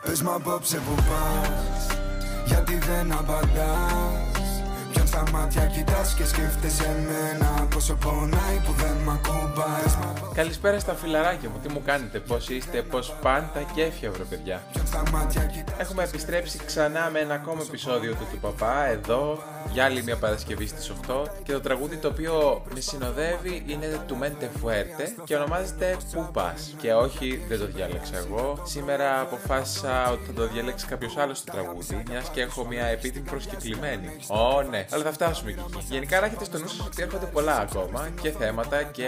Πες 0.00 0.22
μου 0.22 0.34
απόψε 0.34 0.76
που 0.76 0.94
πας 0.94 1.86
Γιατί 2.46 2.74
δεν 2.78 3.12
απαντάς. 3.12 4.30
Ποιον 4.32 4.39
στα 5.10 5.24
μάτια 5.32 5.66
κοιτάς 5.66 6.14
και 6.14 6.24
σκέφτεσαι 6.24 6.84
εμένα 6.84 7.66
Πόσο 7.74 7.94
πονάει 7.94 8.58
που 8.64 8.72
δεν 8.72 8.96
μ' 9.04 9.10
ακουμπάς 9.10 9.98
Καλησπέρα 10.34 10.78
στα 10.78 10.94
φιλαράκια 10.94 11.48
μου, 11.48 11.58
τι 11.62 11.68
μου 11.72 11.82
κάνετε, 11.84 12.18
πώς 12.18 12.48
είστε, 12.48 12.82
πώς 12.82 13.14
πάνε 13.22 13.50
τα 13.54 13.60
κέφια 13.74 14.10
βρε 14.10 14.22
παιδιά. 14.22 14.62
Ποιον 14.72 14.86
στα 14.86 15.02
μάτια 15.12 15.44
κοιτάς 15.44 15.78
Έχουμε 15.78 16.02
επιστρέψει 16.02 16.58
ξανά 16.66 17.10
με 17.12 17.18
ένα 17.18 17.34
ακόμα 17.34 17.62
επεισόδιο 17.66 18.14
του 18.14 18.26
του 18.30 18.38
Παπά, 18.38 18.86
εδώ, 18.86 19.42
για 19.72 19.84
άλλη 19.84 20.02
μια 20.02 20.16
Παρασκευή 20.16 20.66
στις 20.66 20.92
8 21.08 21.26
και 21.42 21.52
το 21.52 21.60
τραγούδι 21.60 21.96
το 21.96 22.08
οποίο 22.08 22.62
με 22.74 22.80
συνοδεύει 22.80 23.62
είναι 23.66 24.00
του 24.06 24.18
Mente 24.22 24.44
Fuerte 24.44 25.22
και 25.24 25.36
ονομάζεται 25.36 25.96
Πού 26.12 26.28
Πας 26.32 26.74
και 26.76 26.92
όχι 26.92 27.44
δεν 27.48 27.58
το 27.58 27.66
διάλεξα 27.66 28.16
εγώ. 28.16 28.62
Σήμερα 28.64 29.20
αποφάσισα 29.20 30.10
ότι 30.10 30.24
θα 30.26 30.32
το 30.32 30.48
διαλέξει 30.48 30.86
κάποιος 30.86 31.16
άλλος 31.16 31.44
το 31.44 31.52
τραγούδι, 31.52 32.02
μιας 32.08 32.28
και 32.28 32.40
έχω 32.40 32.64
μια 32.64 32.86
επίτιμη 32.86 33.28
προσκεκλημένη. 33.28 34.16
Ω 34.26 34.62
ναι, 34.62 34.86
αλλά 35.00 35.10
θα 35.10 35.14
φτάσουμε 35.14 35.52
και 35.52 35.60
εκεί. 35.74 35.84
Γενικά 35.88 36.20
να 36.20 36.26
έχετε 36.26 36.44
στο 36.44 36.58
νου 36.58 36.68
σας 36.68 36.86
ότι 36.86 37.02
έρχονται 37.02 37.26
πολλά 37.26 37.58
ακόμα 37.58 38.08
και 38.22 38.30
θέματα 38.30 38.82
και 38.82 39.06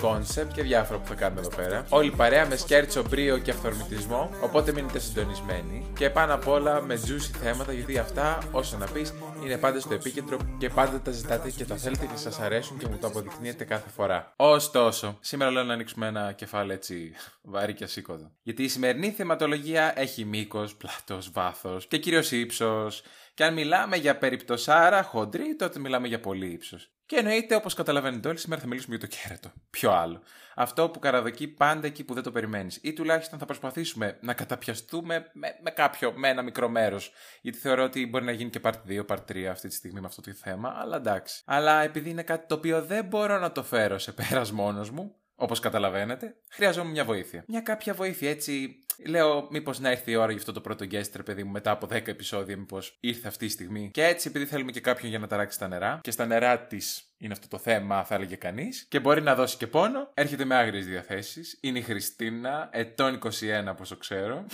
concept 0.00 0.52
και 0.52 0.62
διάφορα 0.62 0.98
που 0.98 1.06
θα 1.08 1.14
κάνουμε 1.14 1.40
εδώ 1.40 1.50
πέρα. 1.56 1.84
Όλη 1.88 2.10
παρέα 2.10 2.46
με 2.46 2.56
σκέρτσο, 2.56 3.02
μπρίο 3.08 3.38
και 3.38 3.50
αυθορμητισμό, 3.50 4.30
οπότε 4.42 4.72
μείνετε 4.72 4.98
συντονισμένοι 4.98 5.86
και 5.98 6.10
πάνω 6.10 6.34
απ' 6.34 6.48
όλα 6.48 6.80
με 6.82 7.00
juicy 7.06 7.36
θέματα 7.42 7.72
γιατί 7.72 7.98
αυτά, 7.98 8.38
όσο 8.50 8.76
να 8.76 8.86
πεις, 8.86 9.14
είναι 9.44 9.58
πάντα 9.58 9.80
στο 9.80 9.94
επίκεντρο 9.94 10.38
και 10.58 10.68
πάντα 10.68 11.00
τα 11.00 11.10
ζητάτε 11.10 11.50
και 11.50 11.64
τα 11.64 11.76
θέλετε 11.76 12.06
και 12.06 12.16
σας 12.16 12.40
αρέσουν 12.40 12.78
και 12.78 12.86
μου 12.88 12.98
το 13.00 13.06
αποδεικνύετε 13.06 13.64
κάθε 13.64 13.90
φορά. 13.90 14.32
Ωστόσο, 14.36 15.18
σήμερα 15.20 15.50
λέω 15.50 15.64
να 15.64 15.72
ανοίξουμε 15.72 16.06
ένα 16.06 16.32
κεφάλαιο 16.32 16.74
έτσι 16.76 17.12
βαρύ 17.42 17.74
και 17.74 17.84
ασήκωτο. 17.84 18.32
Γιατί 18.42 18.62
η 18.62 18.68
σημερινή 18.68 19.10
θεματολογία 19.10 20.00
έχει 20.00 20.24
μήκος, 20.24 20.74
πλάτος, 20.74 21.30
βάθος 21.30 21.86
και 21.86 21.98
κυρίως 21.98 22.30
ύψος. 22.30 23.02
Και 23.34 23.44
αν 23.44 23.54
μιλάμε 23.54 23.96
για 23.96 24.18
περιπτωσάρα 24.18 25.02
χοντρή, 25.02 25.56
τότε 25.56 25.78
μιλάμε 25.78 26.08
για 26.08 26.20
πολύ 26.20 26.46
ύψος. 26.46 26.90
Και 27.06 27.16
εννοείται, 27.16 27.54
όπως 27.54 27.74
καταλαβαίνετε 27.74 28.28
όλοι, 28.28 28.38
σήμερα 28.38 28.60
θα 28.60 28.66
μιλήσουμε 28.66 28.96
για 28.96 29.08
το 29.08 29.16
κέρατο. 29.16 29.52
Ποιο 29.70 29.90
άλλο. 29.90 30.22
Αυτό 30.54 30.88
που 30.88 30.98
καραδοκεί 30.98 31.48
πάντα 31.48 31.86
εκεί 31.86 32.04
που 32.04 32.14
δεν 32.14 32.22
το 32.22 32.30
περιμένεις. 32.30 32.78
Ή 32.82 32.92
τουλάχιστον 32.92 33.38
θα 33.38 33.44
προσπαθήσουμε 33.44 34.18
να 34.20 34.34
καταπιαστούμε 34.34 35.30
με, 35.32 35.48
με 35.62 35.70
κάποιο, 35.70 36.12
με 36.16 36.28
ένα 36.28 36.42
μικρό 36.42 36.68
μέρος. 36.68 37.12
Γιατί 37.40 37.58
θεωρώ 37.58 37.82
ότι 37.82 38.06
μπορεί 38.06 38.24
να 38.24 38.32
γίνει 38.32 38.50
και 38.50 38.60
part 38.62 38.72
2, 38.88 39.06
part 39.06 39.24
3 39.32 39.44
αυτή 39.44 39.68
τη 39.68 39.74
στιγμή 39.74 40.00
με 40.00 40.06
αυτό 40.06 40.20
το 40.20 40.32
θέμα, 40.32 40.74
αλλά 40.76 40.96
εντάξει. 40.96 41.42
Αλλά 41.46 41.82
επειδή 41.82 42.10
είναι 42.10 42.22
κάτι 42.22 42.46
το 42.46 42.54
οποίο 42.54 42.82
δεν 42.82 43.04
μπορώ 43.04 43.38
να 43.38 43.52
το 43.52 43.62
φέρω 43.62 43.98
σε 43.98 44.12
πέρας 44.12 44.52
μόνος 44.52 44.90
μου, 44.90 45.14
Όπως 45.36 45.60
καταλαβαίνετε, 45.60 46.36
χρειαζόμουν 46.50 46.90
μια 46.90 47.04
βοήθεια. 47.04 47.44
Μια 47.46 47.60
κάποια 47.60 47.94
βοήθεια, 47.94 48.30
έτσι. 48.30 48.78
Λέω, 49.06 49.48
μήπως 49.50 49.80
να 49.80 49.90
έρθει 49.90 50.10
η 50.10 50.16
ώρα 50.16 50.30
για 50.30 50.38
αυτό 50.38 50.52
το 50.52 50.60
πρώτο 50.60 50.84
guest, 50.90 51.10
ρε 51.16 51.22
παιδί 51.22 51.44
μου, 51.44 51.50
μετά 51.50 51.70
από 51.70 51.86
10 51.86 52.08
επεισόδια, 52.08 52.56
μήπως 52.56 52.96
ήρθε 53.00 53.28
αυτή 53.28 53.44
η 53.44 53.48
στιγμή. 53.48 53.90
Και 53.90 54.04
έτσι, 54.04 54.28
επειδή 54.28 54.46
θέλουμε 54.46 54.70
και 54.70 54.80
κάποιον 54.80 55.10
για 55.10 55.18
να 55.18 55.26
ταράξει 55.26 55.58
τα 55.58 55.68
νερά, 55.68 56.00
και 56.02 56.10
στα 56.10 56.26
νερά 56.26 56.66
της 56.66 57.14
είναι 57.18 57.32
αυτό 57.32 57.48
το 57.48 57.58
θέμα, 57.58 58.04
θα 58.04 58.14
έλεγε 58.14 58.36
κανείς, 58.36 58.86
και 58.88 59.00
μπορεί 59.00 59.22
να 59.22 59.34
δώσει 59.34 59.56
και 59.56 59.66
πόνο, 59.66 60.10
έρχεται 60.14 60.44
με 60.44 60.54
άγριες 60.54 60.86
διαθέσεις. 60.86 61.58
Είναι 61.62 61.78
η 61.78 61.82
Χριστίνα, 61.82 62.68
ετών 62.72 63.14
21, 63.14 63.74
πόσο 63.76 63.96
ξέρω. 63.96 64.46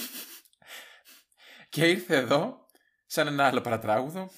και 1.69 1.89
ήρθε 1.89 2.17
εδώ, 2.17 2.67
σαν 3.07 3.27
ένα 3.27 3.47
άλλο 3.47 3.61
παρατράγουδο, 3.61 4.31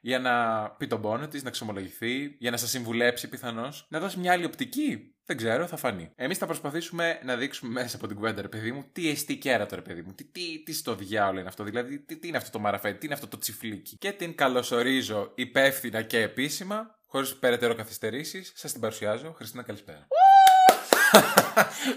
για 0.00 0.18
να 0.18 0.64
πει 0.70 0.86
τον 0.86 1.00
πόνο 1.00 1.28
της, 1.28 1.42
να 1.42 1.50
ξομολογηθεί, 1.50 2.36
για 2.38 2.50
να 2.50 2.56
σας 2.56 2.70
συμβουλέψει 2.70 3.28
πιθανώς, 3.28 3.86
να 3.90 4.00
δώσει 4.00 4.18
μια 4.18 4.32
άλλη 4.32 4.44
οπτική. 4.44 5.15
Δεν 5.26 5.36
ξέρω, 5.36 5.66
θα 5.66 5.76
φανεί. 5.76 6.10
Εμείς 6.16 6.38
θα 6.38 6.46
προσπαθήσουμε 6.46 7.20
να 7.24 7.36
δείξουμε 7.36 7.72
μέσα 7.72 7.96
από 7.96 8.06
την 8.06 8.16
κουβέντα, 8.16 8.42
ρε 8.42 8.48
παιδί 8.48 8.72
μου, 8.72 8.84
τι 8.92 9.08
εστί 9.08 9.36
κέρατο, 9.36 9.74
ρε 9.74 9.82
παιδί 9.82 10.02
μου. 10.02 10.12
Τι, 10.12 10.24
τι, 10.24 10.62
τι 10.64 10.72
στο 10.72 10.94
διάολο 10.94 11.38
είναι 11.38 11.48
αυτό, 11.48 11.64
δηλαδή, 11.64 11.98
τι, 11.98 12.16
τι 12.16 12.28
είναι 12.28 12.36
αυτό 12.36 12.50
το 12.50 12.58
μαραφέτη, 12.58 12.98
τι 12.98 13.04
είναι 13.04 13.14
αυτό 13.14 13.28
το 13.28 13.38
τσιφλίκι. 13.38 13.96
Και 13.96 14.12
την 14.12 14.34
καλωσορίζω 14.34 15.32
υπεύθυνα 15.34 16.02
και 16.02 16.20
επίσημα, 16.20 16.98
χωρίς 17.06 17.36
περαιτέρω 17.36 17.74
καθυστερήσεις, 17.74 18.52
σας 18.54 18.72
την 18.72 18.80
παρουσιάζω. 18.80 19.32
Χριστίνα, 19.32 19.62
καλησπέρα. 19.62 20.06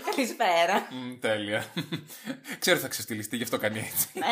Καλησπέρα. 0.05 0.87
Μμ, 0.91 1.19
τέλεια. 1.19 1.65
Ξέρω 2.59 2.75
ότι 2.75 2.85
θα 2.85 2.87
ξεστηλιστεί, 2.87 3.37
γι' 3.37 3.43
αυτό 3.43 3.57
κάνει 3.57 3.79
έτσι. 3.79 4.09
Ναι. 4.13 4.25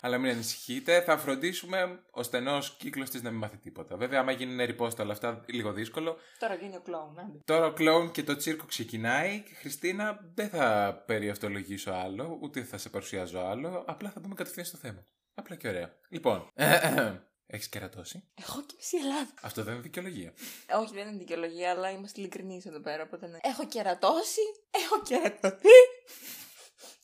Αλλά 0.00 0.18
μην 0.18 0.30
ανησυχείτε, 0.30 1.00
θα 1.00 1.18
φροντίσουμε 1.18 2.00
ο 2.10 2.22
στενός 2.22 2.76
κύκλος 2.78 3.10
της 3.10 3.22
να 3.22 3.30
μην 3.30 3.38
μάθει 3.38 3.56
τίποτα. 3.56 3.96
Βέβαια, 3.96 4.20
άμα 4.20 4.32
γίνει 4.32 4.54
νερυπόστα 4.54 5.02
όλα 5.02 5.12
αυτά, 5.12 5.44
λίγο 5.46 5.72
δύσκολο. 5.72 6.16
Τώρα 6.38 6.54
γίνει 6.54 6.76
ο 6.76 6.80
κλόουν, 6.80 7.18
άντε. 7.18 7.38
Τώρα 7.44 7.66
ο 7.66 7.72
κλόουν 7.72 8.10
και 8.10 8.22
το 8.22 8.36
τσίρκο 8.36 8.64
ξεκινάει. 8.64 9.40
Και 9.40 9.54
Χριστίνα, 9.54 10.18
δεν 10.34 10.48
θα 10.48 10.94
περιαυτολογήσω 11.06 11.90
άλλο, 11.90 12.38
ούτε 12.40 12.62
θα 12.62 12.78
σε 12.78 12.88
παρουσιάζω 12.88 13.38
άλλο. 13.38 13.84
Απλά 13.86 14.10
θα 14.10 14.20
μπούμε 14.20 14.34
κατευθείαν 14.34 14.66
στο 14.66 14.76
θέμα. 14.76 15.04
Απλά 15.34 15.56
και 15.56 15.68
ωραία. 15.68 15.92
Λοιπόν, 16.08 16.48
έχεις 17.50 17.68
κερατώσει. 17.68 18.24
Έχω 18.34 18.62
και 18.62 18.74
μισή 18.76 18.96
Ελλάδα. 18.96 19.28
Αυτό 19.42 19.62
δεν 19.64 19.72
είναι 19.72 19.82
δικαιολογία. 19.82 20.32
Όχι, 20.78 20.94
δεν 20.94 21.08
είναι 21.08 21.18
δικαιολογία, 21.18 21.70
αλλά 21.70 21.90
είμαστε 21.90 22.20
ειλικρινείς 22.20 22.66
εδώ 22.66 22.80
πέρα. 22.80 23.02
Οπότε 23.02 23.26
ναι. 23.26 23.38
Έχω 23.42 23.66
κερατώσει, 23.66 24.40
έχω 24.70 25.02
κερατωθεί. 25.02 25.78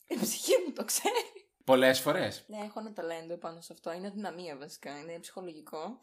Η 0.09 0.17
ψυχή 0.21 0.53
μου 0.67 0.73
το 0.73 0.85
ξέρει. 0.85 1.47
Πολλές 1.65 2.01
φορές. 2.01 2.45
Ναι, 2.47 2.57
έχω 2.65 2.81
ένα 2.81 2.93
ταλέντο 2.93 3.37
πάνω 3.37 3.61
σε 3.61 3.73
αυτό. 3.73 3.93
Είναι 3.93 4.07
αδυναμία 4.07 4.57
βασικά. 4.57 4.99
Είναι 4.99 5.19
ψυχολογικό. 5.19 6.01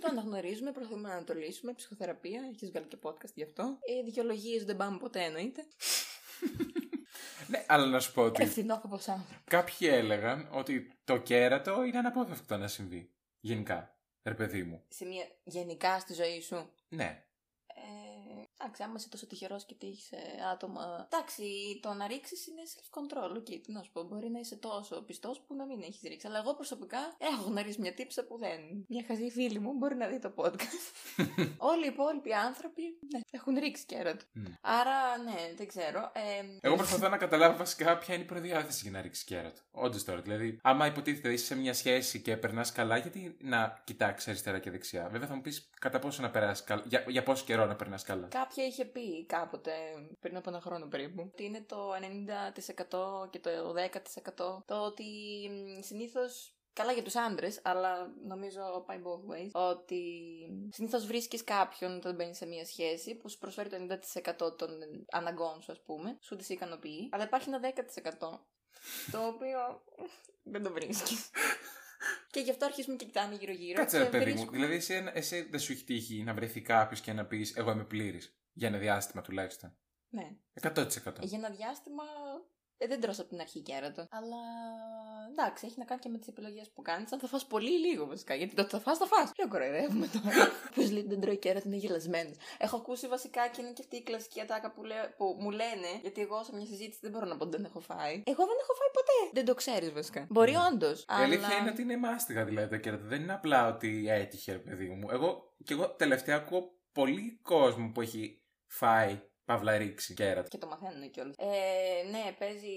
το 0.00 0.06
αναγνωρίζουμε, 0.10 0.72
προσπαθούμε 0.72 1.08
να 1.08 1.24
το 1.24 1.34
λύσουμε. 1.34 1.72
Ψυχοθεραπεία, 1.74 2.40
έχεις 2.54 2.70
βγάλει 2.70 2.86
και 2.86 2.96
podcast 3.02 3.32
γι' 3.34 3.42
αυτό. 3.42 3.78
Οι 3.80 4.04
δικαιολογίες 4.04 4.64
δεν 4.64 4.76
πάμε 4.76 4.98
ποτέ 4.98 5.22
εννοείται. 5.22 5.64
Ναι, 7.46 7.64
αλλά 7.68 7.86
να 7.86 8.00
σου 8.00 8.12
πω 8.12 8.22
ότι 8.22 8.42
Ευθυνόφοβο 8.42 8.94
άνθρωπο. 8.94 9.24
κάποιοι 9.44 9.88
έλεγαν 9.90 10.48
ότι 10.52 10.98
το 11.04 11.16
κέρατο 11.16 11.82
είναι 11.84 11.98
αναπόφευκτο 11.98 12.56
να 12.56 12.68
συμβεί. 12.68 13.10
Γενικά. 13.40 13.94
Ρε 14.22 14.34
παιδί 14.34 14.62
μου. 14.62 14.82
Σε 14.88 15.04
μια 15.04 15.24
γενικά 15.44 15.98
στη 15.98 16.14
ζωή 16.14 16.40
σου. 16.40 16.70
Ναι. 16.88 17.24
Ε, 17.66 18.09
εντάξει, 18.60 18.82
άμα 18.82 18.94
είσαι 18.96 19.08
τόσο 19.08 19.26
τυχερός 19.26 19.64
και 19.64 19.74
τύχει 19.74 20.16
άτομα. 20.52 21.08
Εντάξει, 21.12 21.42
το 21.82 21.92
να 21.92 22.06
ρίξεις 22.06 22.46
είναι 22.46 22.62
self-control. 22.72 23.36
Okay, 23.36 23.58
τι 23.62 23.72
να 23.72 23.82
σου 23.82 23.90
πω, 23.92 24.02
μπορεί 24.02 24.30
να 24.30 24.38
είσαι 24.38 24.56
τόσο 24.56 25.02
πιστός 25.02 25.40
που 25.40 25.54
να 25.54 25.64
μην 25.64 25.82
έχεις 25.82 26.00
ρίξει. 26.02 26.26
Αλλά 26.26 26.38
εγώ 26.38 26.54
προσωπικά 26.54 26.98
έχω 27.18 27.42
γνωρίσει 27.42 27.80
μια 27.80 27.94
τύψα 27.94 28.24
που 28.24 28.38
δεν. 28.38 28.60
Μια 28.88 29.04
χαζή 29.06 29.30
φίλη 29.30 29.58
μου 29.58 29.72
μπορεί 29.72 29.94
να 29.94 30.06
δει 30.06 30.18
το 30.18 30.32
podcast. 30.36 30.86
Όλοι 31.72 31.84
οι 31.84 31.88
υπόλοιποι 31.88 32.32
άνθρωποι 32.32 32.82
ναι, 32.82 33.20
έχουν 33.30 33.54
ρίξει 33.58 33.84
κέρατο. 33.86 34.24
Μμ. 34.32 34.44
Άρα, 34.60 35.18
ναι, 35.24 35.54
δεν 35.56 35.66
ξέρω. 35.66 36.10
Ε, 36.14 36.58
Εγώ 36.60 36.76
προσπαθώ 36.76 37.08
να 37.14 37.16
καταλάβω 37.16 37.56
βασικά 37.56 37.98
ποια 37.98 38.14
είναι 38.14 38.22
η 38.22 38.26
προδιάθεση 38.26 38.80
για 38.82 38.90
να 38.90 39.00
ρίξεις 39.00 39.24
κέρατο. 39.24 39.60
Όντως 39.70 40.04
τώρα. 40.04 40.20
Δηλαδή, 40.20 40.58
άμα 40.62 40.86
υποτίθεται 40.86 41.32
είσαι 41.32 41.44
σε 41.44 41.56
μια 41.56 41.74
σχέση 41.74 42.20
και 42.20 42.36
περνάς 42.36 42.72
καλά, 42.72 42.96
γιατί 42.96 43.36
να 43.40 43.80
κοιτάξεις 43.84 44.28
αριστερά 44.28 44.58
και 44.58 44.70
δεξιά. 44.70 45.08
Βέβαια, 45.10 45.28
θα 45.28 45.34
μου 45.34 45.40
πεις 45.40 45.70
κατά 45.80 45.98
πόσο 45.98 46.22
να 46.22 46.30
περάσεις 46.30 46.64
καλά. 46.64 46.82
Για, 46.86 47.04
για 47.08 47.22
πόσο 47.22 47.44
καιρό 47.44 47.66
να 47.66 47.76
περνάς 47.76 48.02
καλά. 48.02 48.28
Κάποια 48.50 48.66
είχε 48.66 48.84
πει 48.84 49.26
κάποτε, 49.26 49.72
πριν 50.20 50.36
από 50.36 50.50
ένα 50.50 50.60
χρόνο 50.60 50.86
περίπου, 50.86 51.30
ότι 51.32 51.44
είναι 51.44 51.60
το 51.68 51.90
90% 51.94 53.30
και 53.30 53.38
το 53.38 53.50
10% 53.72 54.62
το 54.66 54.74
ότι 54.84 55.04
συνήθως. 55.80 56.54
Καλά 56.72 56.92
για 56.92 57.02
τους 57.02 57.16
άντρες, 57.16 57.60
αλλά 57.64 58.12
νομίζω 58.26 58.84
πάει 58.86 59.00
both 59.04 59.32
ways. 59.32 59.50
Ότι 59.70 60.02
συνήθως 60.70 61.06
βρίσκεις 61.06 61.44
κάποιον 61.44 61.96
όταν 61.96 62.14
μπαίνεις 62.14 62.36
σε 62.36 62.46
μια 62.46 62.64
σχέση 62.66 63.14
που 63.16 63.28
σου 63.28 63.38
προσφέρει 63.38 63.68
το 63.68 63.76
90% 63.76 64.56
των 64.56 64.70
αναγκών 65.10 65.62
σου, 65.62 65.72
ας 65.72 65.82
πούμε, 65.82 66.18
σου 66.20 66.36
τις 66.36 66.48
ικανοποιεί. 66.48 67.08
Αλλά 67.12 67.24
υπάρχει 67.24 67.48
ένα 67.48 67.60
10% 67.60 68.40
το 69.10 69.26
οποίο 69.26 69.58
δεν 70.42 70.62
το 70.62 70.72
βρίσκεις. 70.72 71.30
και 72.32 72.40
γι' 72.40 72.50
αυτό 72.50 72.64
αρχίζουμε 72.64 72.96
και 72.96 73.04
κοιτάμε 73.04 73.34
γύρω-γύρω. 73.34 73.78
Κάτσε, 73.80 73.96
και 73.98 74.02
ρε 74.04 74.08
παιδί 74.10 74.24
μου. 74.24 74.30
βρίσκουμε- 74.30 74.56
Δηλαδή, 74.56 74.74
εσύ, 74.74 75.10
εσύ 75.14 75.42
δεν 75.50 75.60
σου 75.60 75.72
έχει 75.72 75.84
τύχει 75.84 76.22
να 76.22 76.34
βρεθεί 76.34 76.60
κάποιος 76.60 77.00
και 77.00 77.12
να 77.12 77.26
πεις 77.26 77.56
Εγώ 77.56 77.70
είμαι 77.70 77.84
πλήρης. 77.84 78.34
Για 78.52 78.68
ένα 78.68 78.78
διάστημα 78.78 79.22
τουλάχιστον. 79.22 79.76
Ναι. 80.08 80.30
100%. 80.62 80.86
Για 81.20 81.38
ένα 81.38 81.50
διάστημα 81.50 82.04
ε, 82.82 82.86
δεν 82.86 83.00
τρως 83.00 83.18
από 83.18 83.28
την 83.28 83.40
αρχή 83.40 83.60
κέρατο. 83.60 84.06
Αλλά 84.10 84.36
εντάξει, 85.30 85.66
έχει 85.66 85.78
να 85.78 85.84
κάνει 85.84 86.00
και 86.00 86.08
με 86.08 86.18
τις 86.18 86.28
επιλογές 86.28 86.70
που 86.70 86.82
κάνεις. 86.82 87.12
Αν 87.12 87.18
θα 87.18 87.26
φας 87.26 87.46
πολύ 87.46 87.72
ή 87.74 87.78
λίγο 87.78 88.06
βασικά. 88.06 88.34
Γιατί 88.34 88.54
το 88.54 88.62
ότι 88.62 88.70
θα 88.70 88.80
φας, 88.80 88.98
θα 88.98 89.06
φας. 89.06 89.32
Ποιο 89.32 89.48
κοροϊδεύουμε 89.48 90.06
τώρα. 90.06 90.48
Ποιο 90.74 90.82
λέει 90.82 90.98
ότι 90.98 91.08
δεν 91.08 91.20
τρώει 91.20 91.38
κέρατο 91.38 91.68
είναι 91.68 91.76
γελασμένος. 91.76 92.36
Έχω 92.58 92.76
ακούσει 92.76 93.06
βασικά 93.08 93.48
και 93.48 93.60
είναι 93.60 93.72
και 93.72 93.82
αυτή 93.82 93.96
η 93.96 94.02
κλασική 94.02 94.40
ατάκα 94.40 94.72
που, 94.72 94.84
λέ- 94.84 95.10
που 95.16 95.36
μου 95.40 95.50
λένε. 95.50 95.90
Γιατί 96.02 96.20
εγώ 96.20 96.44
σε 96.44 96.54
μια 96.56 96.66
συζήτηση 96.66 96.98
δεν 97.02 97.10
μπορώ 97.10 97.26
να 97.26 97.36
πω 97.36 97.44
ότι 97.44 97.56
δεν 97.56 97.64
έχω 97.64 97.80
φάει. 97.80 98.22
Εγώ 98.26 98.44
δεν 98.46 98.56
έχω 98.62 98.74
φάει 98.74 98.90
ποτέ. 98.92 99.30
Δεν 99.32 99.44
το 99.44 99.54
ξέρεις 99.54 99.92
βασικά. 99.92 100.26
Μπορεί 100.30 100.54
όντως. 100.72 101.06
Ναι. 101.16 101.20
Η 101.20 101.24
αλήθεια 101.24 101.56
είναι 101.56 101.70
ότι 101.70 101.82
είναι 101.82 101.96
μάστιγα 101.96 102.44
δηλαδή 102.44 102.68
το 102.68 102.76
κέρατο. 102.76 103.04
Δεν 103.04 103.22
είναι 103.22 103.32
απλά 103.32 103.68
ότι 103.68 104.06
έτυχε, 104.08 104.52
ρε 104.52 104.58
παιδί 104.58 104.88
μου. 104.88 105.10
Εγώ, 105.10 105.54
και 105.64 105.72
εγώ 105.74 105.90
τελευταία 105.90 106.36
ακούω 106.36 106.78
πολύ 106.92 107.38
κόσμο 107.42 107.90
που 107.94 108.00
έχει 108.00 108.42
φάει 108.66 109.20
παύλα 109.44 109.78
ρίξει 109.78 110.14
κέρατο. 110.14 110.48
Και 110.48 110.58
το 110.58 110.66
μαθαίνουν 110.66 111.10
κιόλας. 111.10 111.34
Ε, 111.38 112.08
ναι, 112.10 112.34
παίζει 112.38 112.74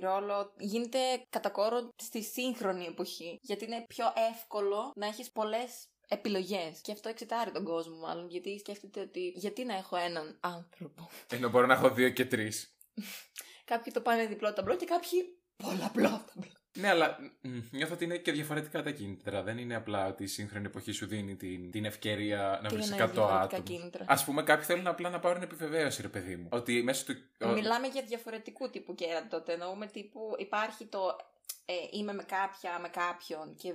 ρόλο. 0.00 0.54
Γίνεται 0.58 0.98
κατά 1.28 1.50
κόρο 1.50 1.88
στη 2.02 2.22
σύγχρονη 2.22 2.84
εποχή. 2.84 3.38
Γιατί 3.42 3.64
είναι 3.64 3.84
πιο 3.88 4.06
εύκολο 4.30 4.92
να 4.96 5.06
έχεις 5.06 5.30
πολλές 5.30 5.88
επιλογές. 6.08 6.80
Και 6.80 6.92
αυτό 6.92 7.08
εξετάρει 7.08 7.50
τον 7.50 7.64
κόσμο, 7.64 7.96
μάλλον. 7.96 8.28
Γιατί 8.28 8.58
σκέφτεται 8.58 9.00
ότι 9.00 9.32
γιατί 9.34 9.64
να 9.64 9.74
έχω 9.74 9.96
έναν 9.96 10.38
άνθρωπο. 10.40 11.08
Ενώ 11.30 11.48
μπορώ 11.48 11.66
να 11.66 11.74
έχω 11.74 11.90
δύο 11.90 12.10
και 12.10 12.24
τρεις. 12.24 12.76
Κάποιοι 13.70 13.92
το 13.92 14.00
πάνε 14.00 14.26
διπλό 14.26 14.52
ταμπλό 14.52 14.76
και 14.76 14.86
κάποιοι 14.86 15.38
πολλαπλό 15.56 16.24
ταμπλό. 16.34 16.52
Ναι, 16.78 16.88
αλλά 16.88 17.18
μ, 17.40 17.58
νιώθω 17.70 17.94
ότι 17.94 18.04
είναι 18.04 18.16
και 18.16 18.32
διαφορετικά 18.32 18.82
τα 18.82 18.90
κίνητρα. 18.90 19.42
Δεν 19.42 19.58
είναι 19.58 19.74
απλά 19.74 20.06
ότι 20.06 20.22
η 20.22 20.26
σύγχρονη 20.26 20.66
εποχή 20.66 20.92
σου 20.92 21.06
δίνει 21.06 21.36
την, 21.36 21.70
την 21.70 21.84
ευκαιρία 21.84 22.58
να 22.62 22.68
Τι 22.68 22.74
βρεις 22.74 22.88
100 22.88 22.92
εννοείς 22.92 23.12
διαφορετικά 23.12 23.40
άτομα. 23.40 23.62
κίνητρα. 23.62 24.04
Α 24.08 24.24
πούμε, 24.24 24.42
κάποιοι 24.42 24.64
θέλουν 24.64 24.86
απλά 24.86 25.10
να 25.10 25.20
πάρουν 25.20 25.42
επιβεβαίωση, 25.42 26.02
ρε 26.02 26.08
παιδί 26.08 26.36
μου. 26.36 26.48
Ότι 26.50 26.82
μέσα 26.82 27.04
του. 27.04 27.14
Μιλάμε 27.52 27.86
για 27.86 28.02
διαφορετικού 28.02 28.70
τύπου 28.70 28.94
κέρατα 28.94 29.28
τότε. 29.28 29.52
Εννοούμε 29.52 29.86
τύπου 29.86 30.34
υπάρχει 30.38 30.84
το 30.86 31.16
ε, 31.64 31.74
είμαι 31.90 32.12
με 32.12 32.22
κάποια, 32.22 32.78
με 32.78 32.88
κάποιον 32.88 33.54
και 33.54 33.68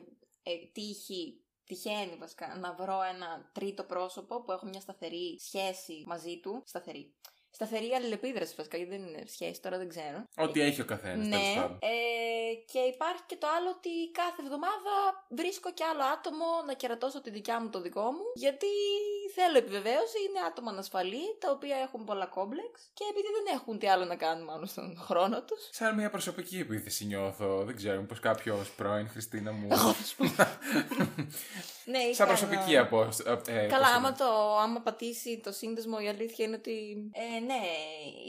ε, 0.44 0.52
τύχει, 0.72 1.42
τυχαίνει 1.66 2.16
βασικά 2.20 2.58
να 2.60 2.74
βρω 2.74 3.00
ένα 3.16 3.50
τρίτο 3.54 3.84
πρόσωπο 3.84 4.42
που 4.42 4.52
έχω 4.52 4.66
μια 4.66 4.80
σταθερή 4.80 5.40
σχέση 5.40 6.04
μαζί 6.08 6.40
του. 6.40 6.64
Σταθερή. 6.66 7.14
Σταθερή 7.62 7.90
αλληλεπίδραση 7.98 8.54
βασικά, 8.58 8.78
γιατί 8.78 8.92
δεν 8.96 9.04
είναι 9.08 9.24
σχέση, 9.36 9.62
τώρα 9.62 9.78
δεν 9.78 9.90
ξέρω. 9.90 10.20
Ό,τι 10.38 10.62
έχει 10.62 10.82
ο 10.82 10.86
καθένας, 10.86 11.28
τέλος 11.30 11.48
Ναι, 11.56 11.62
πάντων. 11.62 11.78
ε, 11.82 12.54
και 12.72 12.80
υπάρχει 12.80 13.24
και 13.26 13.36
το 13.36 13.48
άλλο 13.58 13.70
ότι 13.78 13.90
κάθε 14.22 14.40
εβδομάδα 14.46 14.94
βρίσκω 15.30 15.70
και 15.74 15.84
άλλο 15.92 16.04
άτομο 16.16 16.46
να 16.68 16.74
κερατώσω 16.74 17.22
τη 17.22 17.30
δικιά 17.30 17.62
μου 17.62 17.70
το 17.70 17.82
δικό 17.82 18.02
μου, 18.16 18.26
γιατί 18.36 18.72
θέλω 19.36 19.58
επιβεβαίωση, 19.58 20.18
είναι 20.28 20.40
άτομα 20.50 20.72
ανασφαλή, 20.72 21.26
τα 21.40 21.52
οποία 21.52 21.78
έχουν 21.86 22.04
πολλά 22.06 22.26
κόμπλεξ 22.26 22.74
και 22.94 23.04
επειδή 23.12 23.28
δεν 23.38 23.46
έχουν 23.56 23.80
τι 23.80 23.88
άλλο 23.88 24.06
να 24.06 24.16
κάνουν 24.16 24.44
μάλλον 24.44 24.68
στον 24.68 24.98
χρόνο 25.08 25.42
τους. 25.44 25.62
Σαν 25.72 25.96
μια 25.96 26.10
προσωπική 26.10 26.58
επίθεση 26.60 27.06
νιώθω. 27.06 27.64
Δεν 27.68 27.76
ξέρω, 27.76 28.00
μήπως 28.00 28.20
κάποιος 28.20 28.70
πρώην 28.72 29.10
Χριστίνα 29.10 29.52
μου. 29.52 29.68
Εγώ 29.72 29.94
θα 29.94 30.04
σου 30.04 30.16
πω. 30.16 30.24
ναι, 31.86 31.98
είχα 32.00 32.14
Σαν 32.14 32.28
προσωπική 32.28 32.72
ένα- 32.74 32.82
από. 32.82 33.02
Ε, 33.48 33.68
Καλά, 33.68 33.86
πώς 33.86 33.96
άμα, 33.96 34.12
το 34.12 34.18
το, 34.24 34.58
άμα 34.58 34.80
πατήσει 34.80 35.42
το 35.44 35.52
σύνδεσμο, 35.52 35.98
η 36.02 36.08
αλήθεια 36.08 36.46
είναι 36.46 36.56
ότι. 36.56 36.76
Ε, 37.14 37.40
ναι, 37.50 37.62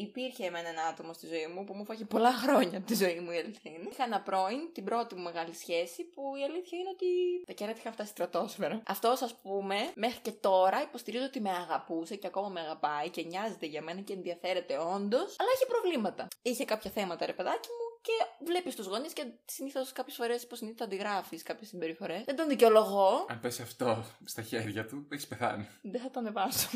υπήρχε 0.07 0.45
εμένα 0.47 0.69
ένα 0.69 0.83
άτομο 0.83 1.13
στη 1.13 1.27
ζωή 1.27 1.47
μου 1.47 1.65
που 1.65 1.75
μου 1.75 1.85
φάγε 1.85 2.05
πολλά 2.05 2.33
χρόνια 2.33 2.79
από 2.79 2.87
τη 2.87 2.95
ζωή 2.95 3.21
μου, 3.21 3.31
η 3.31 3.39
αλήθεια 3.39 3.71
είναι. 3.71 3.89
Είχα 3.93 4.05
ένα 4.05 4.21
πρώην, 4.21 4.73
την 4.73 4.85
πρώτη 4.85 5.15
μου 5.15 5.23
μεγάλη 5.23 5.55
σχέση, 5.55 6.05
που 6.05 6.23
η 6.41 6.43
αλήθεια 6.49 6.79
είναι 6.79 6.89
ότι 6.97 7.09
τα 7.47 7.53
κέρατα 7.53 7.79
είχαν 7.79 7.93
φτάσει 7.93 8.11
στρατόσφαιρα. 8.11 8.83
Αυτός, 8.87 9.23
ας 9.23 9.35
πούμε, 9.43 9.77
μέχρι 9.95 10.21
και 10.21 10.33
τώρα 10.33 10.83
υποστηρίζω 10.83 11.25
ότι 11.25 11.41
με 11.41 11.51
αγαπούσε 11.51 12.15
και 12.17 12.27
ακόμα 12.27 12.49
με 12.49 12.61
αγαπάει 12.61 13.09
και 13.11 13.23
νοιάζεται 13.23 13.67
για 13.67 13.83
μένα 13.83 14.01
και 14.01 14.13
ενδιαφέρεται 14.13 14.79
όντως, 14.79 15.37
αλλά 15.39 15.51
είχε 15.55 15.67
προβλήματα. 15.67 16.29
Είχε 16.43 16.65
κάποια 16.65 16.91
θέματα, 16.91 17.27
ρε 17.27 17.33
παιδάκι 17.33 17.69
μου, 17.69 17.90
και 18.02 18.44
βλέπεις 18.47 18.75
τους 18.76 18.87
γονείς 18.87 19.12
και 19.12 19.25
συνήθως 19.44 19.93
κάποιες 19.93 20.17
φορές 20.17 20.43
υποσυνείδητα 20.43 20.85
αντιγράφεις 20.85 21.43
κάποιες 21.43 21.69
συμπεριφορές. 21.69 22.25
Δεν 22.25 22.37
τον 22.37 22.49
δικαιολογώ. 22.49 23.26
Αν 23.29 23.41
πέσει 23.41 23.62
αυτό 23.62 24.05
στα 24.25 24.43
χέρια 24.43 24.87
του, 24.87 25.06
έχεις 25.11 25.26
πεθάνει. 25.26 25.69
Δεν 25.82 26.00
θα 26.00 26.11
το 26.11 26.20
ανεβάσω. 26.20 26.69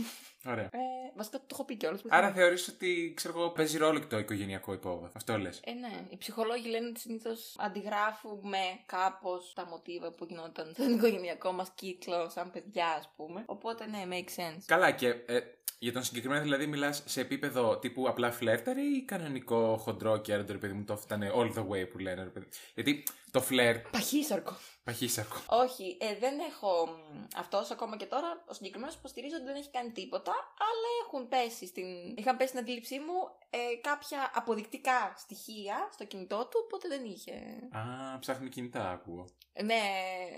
Ωραία. 0.46 0.64
Ε, 0.64 0.78
βασικά 1.16 1.38
το 1.38 1.46
έχω 1.50 1.64
πει 1.64 1.76
κιόλας. 1.76 2.00
Άρα 2.08 2.32
θεωρείς 2.32 2.68
ότι 2.68 3.12
ξέρω 3.16 3.38
εγώ, 3.38 3.50
παίζει 3.50 3.78
ρόλο 3.78 3.98
και 3.98 4.06
το 4.06 4.18
οικογενειακό 4.18 4.72
υπόβαθρο. 4.72 5.12
Αυτό 5.14 5.38
λες. 5.38 5.60
Ε, 5.64 5.72
ναι. 5.72 6.06
Οι 6.08 6.16
ψυχολόγοι 6.16 6.68
λένε 6.68 6.88
ότι 6.88 7.00
συνήθως 7.00 7.54
αντιγράφουμε 7.58 8.58
κάπως 8.86 9.52
τα 9.54 9.66
μοτίβα 9.66 10.12
που 10.12 10.24
γινόταν 10.24 10.72
στον 10.74 10.94
οικογενειακό 10.94 11.52
μας 11.52 11.70
κύκλο, 11.74 12.28
σαν 12.30 12.50
παιδιά, 12.50 12.86
ας 12.88 13.10
πούμε. 13.16 13.42
Οπότε, 13.46 13.86
ναι, 13.86 14.04
make 14.10 14.40
sense. 14.40 14.62
Καλά, 14.66 14.90
και 14.90 15.08
ε, 15.08 15.40
για 15.84 15.92
τον 15.92 16.04
συγκεκριμένο 16.04 16.42
δηλαδή 16.42 16.66
μιλάς 16.66 17.02
σε 17.06 17.20
επίπεδο 17.20 17.78
τύπου 17.78 18.08
απλά 18.08 18.30
φλέρταρε 18.30 18.80
ή 18.80 19.02
κανονικό 19.02 19.76
χοντρό 19.76 20.16
και 20.16 20.36
ρε 20.36 20.42
παιδί 20.42 20.72
μου 20.72 20.84
το 20.84 20.96
φτάνε 20.96 21.30
all 21.34 21.52
the 21.54 21.66
way 21.68 21.88
που 21.92 21.98
λένε 21.98 22.22
ρε 22.22 22.28
παιδί. 22.28 22.46
Γιατί 22.74 23.02
το 23.30 23.40
φλερτ, 23.40 23.86
Παχύσαρκο. 23.90 24.56
Παχύσαρκο. 24.84 25.36
Όχι, 25.48 25.96
ε, 26.00 26.14
δεν 26.18 26.38
έχω. 26.38 26.88
Αυτός 27.36 27.70
ακόμα 27.70 27.96
και 27.96 28.06
τώρα, 28.06 28.44
ο 28.46 28.52
συγκεκριμένος 28.52 28.94
υποστηρίζει 28.94 29.34
ότι 29.34 29.44
δεν 29.44 29.54
έχει 29.54 29.70
κάνει 29.70 29.90
τίποτα, 29.90 30.32
αλλά 30.68 30.88
έχουν 31.04 31.28
πέσει 31.28 31.66
στην. 31.66 31.86
Είχαν 32.16 32.36
πέσει 32.36 32.48
στην 32.48 32.60
αντίληψή 32.60 32.98
μου 32.98 33.18
ε, 33.50 33.76
κάποια 33.80 34.30
αποδεικτικά 34.34 35.14
στοιχεία 35.16 35.88
στο 35.92 36.04
κινητό 36.04 36.46
του, 36.50 36.60
οπότε 36.64 36.88
δεν 36.88 37.04
είχε. 37.04 37.32
Α, 37.72 38.18
ψάχνει 38.18 38.48
κινητά, 38.48 38.90
ακούω. 38.90 39.26
Ναι, 39.62 39.82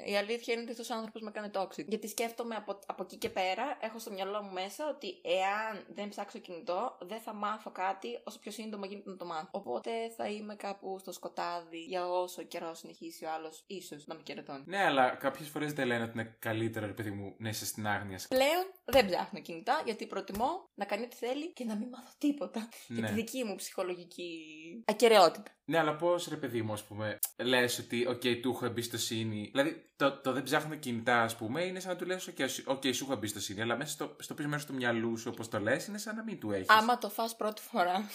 η 0.05 0.17
αλήθεια 0.17 0.53
είναι 0.55 0.63
ότι 0.63 0.71
αυτός 0.71 0.91
ο 0.91 0.95
άνθρωπος 0.95 1.23
με 1.23 1.29
έκανε 1.29 1.51
toxic. 1.55 1.87
Γιατί 1.87 2.09
σκέφτομαι 2.09 2.55
από, 2.55 2.79
από 2.87 3.03
εκεί 3.03 3.17
και 3.17 3.31
πέρα, 3.31 3.79
έχω 3.81 3.99
στο 3.99 4.11
μυαλό 4.11 4.43
μου 4.43 4.53
μέσα 4.53 4.89
ότι 4.89 5.21
εάν 5.23 5.87
δεν 5.89 6.09
ψάξω 6.09 6.39
κινητό, 6.39 6.99
δεν 7.01 7.21
θα 7.21 7.33
μάθω 7.33 7.71
κάτι 7.71 8.21
όσο 8.25 8.39
πιο 8.39 8.51
σύντομα 8.51 8.87
γίνεται 8.87 9.11
να 9.11 9.17
το 9.17 9.25
μάθω. 9.25 9.49
Οπότε 9.51 9.91
θα 10.17 10.29
είμαι 10.29 10.55
κάπου 10.55 10.99
στο 10.99 11.13
σκοτάδι 11.13 11.79
για 11.79 12.09
όσο 12.09 12.43
καιρό 12.43 12.75
συνεχίσει 12.75 13.25
ο 13.25 13.31
άλλος, 13.33 13.65
ίσως 13.67 14.07
να 14.07 14.15
με 14.15 14.23
κερατώνει. 14.37 14.63
Ναι, 14.67 14.85
αλλά 14.85 15.09
κάποιες 15.11 15.49
φορές 15.49 15.73
δεν 15.73 15.87
λένε 15.87 16.03
ότι 16.03 16.13
είναι 16.19 16.37
καλύτερο, 16.39 16.87
ρε 16.87 16.93
παιδί 16.93 17.11
μου, 17.11 17.35
να 17.39 17.49
είσαι 17.49 17.67
στην 17.67 17.87
άγνοια. 17.87 18.19
Πλέον 18.29 18.65
δεν 18.85 19.07
ψάχνω 19.07 19.41
κινητά 19.41 19.83
γιατί 19.85 20.07
προτιμώ 20.07 20.71
να 20.75 20.85
κάνει 20.85 21.05
ό,τι 21.05 21.17
θέλει 21.17 21.53
και 21.53 21.65
να 21.65 21.77
μην 21.77 21.89
μάθω 21.89 22.11
τίποτα. 22.19 22.69
Για 22.89 23.01
Ναι. 23.01 23.09
τη 23.09 23.13
δική 23.15 23.45
μου 23.45 23.55
ψυχολογική 23.55 24.39
ακεραιότητα. 24.87 25.51
Ναι, 25.65 25.79
αλλά 25.79 25.97
πώς 25.97 26.29
ρε 26.29 26.37
παιδί 26.37 26.63
μου, 26.63 26.73
ας 26.73 26.85
πούμε, 26.85 27.19
λες 27.39 27.79
ότι, 27.79 28.07
οκ, 28.07 28.21
του 28.43 28.51
έχω 28.51 28.65
εμπιστοσύνη. 28.67 29.49
Δηλαδή, 29.53 29.91
το, 29.97 30.21
το 30.21 30.33
δεν 30.33 30.43
ψάχνω 30.43 30.75
κινητά, 30.75 31.23
ας 31.23 31.37
πούμε, 31.37 31.63
είναι 31.65 31.81
σαν 31.81 31.91
να 31.93 31.97
του 31.99 32.05
λες, 32.07 32.27
οκ, 32.67 32.83
σου 32.93 33.05
έχω 33.05 33.13
εμπιστοσύνη. 33.13 33.63
Αλλά 33.63 33.77
μέσα 33.77 33.91
στο, 33.91 34.17
στο 34.21 34.35
πίσω 34.35 34.49
μέρος 34.49 34.65
του 34.67 34.75
μυαλού 34.75 35.17
σου, 35.19 35.31
όπως 35.33 35.49
το 35.49 35.61
λες, 35.61 35.87
είναι 35.87 35.99
σαν 35.99 36.17
να 36.17 36.23
μην 36.23 36.41
του 36.41 36.51
έχεις. 36.51 36.69
Άμα 36.69 36.99
το 36.99 37.09
φας 37.11 37.37
πρώτη 37.37 37.63
φορά, 37.63 38.09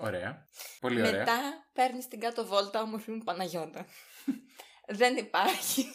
Ωραία. 0.00 0.48
Πολύ 0.80 1.00
ωραία. 1.00 1.12
μετά 1.18 1.38
παίρνεις 1.72 2.08
την 2.08 2.20
κάτω 2.20 2.46
βόλτα 2.46 2.82
όμορφη 2.82 3.10
μου 3.10 3.18
Παναγιώτα. 3.24 3.86
δεν 4.88 5.16
υπάρχει. 5.16 5.86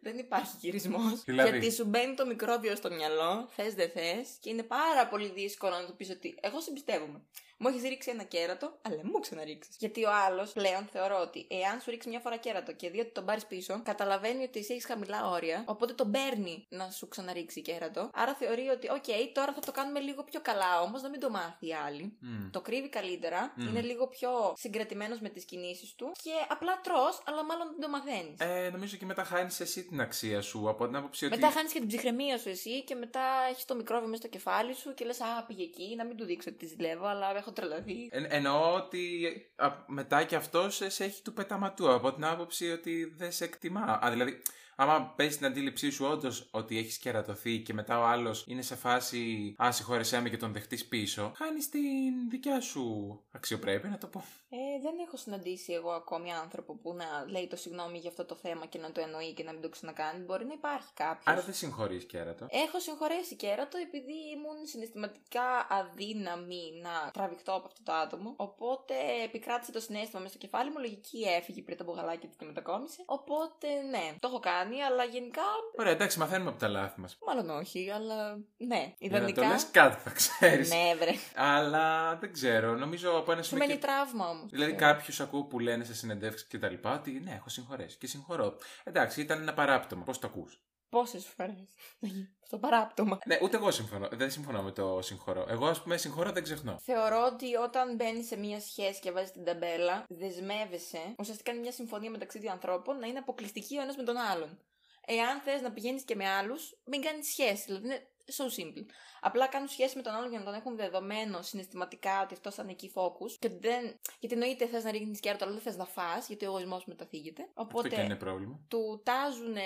Δεν 0.00 0.18
υπάρχει 0.18 0.56
γυρισμός. 0.60 1.24
Δηλαδή; 1.24 1.50
Γιατί 1.50 1.72
σου 1.72 1.84
μπαίνει 1.84 2.14
το 2.14 2.26
μικρόβιο 2.26 2.76
στο 2.76 2.90
μυαλό, 2.90 3.48
θες 3.56 3.74
δεν 3.74 3.90
θες, 3.90 4.28
και 4.40 4.50
είναι 4.50 4.62
πάρα 4.62 5.08
πολύ 5.08 5.28
δύσκολο 5.28 5.74
να 5.74 5.86
του 5.86 5.96
πεις 5.96 6.10
ότι 6.10 6.38
εγώ 6.40 6.60
σε 6.60 6.70
εμπιστεύομαι. 6.70 7.22
Μου 7.60 7.68
έχεις 7.68 7.82
ρίξει 7.82 8.10
ένα 8.10 8.22
κέρατο, 8.22 8.78
αλλά 8.82 9.00
μου 9.02 9.20
ξαναρίξεις. 9.20 9.76
Γιατί 9.78 10.04
ο 10.04 10.10
άλλος 10.26 10.52
πλέον 10.52 10.88
θεωρώ 10.92 11.20
ότι 11.20 11.46
εάν 11.50 11.80
σου 11.80 11.90
ρίξει 11.90 12.08
μια 12.08 12.20
φορά 12.20 12.36
κέρατο 12.36 12.72
και 12.72 12.90
δει 12.90 13.00
ότι 13.00 13.10
τον 13.10 13.24
πάρεις 13.24 13.46
πίσω, 13.46 13.80
καταλαβαίνει 13.84 14.42
ότι 14.42 14.58
εσύ 14.58 14.72
έχεις 14.72 14.84
χαμηλά 14.84 15.28
όρια, 15.30 15.64
οπότε 15.66 15.92
τον 15.92 16.10
παίρνει 16.10 16.66
να 16.68 16.90
σου 16.90 17.08
ξαναρίξει 17.08 17.62
κέρατο. 17.62 18.10
Άρα 18.14 18.34
θεωρεί 18.34 18.68
ότι, 18.68 18.90
οκ, 18.90 19.32
τώρα 19.32 19.52
θα 19.52 19.60
το 19.60 19.72
κάνουμε 19.72 20.00
λίγο 20.00 20.22
πιο 20.24 20.40
καλά 20.40 20.80
όμως, 20.80 21.02
να 21.02 21.08
μην 21.08 21.20
το 21.20 21.30
μάθει 21.30 21.66
η 21.66 21.74
άλλη. 21.74 22.16
Μμ. 22.20 22.50
Το 22.50 22.60
κρύβει 22.60 22.88
καλύτερα, 22.88 23.52
Μμμ. 23.56 23.66
είναι 23.68 23.80
λίγο 23.80 24.06
πιο 24.06 24.30
συγκρατημένος 24.56 25.20
με 25.20 25.28
τις 25.28 25.44
κινήσεις 25.44 25.94
του 25.94 26.12
και 26.22 26.32
απλά 26.48 26.80
τρώ, 26.82 27.04
αλλά 27.24 27.44
μάλλον 27.44 27.66
δεν 27.70 27.80
το 27.80 27.88
μαθαίνεις. 27.88 28.40
Ε, 28.40 28.70
νομίζω 28.72 28.96
και 28.96 29.04
μετά 29.04 29.24
χάνεις 29.24 29.60
εσύ 29.60 29.84
την 29.84 30.00
αξία 30.00 30.40
σου 30.42 30.68
από 30.68 30.86
την 30.86 30.96
άποψη 30.96 31.24
ότι. 31.24 31.34
Μετά 31.34 31.50
χάνεις 31.50 31.72
και 31.72 31.78
την 31.78 31.88
ψυχραιμία 31.88 32.38
σου 32.38 32.48
εσύ 32.48 32.82
και 32.84 32.94
μετά 32.94 33.20
έχεις 33.50 33.64
το 33.64 33.74
μικρόβιο 33.74 34.06
μέσα 34.08 34.20
στο 34.20 34.28
κεφάλι 34.28 34.74
σου 34.74 34.94
και 34.94 35.04
λες: 35.04 35.20
Α, 35.20 35.44
πήγε 35.46 35.62
εκεί, 35.62 35.94
να 35.96 36.04
μην 36.04 36.16
του 36.16 36.24
δείξω 36.24 36.50
ότι 36.50 36.58
τη 36.58 36.66
ζηλεύω, 36.66 37.06
αλλά 37.06 37.36
έχω 37.36 37.47
τρελαθεί. 37.52 38.08
Ε, 38.10 38.22
εννοώ 38.28 38.74
ότι 38.74 39.26
α, 39.56 39.68
μετά 39.86 40.24
και 40.24 40.36
αυτό 40.36 40.70
σε, 40.70 40.88
σε 40.88 41.04
έχει 41.04 41.22
του 41.22 41.32
πεταματού 41.32 41.92
από 41.92 42.12
την 42.12 42.24
άποψη 42.24 42.70
ότι 42.70 43.14
δεν 43.16 43.32
σε 43.32 43.44
εκτιμά. 43.44 43.98
Α, 44.04 44.10
δηλαδή, 44.10 44.42
άμα 44.80 45.12
παίζει 45.16 45.36
την 45.36 45.46
αντίληψή 45.46 45.90
σου 45.90 46.04
όντως 46.04 46.48
ότι 46.50 46.78
έχεις 46.78 46.98
κερατωθεί 46.98 47.58
και 47.58 47.72
μετά 47.72 48.00
ο 48.00 48.04
άλλος 48.04 48.44
είναι 48.48 48.62
σε 48.62 48.74
φάση 48.76 49.54
Α, 49.64 49.72
συγχώρεσέ 49.72 50.20
με 50.20 50.28
και 50.28 50.36
τον 50.36 50.52
δεχτείς 50.52 50.86
πίσω, 50.86 51.32
χάνει 51.36 51.58
την 51.58 52.28
δικιά 52.30 52.60
σου 52.60 52.84
αξιοπρέπεια, 53.32 53.90
να 53.90 53.98
το 53.98 54.06
πω. 54.06 54.24
Ε, 54.50 54.80
δεν 54.82 54.94
έχω 55.06 55.16
συναντήσει 55.16 55.72
εγώ 55.72 55.90
ακόμη 55.90 56.32
άνθρωπο 56.32 56.74
που 56.74 56.94
να 56.94 57.06
λέει 57.28 57.46
το 57.46 57.56
συγγνώμη 57.56 57.98
για 57.98 58.10
αυτό 58.10 58.24
το 58.24 58.34
θέμα 58.34 58.66
και 58.66 58.78
να 58.78 58.92
το 58.92 59.00
εννοεί 59.00 59.32
και 59.32 59.42
να 59.42 59.52
μην 59.52 59.62
το 59.62 59.68
ξανακάνει. 59.68 60.24
Μπορεί 60.24 60.44
να 60.44 60.52
υπάρχει 60.52 60.88
κάποιος. 60.94 61.26
Άρα 61.26 61.40
δεν 61.40 61.54
συγχωρείς 61.54 62.04
κέρατο. 62.04 62.46
Έχω 62.50 62.80
συγχωρέσει 62.80 63.34
κέρατο 63.36 63.78
επειδή 63.78 64.16
ήμουν 64.34 64.66
συναισθηματικά 64.66 65.66
αδύναμη 65.70 66.64
να 66.82 67.10
τραβηχτώ 67.12 67.52
από 67.52 67.66
αυτό 67.66 67.82
το 67.82 67.92
άτομο. 67.92 68.34
Οπότε 68.36 68.94
επικράτησε 69.24 69.72
το 69.72 69.80
συνέστημα 69.80 70.20
μέσα 70.20 70.34
στο 70.34 70.46
κεφάλι 70.46 70.70
μου. 70.70 70.78
Λογική 70.78 71.20
έφυγε 71.38 71.62
πριν 71.62 71.76
τα 71.76 71.84
μπουγαλάκια 71.84 72.28
του 72.28 72.36
και 72.38 72.44
μετακόμισε. 72.44 73.02
Οπότε 73.06 73.68
ναι, 73.90 74.16
το 74.20 74.28
έχω 74.28 74.40
κάνει, 74.40 74.67
αλλά 74.76 75.04
γενικά. 75.04 75.42
Ωραία, 75.78 75.92
εντάξει, 75.92 76.18
μαθαίνουμε 76.18 76.50
από 76.50 76.58
τα 76.58 76.68
λάθη 76.68 77.00
μας. 77.00 77.18
Μάλλον 77.26 77.50
όχι, 77.50 77.90
αλλά 77.90 78.36
ναι. 78.56 78.94
Για 78.98 79.10
να 79.10 79.18
το 79.18 79.26
Ιδανικά. 79.28 79.48
λες 79.48 79.70
κάτι 79.70 79.96
θα 80.02 80.10
ξέρεις. 80.10 80.68
Ναι, 80.70 80.94
βρε. 80.98 81.10
Αλλά 81.34 82.16
δεν 82.16 82.32
ξέρω, 82.32 82.74
νομίζω 82.74 83.16
από 83.16 83.32
ένα 83.32 83.42
Σου 83.42 83.48
σημείο. 83.48 83.66
μένει 83.66 83.78
και- 83.78 83.86
τραύμα 83.86 84.28
όμως. 84.28 84.50
Δηλαδή, 84.50 84.72
κάποιους 84.72 85.20
ακούω 85.20 85.44
που 85.44 85.58
λένε 85.58 85.84
σε 85.84 85.94
συνεντεύξεις 85.94 86.46
και 86.48 86.58
τα 86.58 86.68
λοιπά 86.68 86.94
ότι 86.94 87.10
ναι, 87.24 87.34
έχω 87.34 87.48
συγχωρέσει 87.48 87.96
και 87.98 88.06
συγχωρώ. 88.06 88.54
Εντάξει, 88.84 89.20
ήταν 89.20 89.40
ένα 89.40 89.54
παράπτωμα. 89.54 90.02
Πώς 90.02 90.18
το 90.18 90.26
ακούς; 90.26 90.62
Πόσες 90.88 91.26
φορές. 91.26 91.68
Στο 92.48 92.58
παράπτωμα. 92.58 93.18
Ναι, 93.26 93.38
ούτε 93.42 93.56
εγώ 93.56 93.70
συμφωνώ. 93.70 94.08
Δεν 94.12 94.30
συμφωνώ 94.30 94.62
με 94.62 94.70
το 94.70 94.98
συγχωρώ. 95.02 95.46
Εγώ, 95.48 95.66
ας 95.66 95.82
πούμε, 95.82 95.96
συγχωρώ 95.96 96.32
δεν 96.32 96.42
ξεχνώ. 96.42 96.78
Θεωρώ 96.82 97.30
ότι 97.32 97.54
όταν 97.54 97.94
μπαίνει 97.94 98.22
σε 98.22 98.36
μια 98.36 98.60
σχέση 98.60 99.00
και 99.00 99.10
βάζεις 99.12 99.30
την 99.30 99.44
ταμπέλα, 99.44 100.04
δεσμεύεσαι. 100.08 101.14
Ουσιαστικά 101.18 101.50
είναι 101.50 101.60
μια 101.60 101.72
συμφωνία 101.72 102.10
μεταξύ 102.10 102.38
δύο 102.38 102.50
ανθρώπων 102.50 102.98
να 102.98 103.06
είναι 103.06 103.18
αποκλειστική 103.18 103.78
ο 103.78 103.80
ένας 103.80 103.96
με 103.96 104.02
τον 104.02 104.16
άλλον. 104.16 104.58
Εάν 105.06 105.40
θες 105.40 105.60
να 105.60 105.72
πηγαίνεις 105.72 106.02
και 106.04 106.14
με 106.14 106.28
άλλους, 106.28 106.78
μην 106.84 107.02
κάνεις 107.02 107.28
σχέση. 107.28 107.64
Δηλαδή 107.64 107.86
είναι 107.86 108.08
so 108.36 108.44
simple. 108.44 108.84
Απλά 109.20 109.46
κάνουν 109.46 109.68
σχέση 109.68 109.96
με 109.96 110.02
τον 110.02 110.12
άλλον 110.12 110.30
για 110.30 110.38
να 110.38 110.44
τον 110.44 110.54
έχουν 110.54 110.76
δεδομένο 110.76 111.42
συναισθηματικά 111.42 112.22
ότι 112.22 112.34
αυτός 112.34 112.54
θα 112.54 112.62
είναι 112.62 112.72
εκεί 112.72 112.92
focus. 112.94 113.30
Και 113.38 113.46
ότι 113.46 113.58
δεν... 113.68 113.98
Γιατί 114.20 114.34
εννοείται 114.34 114.66
θες 114.66 114.84
να 114.84 114.90
ρίχνεις 114.90 115.20
κέρατο, 115.20 115.44
αλλά 115.44 115.52
δεν 115.54 115.62
θες 115.62 115.76
να 115.76 115.84
φά, 115.84 116.18
γιατί 116.28 116.44
ο 116.44 116.48
εγωισμός 116.48 116.84
μεταθίγεται. 116.84 117.48
Οπότε 117.54 117.86
Αυτό 117.88 117.98
και 118.00 118.04
είναι 118.04 118.16
πρόβλημα. 118.16 118.60
του 118.68 119.02
τάζουν 119.04 119.56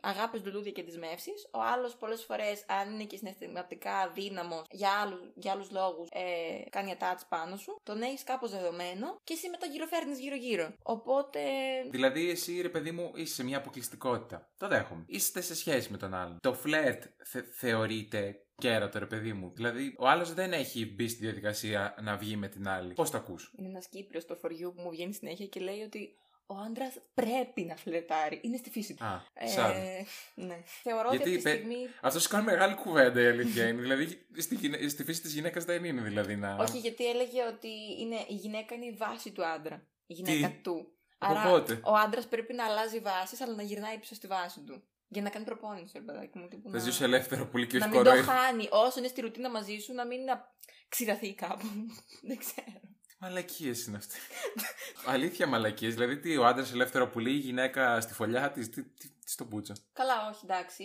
αγάπης, 0.00 0.44
λουλούδια 0.44 0.72
και 0.72 0.82
δεσμεύσει. 0.84 1.30
Ο 1.52 1.60
άλλος 1.60 1.96
πολλές 1.96 2.24
φορές, 2.24 2.64
αν 2.68 2.92
είναι 2.92 3.04
και 3.04 3.16
συναισθηματικά 3.16 4.10
δύναμο 4.14 4.62
για 4.70 4.90
άλλους 4.90 5.20
για 5.34 5.52
άλλους 5.52 5.70
λόγους, 5.70 6.08
ε, 6.12 6.22
κάνει 6.70 6.96
attach 6.98 7.20
πάνω 7.28 7.56
σου. 7.56 7.80
Τον 7.82 8.02
έχεις 8.02 8.22
κάπως 8.24 8.50
δεδομένο 8.50 9.20
και 9.24 9.32
εσύ 9.32 9.48
μετά 9.50 9.66
γυροφέρνει 9.66 10.14
γύρω-γύρω. 10.18 10.74
Οπότε. 10.82 11.40
Δηλαδή, 11.90 12.30
εσύ 12.30 12.60
ρε 12.60 12.68
παιδί 12.68 12.90
μου, 12.90 13.12
είσαι 13.14 13.34
σε 13.34 13.44
μια 13.44 13.56
αποκλειστικότητα. 13.58 14.48
Το 14.58 14.68
δέχομαι. 14.68 15.04
Είστε 15.06 15.40
σε 15.40 15.54
σχέση 15.54 15.90
με 15.90 15.96
τον 15.96 16.14
άλλον. 16.14 16.38
Το 16.42 16.54
φλερτ 16.54 17.04
θε- 17.24 17.46
θεωρείται 18.00 18.40
κέρατο, 18.56 18.98
ρε 18.98 19.06
παιδί 19.06 19.32
μου. 19.32 19.52
Δηλαδή, 19.54 19.94
ο 19.98 20.08
άλλος 20.08 20.34
δεν 20.34 20.52
έχει 20.52 20.86
μπει 20.86 21.08
στη 21.08 21.24
διαδικασία 21.24 21.94
να 22.02 22.16
βγει 22.16 22.36
με 22.36 22.48
την 22.48 22.68
άλλη. 22.68 22.92
Πώς 22.92 23.10
το 23.10 23.16
ακούς; 23.16 23.52
Είναι 23.58 23.68
ένας 23.68 23.88
Κύπριος 23.88 24.22
στο 24.22 24.34
φοριού 24.34 24.72
που 24.76 24.82
μου 24.82 24.90
βγαίνει 24.90 25.12
συνέχεια 25.12 25.46
και 25.46 25.60
λέει 25.60 25.80
ότι 25.82 26.14
ο 26.46 26.54
άντρας 26.66 26.94
πρέπει 27.14 27.62
να 27.62 27.76
φλερτάρει. 27.76 28.40
Είναι 28.42 28.56
στη 28.56 28.70
φύση 28.70 28.94
του. 28.94 29.04
Α, 29.04 29.22
Ε, 29.34 29.46
σαν. 29.48 29.72
ναι. 30.34 30.62
Θεωρώ 30.82 31.08
Γιατί 31.10 31.28
ότι 31.28 31.36
αυτή 31.36 31.42
τη 31.42 31.50
είπε- 31.50 31.58
στιγμή. 31.58 31.88
Αυτός 32.00 32.22
σου 32.22 32.28
κάνει 32.28 32.44
μεγάλη 32.44 32.74
κουβέντα 32.74 33.20
η 33.22 33.26
αλήθεια 33.26 33.68
είναι. 33.68 33.80
δηλαδή, 33.80 34.26
στη, 34.36 34.54
γυναι- 34.54 34.88
στη 34.90 35.04
φύση 35.04 35.20
της 35.20 35.32
γυναίκας 35.34 35.64
δεν 35.64 35.84
είναι 35.84 36.00
δηλαδή 36.02 36.36
να. 36.36 36.56
Όχι, 36.56 36.78
γιατί 36.78 37.08
έλεγε 37.08 37.44
ότι 37.44 37.68
είναι, 38.00 38.16
η 38.28 38.34
γυναίκα 38.34 38.74
είναι 38.74 38.84
η 38.86 38.92
βάση 38.92 39.30
του 39.32 39.46
άντρα. 39.46 39.86
Η 40.06 40.14
γυναίκα 40.14 40.48
Τι; 40.48 40.54
του. 40.62 40.90
Από 41.18 41.38
Άρα 41.38 41.50
πότε; 41.50 41.80
ο 41.84 41.94
άντρας 41.94 42.26
πρέπει 42.26 42.54
να 42.54 42.64
αλλάζει 42.64 42.98
βάσεις, 43.00 43.40
αλλά 43.40 43.54
να 43.54 43.62
γυρνάει 43.62 43.98
πίσω 43.98 44.14
στη 44.14 44.26
βάση 44.26 44.60
του. 44.60 44.82
Για 45.08 45.22
να 45.22 45.30
κάνει 45.30 45.44
προπόνηση, 45.44 45.98
ρε 45.98 46.04
παιδάκι 46.04 46.38
μου. 46.38 46.48
Τύπου 46.48 46.70
Θα 46.70 46.76
να... 46.76 46.82
ζήσω 46.82 47.04
ελεύθερο 47.04 47.46
πολύ 47.46 47.66
και 47.66 47.78
να 47.78 47.86
όχι 47.86 47.94
μην 47.94 48.04
το 48.04 48.10
κορόιδο. 48.10 48.30
χάνει. 48.30 48.68
Όσο 48.70 48.98
είναι 48.98 49.08
στη 49.08 49.20
ρουτίνα 49.20 49.50
μαζί 49.50 49.78
σου, 49.78 49.92
να 49.92 50.06
μην 50.06 50.24
να 50.24 50.54
ξηραθεί 50.88 51.34
κάπου. 51.34 51.66
Δεν 52.28 52.38
ξέρω. 52.38 52.80
Μαλακίες 53.18 53.86
είναι 53.86 53.96
αυτέ. 53.96 54.14
Αλήθεια 55.06 55.46
μαλακίες. 55.46 55.94
Δηλαδή, 55.94 56.18
τι, 56.18 56.36
ο 56.36 56.46
άντρας 56.46 56.72
ελεύθερο 56.72 57.08
πουλί, 57.08 57.30
η 57.30 57.38
γυναίκα 57.38 58.00
στη 58.00 58.12
φωλιά 58.14 58.50
της. 58.50 58.70
Τι, 58.70 58.84
τι, 58.84 59.08
τι 59.08 59.30
στο 59.30 59.44
πούτσο. 59.44 59.74
Καλά, 59.92 60.28
όχι, 60.30 60.40
εντάξει. 60.44 60.84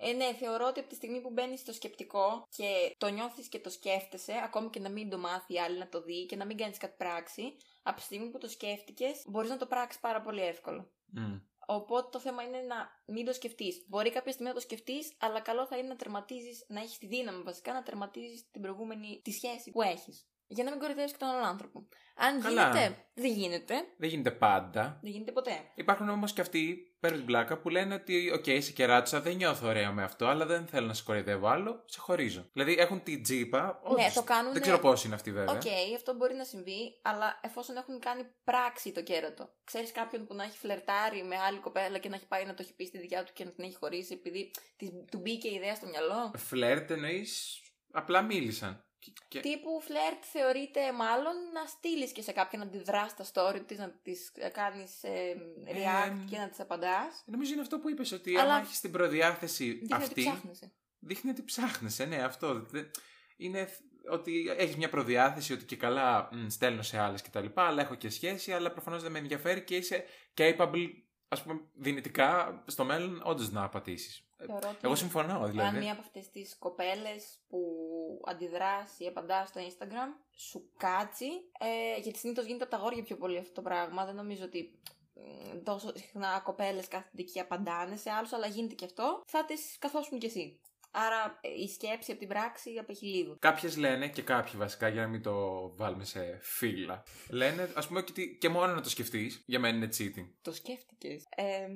Ε, 0.00 0.10
ε, 0.10 0.12
ναι, 0.12 0.34
θεωρώ 0.34 0.66
ότι 0.66 0.80
από 0.80 0.88
τη 0.88 0.94
στιγμή 0.94 1.20
που 1.20 1.30
μπαίνει 1.30 1.58
στο 1.58 1.72
σκεπτικό 1.72 2.48
και 2.56 2.94
το 2.98 3.08
νιώθεις 3.08 3.48
και 3.48 3.58
το 3.58 3.70
σκέφτεσαι, 3.70 4.32
ακόμη 4.44 4.70
και 4.70 4.80
να 4.80 4.88
μην 4.88 5.10
το 5.10 5.18
μάθει 5.18 5.54
η 5.54 5.58
άλλη 5.58 5.78
να 5.78 5.88
το 5.88 6.02
δει 6.02 6.26
και 6.26 6.36
να 6.36 6.44
μην 6.46 6.56
κάνεις 6.56 6.78
κάτι 6.78 6.94
πράξη, 6.98 7.56
από 7.82 7.96
τη 7.96 8.02
στιγμή 8.02 8.30
που 8.30 8.38
το 8.38 8.48
σκέφτηκες, 8.48 9.22
μπορείς 9.26 9.50
να 9.50 9.56
το 9.56 9.66
πράξεις 9.66 10.00
πάρα 10.00 10.20
πολύ 10.20 10.40
εύκολο. 10.40 10.90
Μμ. 11.06 11.36
Οπότε 11.72 12.08
το 12.12 12.20
θέμα 12.20 12.42
είναι 12.42 12.60
να 12.60 13.02
μην 13.06 13.24
το 13.24 13.32
σκεφτείς. 13.32 13.84
Μπορεί 13.88 14.10
κάποια 14.10 14.32
στιγμή 14.32 14.48
να 14.48 14.54
το 14.54 14.60
σκεφτείς, 14.60 15.12
αλλά 15.18 15.40
καλό 15.40 15.66
θα 15.66 15.76
είναι 15.76 15.88
να 15.88 15.96
τερματίζεις, 15.96 16.64
να 16.68 16.80
έχεις 16.80 16.98
τη 16.98 17.06
δύναμη 17.06 17.42
βασικά 17.42 17.72
να 17.72 17.82
τερματίζεις 17.82 18.50
την 18.50 18.60
προηγούμενη 18.60 19.20
τη 19.24 19.30
σχέση 19.30 19.70
που 19.70 19.82
έχεις. 19.82 20.29
Για 20.52 20.64
να 20.64 20.70
μην 20.70 20.80
κοροϊδεύει 20.80 21.10
και 21.10 21.16
τον 21.18 21.28
άλλον 21.28 21.44
άνθρωπο. 21.44 21.88
Αν 22.16 22.40
Καλά. 22.42 22.62
γίνεται, 22.70 22.96
δεν 23.14 23.32
γίνεται. 23.32 23.74
Δεν 23.98 24.08
γίνεται 24.08 24.30
πάντα. 24.30 24.98
Δεν 25.02 25.10
γίνεται 25.10 25.32
ποτέ. 25.32 25.52
Υπάρχουν 25.74 26.08
όμως 26.08 26.32
και 26.32 26.40
αυτοί, 26.40 26.76
παίρνουν 27.00 27.18
την 27.18 27.26
πλάκα, 27.28 27.58
που 27.58 27.68
λένε 27.68 27.94
ότι, 27.94 28.30
οκ, 28.30 28.46
είσαι 28.46 28.72
κεράτσα, 28.72 29.20
δεν 29.20 29.36
νιώθω 29.36 29.66
ωραία 29.66 29.92
με 29.92 30.02
αυτό, 30.02 30.26
αλλά 30.26 30.46
δεν 30.46 30.66
θέλω 30.66 30.86
να 30.86 30.92
σε 30.94 31.02
κοροϊδεύω 31.02 31.48
άλλο, 31.48 31.82
σε 31.86 32.00
χωρίζω. 32.00 32.48
Δηλαδή 32.52 32.74
έχουν 32.78 33.02
την 33.02 33.22
τσίπα. 33.22 33.62
Ναι, 33.84 33.90
όντως, 33.90 34.12
το 34.12 34.22
κάνουνε- 34.22 34.52
Δεν 34.52 34.62
ξέρω 34.62 34.78
πώς 34.78 35.04
είναι 35.04 35.14
αυτή 35.14 35.32
βέβαια. 35.32 35.54
Οκ, 35.54 35.62
αυτό 35.96 36.14
μπορεί 36.14 36.34
να 36.34 36.44
συμβεί, 36.44 37.00
αλλά 37.02 37.38
εφόσον 37.42 37.76
έχουν 37.76 37.98
κάνει 38.00 38.22
πράξη 38.44 38.92
το 38.92 39.02
κέρατο. 39.02 39.48
Ξέρεις 39.64 39.92
κάποιον 39.92 40.26
που 40.26 40.34
να 40.34 40.44
έχει 40.44 40.58
φλερτάρει 40.58 41.22
με 41.24 41.36
άλλη 41.36 41.58
κοπέλα 41.58 41.98
και 41.98 42.08
να 42.08 42.16
έχει 42.16 42.26
πάει 42.26 42.44
να 42.44 42.54
το 42.54 42.62
έχει 42.62 42.74
πει 42.74 42.84
στη 42.84 42.98
δικιά 42.98 43.24
του 43.24 43.32
και 43.34 43.44
να 43.44 43.50
την 43.50 43.64
έχει 43.64 43.74
χωρίσει 43.76 44.12
επειδή 44.12 44.50
της- 44.76 44.90
του 45.10 45.18
μπήκε 45.18 45.48
η 45.48 45.54
ιδέα 45.54 45.74
στο 45.74 45.86
μυαλό; 45.86 46.30
Φλερτ 46.36 46.90
εννοείς. 46.90 47.60
Απλά 47.92 48.22
μίλησαν. 48.22 48.84
Και- 49.00 49.12
και- 49.28 49.40
Τύπου 49.40 49.80
φλερτ 49.80 50.22
θεωρείται 50.32 50.92
μάλλον 50.92 51.34
να 51.52 51.66
στείλεις 51.66 52.12
και 52.12 52.22
σε 52.22 52.32
κάποιον 52.32 52.60
να 52.62 52.66
αντιδράς 52.68 53.10
στα 53.10 53.24
story 53.32 53.60
της, 53.66 53.78
να 53.78 53.90
της 54.02 54.32
κάνεις 54.52 55.00
react 55.66 56.10
Ε, 56.26 56.30
και 56.30 56.36
να 56.38 56.48
της 56.48 56.60
απαντάς. 56.60 57.22
Νομίζω 57.26 57.52
είναι 57.52 57.60
αυτό 57.60 57.78
που 57.78 57.90
είπες, 57.90 58.12
ότι 58.12 58.36
Αλλά- 58.36 58.54
άμα 58.54 58.62
έχεις 58.64 58.80
την 58.80 58.90
προδιάθεση 58.92 59.64
Δείχνει 59.72 59.86
ότι 59.94 60.02
αυτή. 60.02 60.20
ψάχνεσαι. 60.20 60.72
δείχνει 60.98 61.30
ότι 61.30 61.42
ψάχνεσαι, 61.42 62.04
ναι, 62.04 62.22
αυτό. 62.22 62.54
Δεν- 62.70 62.90
Είναι 63.36 63.68
ότι 64.10 64.54
έχεις 64.58 64.76
μια 64.76 64.88
προδιάθεση 64.88 65.52
ότι 65.52 65.64
και 65.64 65.76
καλά 65.76 66.28
μ, 66.32 66.48
στέλνω 66.48 66.82
σε 66.82 66.98
άλλες 66.98 67.22
κτλ. 67.22 67.46
Αλλά 67.54 67.82
έχω 67.82 67.94
και 67.94 68.10
σχέση, 68.10 68.52
αλλά 68.52 68.70
προφανώς 68.72 69.02
δεν 69.02 69.12
με 69.12 69.18
ενδιαφέρει 69.18 69.64
και 69.64 69.76
είσαι 69.76 70.04
capable, 70.36 70.86
ας 71.28 71.42
πούμε, 71.42 71.60
δυνητικά 71.74 72.62
στο 72.66 72.84
μέλλον 72.84 73.20
όντως 73.24 73.50
να 73.50 73.68
πατήσει. 73.68 74.24
Θεωρώ 74.46 74.68
ότι 74.68 74.78
Εγώ 74.80 74.94
συμφωνώ, 74.94 75.32
Εάν 75.40 75.50
δηλαδή. 75.50 75.78
μία 75.78 75.92
από 75.92 76.00
αυτές 76.00 76.30
τις 76.30 76.56
κοπέλες 76.58 77.38
που 77.48 77.58
αντιδράς 78.24 78.98
ή 78.98 79.06
απαντάς 79.06 79.48
στο 79.48 79.60
Instagram 79.60 80.10
σου 80.36 80.70
κάτσει, 80.76 81.30
ε, 81.58 82.00
γιατί 82.00 82.18
συνήθως 82.18 82.44
γίνεται 82.44 82.64
από 82.64 82.72
τα 82.72 82.78
αγόρια 82.78 83.02
πιο 83.02 83.16
πολύ 83.16 83.38
αυτό 83.38 83.52
το 83.52 83.62
πράγμα, 83.62 84.04
δεν 84.04 84.14
νομίζω 84.14 84.44
ότι 84.44 84.80
μ, 85.14 85.62
τόσο 85.62 85.92
συχνά 85.96 86.40
κοπέλες 86.44 86.88
κάθονται 86.88 87.22
και 87.22 87.40
απαντάνε 87.40 87.96
σε 87.96 88.10
άλλους, 88.10 88.32
αλλά 88.32 88.46
γίνεται 88.46 88.74
και 88.74 88.84
αυτό, 88.84 89.22
θα 89.26 89.44
τις 89.44 89.76
καθόσουν 89.78 90.18
κι 90.18 90.26
εσύ. 90.26 90.60
Άρα 90.92 91.38
ε, 91.40 91.62
η 91.62 91.68
σκέψη 91.68 92.10
από 92.10 92.20
την 92.20 92.28
πράξη 92.28 92.78
απέχει 92.78 93.06
λίγο. 93.06 93.36
Κάποιες 93.38 93.76
λένε 93.76 94.08
και 94.08 94.22
κάποιοι 94.22 94.52
βασικά, 94.56 94.88
για 94.88 95.00
να 95.00 95.08
μην 95.08 95.22
το 95.22 95.34
βάλουμε 95.76 96.04
σε 96.04 96.38
φύλλα, 96.42 97.02
λένε, 97.30 97.72
ας 97.74 97.86
πούμε, 97.86 97.98
ότι 98.00 98.36
και 98.40 98.48
μόνο 98.48 98.74
να 98.74 98.80
το 98.80 98.88
σκεφτείς, 98.88 99.42
για 99.46 99.58
μένα 99.58 99.76
είναι 99.76 99.88
cheating. 99.98 100.28
Το 100.42 100.52
σκέφτηκες. 100.52 101.26
Ε, 101.36 101.66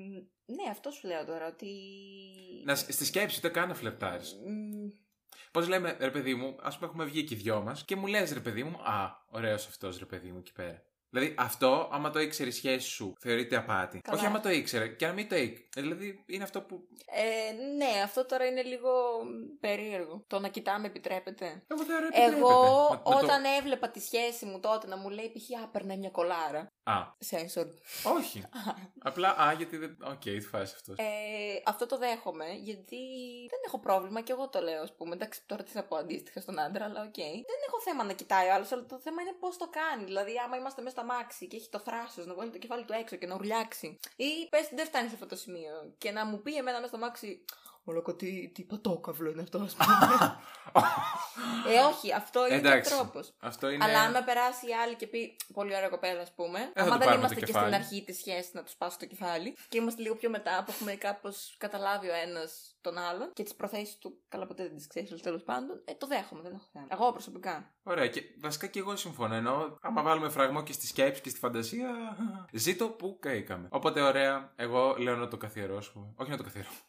ναι, 0.46 0.70
αυτό 0.70 0.90
σου 0.90 1.06
λέω 1.06 1.24
τώρα, 1.24 1.46
ότι... 1.46 1.72
Να, 2.64 2.74
στη 2.74 3.04
σκέψη, 3.04 3.38
ούτε 3.38 3.48
καν 3.48 3.68
να 3.68 3.74
φλερτάρεις. 3.74 4.34
Μ, 4.34 4.88
Πώς 5.54 5.68
λέμε, 5.68 5.96
ρε 6.00 6.10
παιδί 6.10 6.34
μου, 6.34 6.56
ας 6.62 6.74
πούμε, 6.74 6.86
έχουμε 6.86 7.04
βγει 7.04 7.24
και 7.24 7.34
οι 7.34 7.36
δυο 7.36 7.60
μας 7.62 7.84
και 7.84 7.96
μου 7.96 8.06
λες, 8.06 8.32
ρε 8.32 8.40
παιδί 8.40 8.64
μου, 8.64 8.76
Α, 8.78 9.10
ωραίος 9.30 9.66
αυτός, 9.66 9.98
ρε 9.98 10.04
παιδί 10.04 10.30
μου, 10.30 10.38
εκεί 10.38 10.52
πέρα. 10.52 10.82
Δηλαδή, 11.10 11.34
αυτό, 11.38 11.88
άμα 11.92 12.10
το 12.10 12.18
ήξερε 12.20 12.48
η 12.48 12.52
σχέση 12.52 12.88
σου, 12.88 13.12
θεωρείται 13.20 13.56
απάτη. 13.56 14.00
Καλά. 14.00 14.18
Όχι 14.18 14.26
άμα 14.26 14.40
το 14.40 14.50
ήξερε, 14.50 14.88
και 14.88 15.06
να 15.06 15.12
μην 15.12 15.28
το 15.28 15.36
ήξερε. 15.36 15.86
Δηλαδή, 15.86 16.24
είναι 16.26 16.44
αυτό 16.44 16.60
που. 16.62 16.88
Ε, 17.06 17.52
ναι, 17.76 18.00
αυτό 18.04 18.26
τώρα 18.26 18.46
είναι 18.46 18.62
λίγο 18.62 18.90
περίεργο. 19.60 20.24
Το 20.26 20.38
να 20.38 20.48
κοιτάμε 20.48 20.86
επιτρέπεται; 20.86 21.64
Εγώ 21.66 21.82
θεωρώ 21.84 22.06
επιτρέπεται. 22.06 22.36
Εγώ, 22.36 22.88
Να- 22.90 22.96
να 22.96 23.18
το- 23.20 23.24
όταν 23.24 23.44
έβλεπα 23.58 23.90
τη 23.90 24.00
σχέση 24.00 24.44
μου 24.46 24.60
τότε 24.60 24.86
να 24.86 24.96
μου 24.96 25.08
λέει 25.08 25.32
π.χ. 25.32 25.62
Α, 25.64 25.68
περνάει 25.68 25.96
μια 25.96 26.10
κολάρα. 26.10 26.66
Α, 26.86 27.14
Σένσορ. 27.18 27.66
όχι. 28.16 28.42
Απλά, 28.98 29.28
α, 29.28 29.52
γιατί 29.52 29.76
δεν. 29.76 29.96
Οκ, 30.02 30.20
τι 30.20 30.40
φάση 30.40 30.74
αυτός. 30.76 30.98
Ε, 30.98 31.62
αυτό 31.64 31.86
το 31.86 31.98
δέχομαι, 31.98 32.46
γιατί 32.52 32.96
δεν 33.50 33.60
έχω 33.66 33.78
πρόβλημα 33.78 34.20
και 34.20 34.32
εγώ 34.32 34.48
το 34.48 34.60
λέω, 34.60 34.82
ας 34.82 34.94
πούμε. 34.96 35.14
Εντάξει, 35.14 35.42
τώρα 35.46 35.62
τι 35.62 35.70
θα 35.70 35.84
πω 35.84 35.96
αντίστοιχα 35.96 36.40
στον 36.40 36.58
άντρα, 36.60 36.84
αλλά 36.84 37.00
οκ. 37.02 37.16
Δεν 37.16 37.60
έχω 37.66 37.80
θέμα 37.84 38.04
να 38.04 38.12
κοιτάει 38.12 38.48
ο 38.48 38.52
άλλος, 38.54 38.72
αλλά 38.72 38.86
το 38.86 38.98
θέμα 38.98 39.22
είναι 39.22 39.32
πώς 39.40 39.56
το 39.56 39.68
κάνει. 39.70 40.04
Δηλαδή, 40.04 40.32
άμα 40.44 40.56
είμαστε 40.56 40.82
μέσα 40.82 40.96
στ' 40.96 41.04
αμάξι 41.04 41.46
και 41.46 41.56
έχει 41.56 41.68
το 41.68 41.78
θράσος 41.78 42.26
να 42.26 42.34
βγάλει 42.34 42.50
το 42.50 42.58
κεφάλι 42.58 42.84
του 42.84 42.92
έξω 42.92 43.16
και 43.16 43.26
να 43.26 43.34
ουρλιάξει. 43.34 43.98
Ή 44.16 44.48
πες 44.50 44.68
δεν 44.74 44.86
φτάνει 44.86 45.08
σε 45.08 45.14
αυτό 45.14 45.26
το 45.26 45.36
σημείο 45.36 45.94
και 45.98 46.10
να 46.10 46.24
μου 46.26 46.42
πει 46.42 46.56
εμένα 46.56 46.76
μέσα 46.76 46.88
στο 46.88 46.98
αμάξι. 46.98 47.44
Μολόκο, 47.84 48.14
τι, 48.14 48.48
τι 48.48 48.62
πατόκαυλο 48.62 49.30
είναι 49.30 49.42
αυτό, 49.42 49.58
ας 49.58 49.74
πούμε. 49.74 50.36
ε, 51.68 51.78
όχι, 51.78 52.12
αυτό 52.12 52.46
είναι 52.46 52.56
Εντάξει. 52.56 52.90
και 52.90 52.96
τρόπος. 52.96 53.34
Αυτό 53.40 53.70
είναι. 53.70 53.84
Αλλά 53.84 54.00
άμα 54.00 54.22
περάσει 54.22 54.68
η 54.68 54.74
άλλη 54.74 54.94
και 54.94 55.06
πει 55.06 55.36
πολύ 55.52 55.76
ωραία 55.76 55.88
κοπέλα, 55.88 56.20
ας 56.20 56.32
πούμε. 56.34 56.58
θα 56.58 56.82
άμα 56.82 56.84
του 56.84 56.98
δεν 56.98 56.98
πάρουμε 56.98 57.16
είμαστε 57.16 57.34
το 57.34 57.40
και 57.40 57.46
κεφάλι. 57.46 57.72
στην 57.72 57.82
αρχή 57.82 58.04
της 58.04 58.16
σχέσης 58.18 58.52
να 58.52 58.62
τους 58.62 58.74
πάσω 58.74 58.96
το 58.98 59.06
κεφάλι. 59.06 59.56
Και 59.68 59.78
είμαστε 59.78 60.02
λίγο 60.02 60.14
πιο 60.14 60.30
μετά 60.30 60.62
που 60.64 60.70
έχουμε 60.70 60.94
κάπως 60.94 61.54
καταλάβει 61.58 62.08
ο 62.08 62.14
ένας 62.14 62.76
τον 62.80 62.98
άλλον. 62.98 63.32
Και 63.32 63.42
τις 63.42 63.54
προθέσεις 63.54 63.98
του, 63.98 64.22
καλά 64.28 64.46
ποτέ 64.46 64.62
δεν 64.62 64.76
τις 64.76 64.86
ξέρεις, 64.86 65.10
αλλά 65.10 65.20
τέλος 65.20 65.42
πάντων. 65.42 65.82
Ε, 65.84 65.92
το 65.94 66.06
δέχομαι, 66.06 66.42
δεν 66.42 66.52
έχω 66.54 66.68
θέμα. 66.72 66.86
Εγώ 66.90 67.12
προσωπικά. 67.12 67.74
Ωραία, 67.82 68.08
και 68.08 68.22
βασικά 68.40 68.66
και 68.66 68.78
εγώ 68.78 68.96
συμφωνώ. 68.96 69.34
Ενώ 69.34 69.78
άμα 69.80 70.02
βάλουμε 70.02 70.28
φραγμό 70.28 70.62
και 70.62 70.72
στη 70.72 70.86
σκέψη 70.86 71.20
και 71.20 71.28
στη 71.28 71.38
φαντασία, 71.38 71.90
ζήτω 72.52 72.88
που 72.88 73.18
καήκαμε. 73.20 73.68
Οπότε, 73.70 74.00
ωραία, 74.00 74.52
εγώ 74.56 74.94
λέω 74.98 75.16
να 75.16 75.28
το 75.28 75.36
καθιερώσουμε. 75.36 76.12
Όχι 76.16 76.30
να 76.30 76.36
το 76.36 76.42
καθιερώσουμε. 76.42 76.80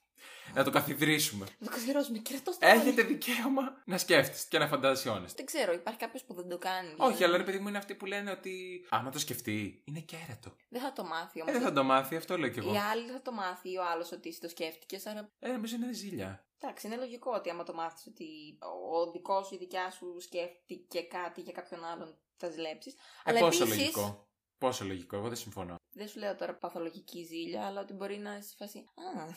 Να 0.54 0.64
το 0.64 0.70
καθιδρύσουμε. 0.70 1.46
Να 1.60 1.68
το 1.68 1.74
καθιερώσουμε 1.74 2.18
και 2.18 2.40
το 2.44 2.56
Έχετε 2.60 3.02
δικαίωμα 3.02 3.82
να 3.86 3.98
σκέφτεστε 3.98 4.48
και 4.50 4.58
να 4.58 4.68
φαντασιώνεστε. 4.68 5.34
Δεν 5.36 5.46
ξέρω, 5.46 5.74
υπάρχει 5.74 6.00
κάποιος 6.00 6.24
που 6.24 6.34
δεν 6.34 6.50
το 6.50 6.58
κάνει. 6.58 6.88
Όχι, 6.90 6.98
δηλαδή. 6.98 7.24
αλλά 7.24 7.38
ρε 7.38 7.44
παιδί 7.44 7.60
μου 7.60 7.68
είναι 7.68 7.78
αυτοί 7.78 7.96
που 7.96 8.06
λένε 8.06 8.32
ότι 8.32 8.86
άμα 8.90 9.10
το 9.12 9.20
σκεφτεί, 9.20 9.82
είναι 9.86 10.00
κέρατο. 10.00 10.56
Δεν 10.70 10.82
θα 10.82 10.94
το 10.94 11.04
μάθει 11.04 11.40
Ε, 11.40 11.42
όμω. 11.42 11.52
δεν 11.52 11.62
θα 11.62 11.72
το 11.72 11.84
μάθει, 11.84 12.16
αυτό 12.16 12.38
λέω 12.38 12.50
κι 12.50 12.60
εγώ. 12.60 12.74
Η 12.74 12.78
άλλη 12.78 13.12
θα 13.12 13.22
το 13.22 13.32
μάθει 13.32 13.72
ή 13.72 13.78
ο 13.78 13.86
άλλος 13.92 14.12
ότι 14.12 14.30
εσύ 14.30 14.40
το 14.40 14.50
σκέφτηκες. 14.50 15.06
Άρα 15.06 15.30
Ε, 15.40 15.52
νομίζω 15.52 15.76
είναι 15.76 15.94
ζήλια. 15.94 16.46
Εντάξει, 16.60 16.88
είναι 16.88 16.96
λογικό 16.96 17.32
ότι 17.32 17.50
άμα 17.50 17.64
το 17.64 17.74
μάθεις 17.74 18.08
ότι 18.08 18.58
ο 18.94 19.12
δικός 19.12 19.48
σου 19.48 19.54
ή 19.54 19.58
η 19.62 19.64
δικιά 19.66 19.92
σου 19.92 20.16
σκέφτηκε 20.20 21.02
κάτι 21.02 21.42
για 21.42 21.52
κάποιον 21.52 21.84
άλλον, 21.86 22.18
θα 22.38 22.50
ζηλέψεις. 22.50 22.96
Ε, 23.24 23.40
πόσο 23.40 23.66
λογικό. 23.66 24.28
Πόσο 24.58 24.86
λογικό, 24.86 25.16
εγώ 25.16 25.28
δεν 25.28 25.38
συμφωνώ. 25.38 25.76
Δεν 25.98 26.08
σου 26.08 26.20
λέω 26.20 26.36
τώρα 26.36 26.54
παθολογική 26.56 27.24
ζήλια, 27.24 27.66
αλλά 27.66 27.82
ότι 27.82 27.94
μπορεί 27.94 28.18
να 28.18 28.42
σε 28.42 28.56
φάση. 28.58 28.78
Α, 28.80 29.34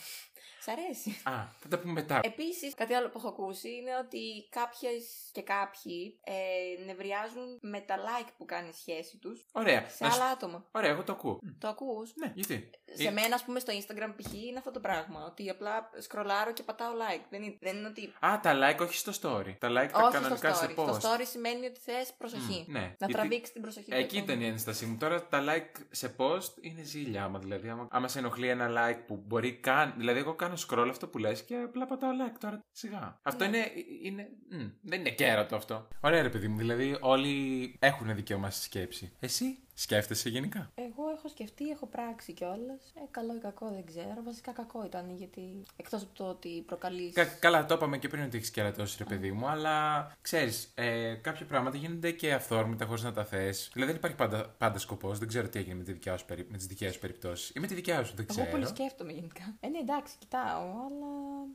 σ' 0.60 0.68
αρέσει. 0.68 1.10
Α, 1.24 1.32
θα 1.60 1.68
τα 1.68 1.78
πούμε 1.78 1.92
μετά. 1.92 2.20
Επίσης, 2.22 2.74
κάτι 2.74 2.94
άλλο 2.94 3.08
που 3.08 3.18
έχω 3.18 3.28
ακούσει 3.28 3.68
είναι 3.74 3.96
ότι 4.04 4.48
κάποιες 4.50 5.04
και 5.32 5.42
κάποιοι 5.42 6.20
ε, 6.24 6.84
νευριάζουν 6.84 7.58
με 7.60 7.80
τα 7.80 7.96
like 7.96 8.28
που 8.36 8.44
κάνει 8.44 8.68
η 8.68 8.72
σχέση 8.72 9.18
τους 9.18 9.46
Ωραία. 9.52 9.88
σε 9.88 10.04
Να 10.04 10.10
σου- 10.10 10.20
άλλα 10.22 10.30
άτομα. 10.30 10.68
Ωραία, 10.72 10.90
εγώ 10.90 11.02
το 11.04 11.12
ακούω. 11.12 11.38
Το 11.58 11.68
ακούς; 11.68 12.12
Ναι, 12.16 12.32
γιατί; 12.34 12.70
Σε 12.94 13.10
μένα, 13.10 13.34
ας 13.34 13.44
πούμε, 13.44 13.58
στο 13.60 13.72
Instagram 13.72 14.14
π.χ. 14.16 14.32
είναι 14.32 14.58
αυτό 14.58 14.70
το 14.70 14.80
πράγμα. 14.80 15.24
Ότι 15.24 15.50
απλά 15.50 15.90
σκρολάρω 15.98 16.52
και 16.52 16.62
πατάω 16.62 16.92
like. 16.92 17.24
Δεν 17.30 17.42
είναι, 17.42 17.56
δεν 17.60 17.76
είναι 17.76 17.88
ότι. 17.88 18.14
Α, 18.26 18.40
τα 18.42 18.52
like 18.62 18.78
όχι 18.80 18.94
στο 18.96 19.12
story. 19.12 19.54
Τα 19.58 19.68
like 19.68 19.88
τα 19.92 19.98
Όχι 19.98 20.10
στο 20.10 20.10
κανονικά 20.10 20.54
story. 20.54 20.58
σε 20.58 20.74
post. 20.76 21.00
Στο 21.00 21.08
story 21.12 21.22
σημαίνει 21.26 21.66
ότι 21.66 21.80
θες 21.80 22.12
προσοχή. 22.18 22.64
Μμ, 22.68 22.72
ναι. 22.72 22.80
Να 22.80 22.94
Γιατί 22.98 23.12
τραβήξεις 23.12 23.52
την 23.52 23.62
προσοχή. 23.62 23.90
του 23.90 23.96
Εκεί 23.96 24.18
ατόμου. 24.18 24.24
ήταν 24.24 24.40
η 24.40 24.46
ένστασή 24.46 24.86
μου. 24.86 24.96
Τώρα 24.96 25.26
τα 25.28 25.44
like 25.48 25.80
σε 25.90 26.14
post 26.18 26.47
είναι 26.60 26.82
ζήλια. 26.82 27.24
Άμα, 27.24 27.38
δηλαδή, 27.38 27.68
άμα, 27.68 27.88
άμα 27.90 28.08
σε 28.08 28.18
ενοχλεί 28.18 28.48
ένα 28.48 28.68
like 28.70 28.98
που 29.06 29.22
μπορεί 29.26 29.52
καν. 29.52 29.94
Δηλαδή, 29.96 30.18
εγώ 30.18 30.34
κάνω 30.34 30.54
scroll 30.68 30.86
αυτό 30.90 31.08
που 31.08 31.18
λες 31.18 31.44
και 31.44 31.56
απλά 31.56 31.86
πατάω 31.86 32.10
like 32.10 32.36
τώρα. 32.40 32.60
Σιγά. 32.70 33.20
Αυτό 33.22 33.44
Ναι. 33.48 33.56
είναι. 33.56 33.72
είναι 34.02 34.28
μ, 34.50 34.66
δεν 34.82 35.00
είναι 35.00 35.10
κέρατο 35.10 35.56
αυτό. 35.56 35.88
Ωραία, 36.00 36.22
ρε 36.22 36.28
παιδί 36.30 36.48
μου. 36.48 36.56
Δηλαδή, 36.56 36.96
όλοι 37.00 37.76
έχουν 37.78 38.14
δικαίωμα 38.14 38.50
στη 38.50 38.62
σκέψη. 38.64 39.12
Εσύ; 39.20 39.58
Σκέφτεσαι 39.82 40.28
γενικά; 40.28 40.70
Εγώ 40.74 41.02
έχω 41.16 41.28
σκεφτεί, 41.28 41.68
έχω 41.68 41.86
πράξει 41.86 42.32
κιόλας. 42.32 42.92
Ε, 42.94 43.00
καλό 43.10 43.34
ή 43.34 43.38
κακό 43.38 43.68
δεν 43.70 43.84
ξέρω. 43.86 44.22
Βασικά 44.24 44.52
κακό 44.52 44.84
ήταν 44.84 45.14
γιατί. 45.16 45.62
Εκτός 45.76 46.02
από 46.02 46.14
το 46.14 46.24
ότι 46.24 46.62
προκαλεί. 46.66 47.12
Κα- 47.12 47.24
καλά, 47.24 47.66
το 47.66 47.74
είπαμε 47.74 47.98
και 47.98 48.08
πριν 48.08 48.22
ότι 48.24 48.36
έχεις 48.36 48.50
κερατώσει, 48.50 48.96
ρε 48.98 49.04
παιδί 49.04 49.32
μου, 49.32 49.48
αλλά 49.48 50.06
ξέρεις, 50.22 50.70
ε, 50.74 51.14
κάποια 51.14 51.46
πράγματα 51.46 51.76
γίνονται 51.76 52.10
και 52.10 52.32
αυθόρμητα 52.32 52.84
χωρίς 52.84 53.02
να 53.02 53.12
τα 53.12 53.24
θες. 53.24 53.70
Δηλαδή 53.72 53.90
δεν 53.92 54.00
υπάρχει 54.00 54.16
πάντα, 54.16 54.54
πάντα 54.58 54.78
σκοπός. 54.78 55.18
Δεν 55.18 55.28
ξέρω 55.28 55.48
τι 55.48 55.58
έγινε 55.58 55.74
με, 55.74 55.82
τη 55.82 55.92
δικιά 55.92 56.16
σου, 56.16 56.24
περι- 56.24 56.50
με 56.50 56.56
τις 56.56 56.66
δικές 56.66 56.92
σου 56.94 57.00
περιπτώσεις. 57.00 57.50
Ή 57.54 57.60
με 57.60 57.66
τη 57.66 57.74
δικιά 57.74 58.04
σου, 58.04 58.12
δεν 58.16 58.26
Εγώ 58.30 58.34
ξέρω. 58.40 58.50
πολύ 58.50 58.66
σκέφτομαι 58.66 59.12
γενικά. 59.12 59.56
Ε, 59.60 59.68
ναι, 59.68 59.78
εντάξει, 59.78 60.14
κοιτάω, 60.18 60.62
αλλά. 60.62 61.06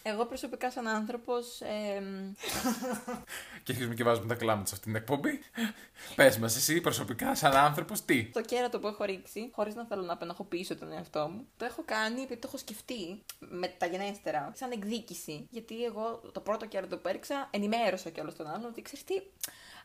Εγώ 0.04 0.26
προσωπικά, 0.26 0.72
σαν 0.72 0.88
άνθρωπος. 0.88 1.58
Και 3.64 3.72
αρχίζουμε 3.72 3.94
και 3.96 4.04
βάζουμε 4.04 4.28
τα 4.28 4.36
κλάματα 4.36 4.68
σε 4.68 4.76
αυτήν 4.76 4.92
την 4.94 5.02
εκπομπή. 5.02 5.40
Πες 6.16 6.38
μας, 6.38 6.56
εσύ 6.56 6.82
προσωπικά, 6.82 7.36
σαν 7.36 7.56
άνθρωπος, 7.56 8.06
τι. 8.06 8.13
Το 8.34 8.42
κέρατο 8.42 8.80
που 8.80 8.88
έχω 8.88 9.04
ρίξει, 9.04 9.50
χωρίς 9.52 9.76
να 9.76 9.86
θέλω 9.86 10.02
να 10.02 10.14
απενοχοποιήσω 10.14 10.76
τον 10.76 10.92
εαυτό 10.92 11.28
μου, 11.28 11.48
το 11.58 11.66
έχω 11.66 11.82
κάνει 11.86 12.22
επειδή 12.22 12.40
το 12.40 12.48
έχω 12.48 12.58
σκεφτεί 12.58 13.24
με 13.40 13.68
τα 13.68 13.86
γενέστερα, 13.86 14.52
σαν 14.56 14.72
εκδίκηση. 14.72 15.48
Γιατί 15.50 15.84
εγώ 15.84 16.22
το 16.32 16.40
πρώτο 16.40 16.66
κέρατο 16.66 16.98
που 16.98 17.08
έριξα, 17.08 17.50
ενημέρωσα 17.52 18.10
κιόλας 18.10 18.36
τον 18.36 18.48
άλλον 18.48 18.66
ότι 18.66 18.82
ξέρεις 18.82 19.04
τι. 19.04 19.22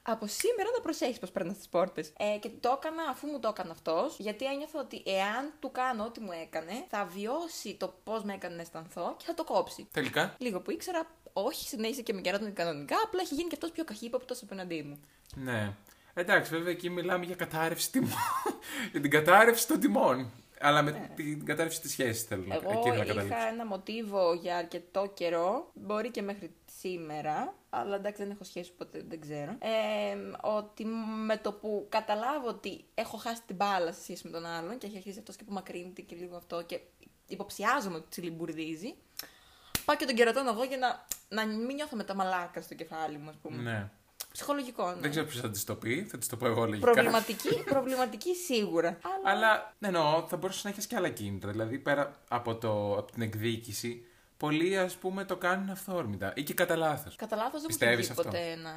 Από 0.02 0.26
σήμερα 0.26 0.70
να 0.76 0.80
προσέχεις 0.80 1.18
πώς 1.18 1.30
παίρνει 1.30 1.52
τις 1.52 1.68
πόρτες. 1.68 2.12
Ε, 2.18 2.38
και 2.38 2.50
το 2.60 2.78
έκανα 2.82 3.02
αφού 3.10 3.26
μου 3.26 3.38
το 3.38 3.48
έκανε 3.48 3.70
αυτός, 3.70 4.16
γιατί 4.18 4.44
ένιωθα 4.44 4.80
ότι 4.80 5.02
εάν 5.06 5.52
του 5.60 5.70
κάνω 5.70 6.04
ό,τι 6.04 6.20
μου 6.20 6.32
έκανε, 6.42 6.84
θα 6.88 7.04
βιώσει 7.04 7.74
το 7.74 7.94
πώς 8.04 8.22
με 8.22 8.34
έκανε 8.34 8.54
να 8.54 8.60
αισθανθώ 8.60 9.14
και 9.18 9.24
θα 9.26 9.34
το 9.34 9.44
κόψει. 9.44 9.88
Τελικά. 9.92 10.34
Λίγο 10.38 10.60
που 10.60 10.70
ήξερα, 10.70 11.06
όχι, 11.32 11.68
συνέχισε 11.68 12.02
και 12.02 12.12
με 12.12 12.20
κεράτων 12.20 12.52
κανονικά, 12.52 12.96
απλά 13.04 13.20
έχει 13.20 13.34
γίνει 13.34 13.48
και 13.48 13.54
αυτός 13.54 13.70
πιο 13.70 13.84
καχύποπτος 13.84 14.42
απέναντί 14.42 14.82
μου. 14.82 15.00
Ναι. 15.34 15.74
Εντάξει, 16.20 16.50
βέβαια 16.50 16.70
εκεί 16.70 16.90
μιλάμε 16.90 17.24
για 17.24 17.34
κατάρρευση 17.34 17.90
τιμών. 17.90 18.10
για 18.92 19.00
την 19.00 19.10
κατάρρευση 19.10 19.68
των 19.68 19.80
τιμών. 19.80 20.30
Αλλά 20.60 20.82
με 20.82 21.10
την 21.14 21.44
κατάρρευση 21.44 21.80
της 21.80 21.90
σχέσης 21.90 22.22
θέλω 22.22 22.44
να 22.46 22.54
Ναι. 22.54 22.60
Εγώ 22.62 22.78
εκεί 22.78 22.88
να 22.88 22.94
είχα 22.94 23.04
καταλήξω. 23.04 23.36
ένα 23.52 23.66
μοτίβο 23.66 24.34
για 24.34 24.56
αρκετό 24.56 25.10
καιρό, 25.14 25.70
μπορεί 25.74 26.10
και 26.10 26.22
μέχρι 26.22 26.54
σήμερα, 26.80 27.54
αλλά 27.70 27.96
εντάξει 27.96 28.22
δεν 28.22 28.30
έχω 28.30 28.44
σχέση 28.44 28.72
ποτέ, 28.72 29.04
δεν 29.08 29.20
ξέρω. 29.20 29.56
Ε, 29.58 30.16
ότι 30.40 30.84
με 31.26 31.36
το 31.36 31.52
που 31.52 31.86
καταλάβω 31.88 32.48
ότι 32.48 32.84
έχω 32.94 33.16
χάσει 33.16 33.42
την 33.46 33.56
μπάλα 33.56 33.92
σε 33.92 34.02
σχέση 34.02 34.26
με 34.26 34.32
τον 34.32 34.46
άλλον 34.46 34.78
και 34.78 34.86
έχει 34.86 34.96
αρχίσει 34.96 35.18
αυτό 35.18 35.32
και 35.32 35.44
που 35.44 35.52
μακρύνεται 35.52 36.02
και 36.02 36.16
λίγο 36.16 36.36
αυτό 36.36 36.62
και 36.62 36.80
υποψιάζομαι 37.26 37.96
ότι 37.96 38.06
τσιλιμπουρδίζει, 38.08 38.94
πάω 39.84 39.96
και 39.96 40.04
τον 40.04 40.14
κερατώνω 40.14 40.50
εγώ 40.50 40.64
για 40.64 40.76
να, 40.76 41.06
να 41.28 41.46
μην 41.46 41.74
νιώθω 41.74 41.96
με 41.96 42.04
τα 42.04 42.14
μαλάκα 42.14 42.62
στο 42.62 42.74
κεφάλι 42.74 43.18
μου, 43.18 43.28
ας 43.28 43.36
πούμε. 43.42 43.62
Ναι. 43.62 43.90
Ψυχολογικό, 44.38 44.86
ναι. 44.90 45.00
Δεν 45.00 45.10
ξέρω 45.10 45.26
ποιος 45.26 45.40
θα 45.40 45.50
της 45.50 45.64
το 45.64 45.74
πει, 45.74 46.06
θα 46.10 46.18
της 46.18 46.28
το 46.28 46.36
πω 46.36 46.46
εγώ 46.46 46.66
λογικά. 46.66 46.90
Προβληματική, 46.90 47.62
προβληματική 47.72 48.34
σίγουρα. 48.34 48.98
Αλλά, 49.24 49.30
Αλλά 49.48 49.74
ναι, 49.78 49.88
εννοώ, 49.88 50.24
θα 50.28 50.36
μπορούσε 50.36 50.60
να 50.64 50.70
έχεις 50.70 50.86
και 50.86 50.96
άλλα 50.96 51.08
κίνητρα. 51.08 51.50
Δηλαδή 51.50 51.78
πέρα 51.78 52.20
από, 52.28 52.54
το, 52.54 52.96
από 52.98 53.12
την 53.12 53.22
εκδίκηση, 53.22 54.04
πολλοί 54.38 54.78
ας 54.78 54.94
πούμε 54.94 55.24
το 55.24 55.36
κάνουν 55.36 55.70
αυθόρμητα 55.70 56.32
ή 56.36 56.42
και 56.42 56.54
κατά 56.54 56.76
λάθος. 56.76 57.16
Κατά 57.16 57.36
λάθος 57.36 57.60
δεν 57.60 57.70
μου 57.70 57.76
έχει 57.78 57.78
Πιστεύεις 57.78 58.08
βγει 58.08 58.10
αυτό; 58.10 58.22
ποτέ 58.22 58.54
να. 58.54 58.70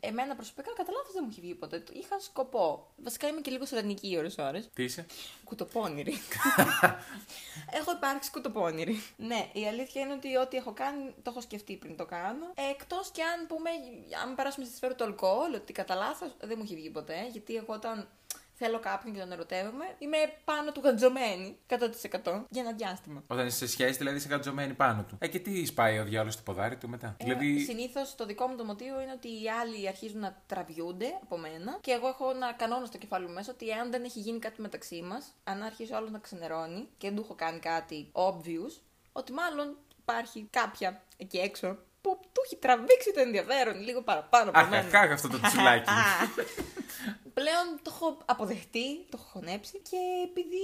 Εμένα 0.00 0.34
προσωπικά 0.34 0.72
κατά 0.76 0.92
λάθος 0.92 1.12
δεν 1.12 1.22
μου 1.24 1.28
έχει 1.32 1.40
βγει 1.40 1.54
ποτέ. 1.54 1.82
Είχα 1.92 2.18
σκοπό. 2.20 2.86
Βασικά 2.96 3.28
είμαι 3.28 3.40
και 3.40 3.50
λίγο 3.50 3.66
σαρανική 3.66 4.16
ώρε-ώρε. 4.18 4.60
Τι 4.74 4.82
είσαι; 4.82 5.06
Κουτοπώνηρη. 5.44 6.12
έχω 7.80 7.90
υπάρξει 7.92 8.30
κουτοπώνηρη. 8.30 9.02
ναι, 9.16 9.48
η 9.52 9.66
αλήθεια 9.66 10.02
είναι 10.02 10.12
ότι 10.12 10.36
ό,τι 10.36 10.56
έχω 10.56 10.72
κάνει 10.72 11.14
το 11.22 11.30
έχω 11.30 11.40
σκεφτεί 11.40 11.76
πριν 11.76 11.96
το 11.96 12.06
κάνω. 12.06 12.46
Εκτός 12.70 13.10
και 13.10 13.22
αν 13.22 13.46
πούμε, 13.46 13.70
αν 14.22 14.34
περάσουμε 14.34 14.66
στη 14.66 14.76
σφαίρα 14.76 14.94
του 14.94 15.04
αλκοόλ, 15.04 15.54
ότι 15.54 15.72
κατά 15.72 15.94
λάθος 15.94 16.30
δεν 16.40 16.54
μου 16.56 16.62
έχει 16.62 16.74
βγει 16.74 16.90
ποτέ. 16.90 17.28
Γιατί 17.32 17.56
εγώ 17.56 17.74
όταν 17.74 18.08
θέλω 18.62 18.78
κάποιον 18.78 19.14
και 19.14 19.20
τον 19.20 19.32
ερωτεύομαι, 19.32 19.84
είμαι 19.98 20.16
πάνω 20.44 20.72
του 20.72 20.80
γαντζωμένη 20.84 21.58
100% 21.68 21.76
για 22.50 22.62
ένα 22.62 22.72
διάστημα. 22.72 23.22
Όταν 23.26 23.46
είσαι 23.46 23.56
σε 23.56 23.66
σχέση, 23.66 23.98
δηλαδή 23.98 24.16
είσαι 24.16 24.28
κατζωμένη 24.28 24.74
πάνω 24.74 25.04
του. 25.08 25.16
Ε, 25.18 25.28
και 25.28 25.38
τι 25.38 25.64
σπάει 25.64 25.98
ο 25.98 26.04
διάλογος 26.04 26.34
στο 26.34 26.42
ποδάρι 26.42 26.76
του 26.76 26.88
μετά; 26.88 27.16
Ε, 27.18 27.24
δηλαδή. 27.24 27.58
Συνήθως 27.58 28.14
το 28.14 28.26
δικό 28.26 28.46
μου 28.46 28.56
το 28.56 28.64
μοτίβο 28.64 29.00
είναι 29.00 29.12
ότι 29.12 29.28
οι 29.28 29.48
άλλοι 29.60 29.88
αρχίζουν 29.88 30.20
να 30.20 30.42
τραβιούνται 30.46 31.18
από 31.22 31.38
μένα 31.38 31.78
και 31.80 31.90
εγώ 31.90 32.08
έχω 32.08 32.30
ένα 32.30 32.52
κανόνα 32.52 32.86
στο 32.86 32.98
κεφάλι 32.98 33.26
μου 33.26 33.32
μέσα 33.32 33.50
ότι 33.52 33.68
εάν 33.68 33.90
δεν 33.90 34.04
έχει 34.04 34.20
γίνει 34.20 34.38
κάτι 34.38 34.60
μεταξύ 34.60 35.02
μας, 35.02 35.32
αν 35.44 35.62
αρχίσει 35.62 35.92
ο 35.92 35.96
άλλος 35.96 36.10
να 36.10 36.18
ξενερώνει 36.18 36.88
και 36.98 37.06
δεν 37.06 37.16
του 37.16 37.22
έχω 37.24 37.34
κάνει 37.34 37.58
κάτι 37.58 38.10
obvious, 38.12 38.72
ότι 39.12 39.32
μάλλον 39.32 39.76
υπάρχει 40.00 40.48
κάποια 40.50 41.02
εκεί 41.16 41.38
έξω 41.38 41.78
που 42.00 42.18
του 42.32 42.40
έχει 42.44 42.56
τραβήξει 42.56 43.12
το 43.14 43.20
ενδιαφέρον 43.20 43.80
λίγο 43.82 44.02
παραπάνω 44.02 44.50
από 44.50 44.58
Αχ, 44.58 44.68
μένα. 44.68 44.86
αχ, 44.86 44.94
αχ, 44.94 45.10
αυτό 45.12 45.28
το 45.28 45.40
τσουλάκι. 45.40 45.90
Πλέον 47.34 47.66
το 47.82 47.90
έχω 47.94 48.18
αποδεχτεί, 48.24 48.96
το 48.96 49.18
έχω 49.20 49.28
χωνέψει 49.32 49.78
και 49.90 49.96
επειδή 50.24 50.62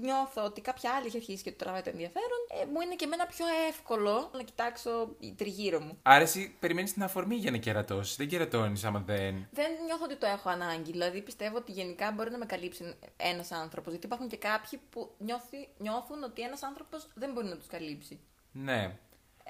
νιώθω 0.00 0.44
ότι 0.44 0.60
κάποια 0.60 0.90
άλλη 0.92 1.06
έχει 1.06 1.16
αρχίσει 1.16 1.42
και 1.42 1.50
του 1.50 1.56
τραβάει 1.56 1.82
το 1.82 1.90
ενδιαφέρον, 1.90 2.40
ε, 2.60 2.64
μου 2.66 2.80
είναι 2.80 2.94
και 2.94 3.04
εμένα 3.04 3.26
πιο 3.26 3.46
εύκολο 3.68 4.30
να 4.34 4.42
κοιτάξω 4.42 5.16
τριγύρω 5.36 5.80
μου. 5.80 5.98
Άρα 6.02 6.22
εσύ 6.22 6.56
περιμένεις 6.60 6.92
την 6.92 7.02
αφορμή 7.02 7.34
για 7.34 7.50
να 7.50 7.56
κερατώσεις. 7.56 8.16
Δεν 8.16 8.28
κερατώνεις 8.28 8.84
άμα 8.84 9.02
δεν. 9.06 9.48
Δεν 9.50 9.70
νιώθω 9.84 10.04
ότι 10.04 10.16
το 10.16 10.26
έχω 10.26 10.48
ανάγκη. 10.48 10.90
Δηλαδή 10.90 11.20
πιστεύω 11.22 11.56
ότι 11.56 11.72
γενικά 11.72 12.10
μπορεί 12.10 12.30
να 12.30 12.38
με 12.38 12.46
καλύψει 12.46 12.94
ένας 13.16 13.52
άνθρωπος. 13.52 13.90
Γιατί 13.90 14.06
υπάρχουν 14.06 14.28
και 14.28 14.36
κάποιοι 14.36 14.80
που 14.90 15.14
νιώθει, 15.18 15.68
νιώθουν 15.78 16.22
ότι 16.22 16.42
ένας 16.42 16.62
άνθρωπος 16.62 17.08
δεν 17.14 17.32
μπορεί 17.32 17.46
να 17.46 17.56
τους 17.56 17.66
καλύψει. 17.66 18.20
Ναι. 18.52 18.96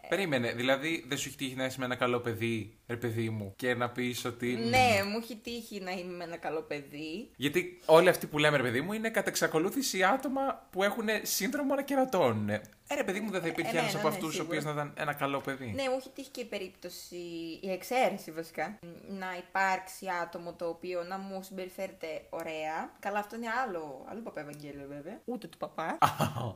Περίμενε, 0.08 0.52
δηλαδή 0.52 1.04
δεν 1.08 1.18
σου 1.18 1.28
έχει 1.28 1.36
τύχει 1.36 1.54
να 1.54 1.64
είσαι 1.64 1.78
με 1.78 1.84
ένα 1.84 1.94
καλό 1.94 2.20
παιδί, 2.20 2.78
ρε 2.86 2.96
παιδί 2.96 3.30
μου, 3.30 3.52
και 3.56 3.74
να 3.74 3.90
πεις 3.90 4.24
ότι. 4.24 4.46
Ναι, 4.46 5.02
μου 5.10 5.18
έχει 5.22 5.36
τύχει 5.36 5.80
να 5.80 5.90
είμαι 5.90 6.16
με 6.16 6.24
ένα 6.24 6.36
καλό 6.36 6.62
παιδί. 6.62 7.30
Γιατί 7.36 7.80
όλοι 7.86 8.08
αυτοί 8.08 8.26
που 8.26 8.38
λέμε, 8.38 8.56
ρε 8.56 8.62
παιδί 8.62 8.80
μου, 8.80 8.92
είναι 8.92 9.10
κατά 9.10 9.28
εξακολούθηση 9.28 10.02
άτομα 10.02 10.68
που 10.70 10.82
έχουν 10.82 11.06
σύνδρομο 11.22 11.74
να 11.74 11.82
κερατώνουν. 11.82 12.50
Ε, 12.92 12.94
ρε 12.94 13.04
παιδί 13.04 13.20
μου, 13.20 13.30
δεν 13.30 13.40
θα 13.40 13.46
υπήρχε 13.46 13.76
Ε, 13.76 13.80
ένας 13.80 13.92
ναι, 13.92 13.98
από 13.98 14.08
ναι, 14.08 14.14
αυτούς 14.14 14.28
ο 14.28 14.32
σίγουρα. 14.32 14.48
οποίος 14.48 14.64
να 14.64 14.70
ήταν 14.72 14.92
ένα 14.96 15.12
καλό 15.14 15.40
παιδί. 15.40 15.66
Ναι, 15.76 15.88
μου 15.88 15.96
έχει 15.98 16.10
τύχει 16.10 16.28
και 16.30 16.40
η 16.40 16.44
περίπτωση, 16.44 17.16
η 17.60 17.70
εξαίρεση 17.70 18.30
βασικά, 18.32 18.78
να 19.08 19.26
υπάρξει 19.36 20.06
άτομο 20.22 20.52
το 20.52 20.68
οποίο 20.68 21.02
να 21.02 21.18
μου 21.18 21.42
συμπεριφέρεται 21.42 22.22
ωραία. 22.30 22.90
Καλά, 23.00 23.18
αυτό 23.18 23.36
είναι 23.36 23.48
άλλο, 23.66 24.04
άλλο 24.08 24.20
παπά 24.20 24.40
Ευαγγέλιο 24.40 24.86
βέβαια. 24.88 25.20
Ούτε 25.24 25.46
του 25.46 25.58
παπά. 25.58 25.98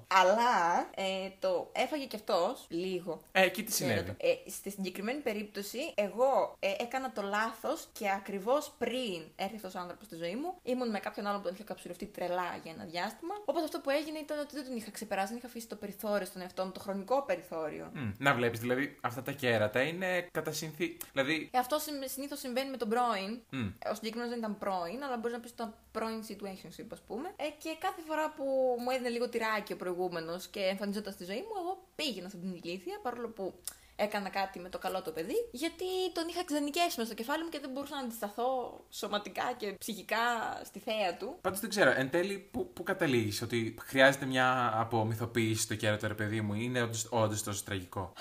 Αλλά 0.07 0.87
ε, 0.95 1.29
το 1.39 1.71
έφαγε 1.73 2.05
κι 2.05 2.17
αυτός 2.17 2.67
λίγο. 2.69 3.21
Ε, 3.33 3.43
εκεί 3.43 3.63
τι 3.63 3.71
Ξέρω 3.71 3.91
συνέβη. 3.91 4.09
το. 4.11 4.15
Ε, 4.47 4.51
στη 4.51 4.71
συγκεκριμένη 4.71 5.21
περίπτωση, 5.21 5.79
εγώ 5.95 6.57
ε, 6.59 6.73
έκανα 6.79 7.13
το 7.13 7.23
λάθος 7.23 7.87
και 7.93 8.11
ακριβώς 8.11 8.73
πριν 8.79 9.23
έρθει 9.37 9.55
αυτός 9.57 9.75
ο 9.75 9.79
άνθρωπος 9.79 10.07
στη 10.07 10.17
ζωή 10.17 10.37
μου, 10.37 10.55
ήμουν 10.63 10.91
με 10.91 10.99
κάποιον 10.99 11.27
άλλον 11.27 11.41
που 11.41 11.47
τον 11.47 11.55
είχα 11.55 11.65
καψουρευτεί 11.65 12.07
τρελά 12.07 12.59
για 12.63 12.73
ένα 12.73 12.85
διάστημα. 12.85 13.35
Όπως 13.45 13.63
αυτό 13.63 13.81
που 13.81 13.91
έγινε 13.91 14.19
ήταν 14.19 14.39
ότι 14.39 14.55
δεν 14.55 14.65
τον 14.65 14.77
είχα 14.77 14.91
ξεπεράσει, 14.91 15.29
δεν 15.29 15.37
είχα 15.37 15.47
αφήσει 15.47 15.67
το 15.67 15.77
περιθώριο 15.77 16.26
στον 16.27 16.43
εαυτό 16.43 16.65
μου, 16.65 16.73
το 16.73 16.81
χρονικό 16.81 17.23
περιθώριο. 17.23 17.91
Μμ, 17.95 18.11
να 18.19 18.35
βλέπεις, 18.35 18.61
δηλαδή 18.61 18.97
αυτά 19.01 19.23
τα 19.23 19.33
κέρατα 19.33 19.81
είναι 19.83 20.29
κατά 20.33 20.53
συνθήκη. 20.53 20.97
Δηλαδή. 21.13 21.49
Ε, 21.53 21.59
αυτό 21.59 21.77
συνήθως 22.05 22.39
συμβαίνει 22.39 22.71
με 22.71 22.77
τον 22.77 22.89
πρώην. 22.89 23.41
μ, 23.51 23.67
Ο 23.91 23.95
συγκεκριμένος 23.95 24.31
δεν 24.31 24.39
ήταν 24.39 24.59
πρώην, 24.59 25.03
αλλά 25.05 25.17
μπορείς 25.17 25.33
να 25.37 25.41
πεις 25.43 25.51
ότι 25.51 25.63
ήταν 25.63 25.75
πρώην 25.93 26.23
situationship, 26.29 26.87
ας 26.93 27.01
πούμε. 27.07 27.33
Ε, 27.37 27.49
και 27.59 27.77
κάθε 27.79 28.01
φορά 28.07 28.31
που 28.37 28.45
μου 28.81 28.91
έδινε 28.91 29.09
λίγο 29.09 29.29
τυράκι 29.29 29.73
ο 29.73 29.77
προηγούμενος 29.77 30.47
και 30.47 30.61
εμφανιζόταν 30.61 31.13
στη 31.13 31.25
ζωή 31.25 31.41
μου, 31.41 31.55
εγώ 31.63 31.87
πήγαινα 31.95 32.29
σε 32.29 32.37
την 32.37 32.53
ηλίθεια, 32.63 32.99
παρόλο 33.03 33.29
που 33.29 33.55
έκανα 33.97 34.29
κάτι 34.29 34.59
με 34.59 34.69
το 34.69 34.79
καλό 34.79 35.03
το 35.03 35.11
παιδί, 35.11 35.49
γιατί 35.53 35.85
τον 36.13 36.29
είχα 36.29 36.45
ξενικέσει 36.45 36.95
μέσα 36.97 37.05
στο 37.05 37.15
κεφάλι 37.15 37.43
μου 37.43 37.49
και 37.49 37.61
δεν 37.61 37.71
μπορούσα 37.71 37.95
να 37.95 38.01
αντισταθώ 38.01 38.81
σωματικά 38.91 39.55
και 39.57 39.73
ψυχικά 39.79 40.17
στη 40.65 40.79
θέα 40.79 41.17
του. 41.17 41.39
Πάντως 41.41 41.61
δεν 41.61 41.71
ξέρω, 41.71 41.91
εν 41.91 42.11
τέλει 42.11 42.39
που, 42.51 42.73
που 42.73 42.83
καταλήγεις 42.83 43.43
ότι 43.43 43.75
χρειάζεται 43.81 44.27
μια 44.27 44.73
απομυθοποίηση 44.75 45.63
στο 45.63 45.75
κέρατο, 45.75 46.07
ρε 46.07 46.15
παιδί 46.15 46.41
μου, 46.41 46.55
ή 46.55 46.61
είναι 46.61 46.91
όντως 47.09 47.43
τόσο 47.43 47.65
τραγικό; 47.65 48.13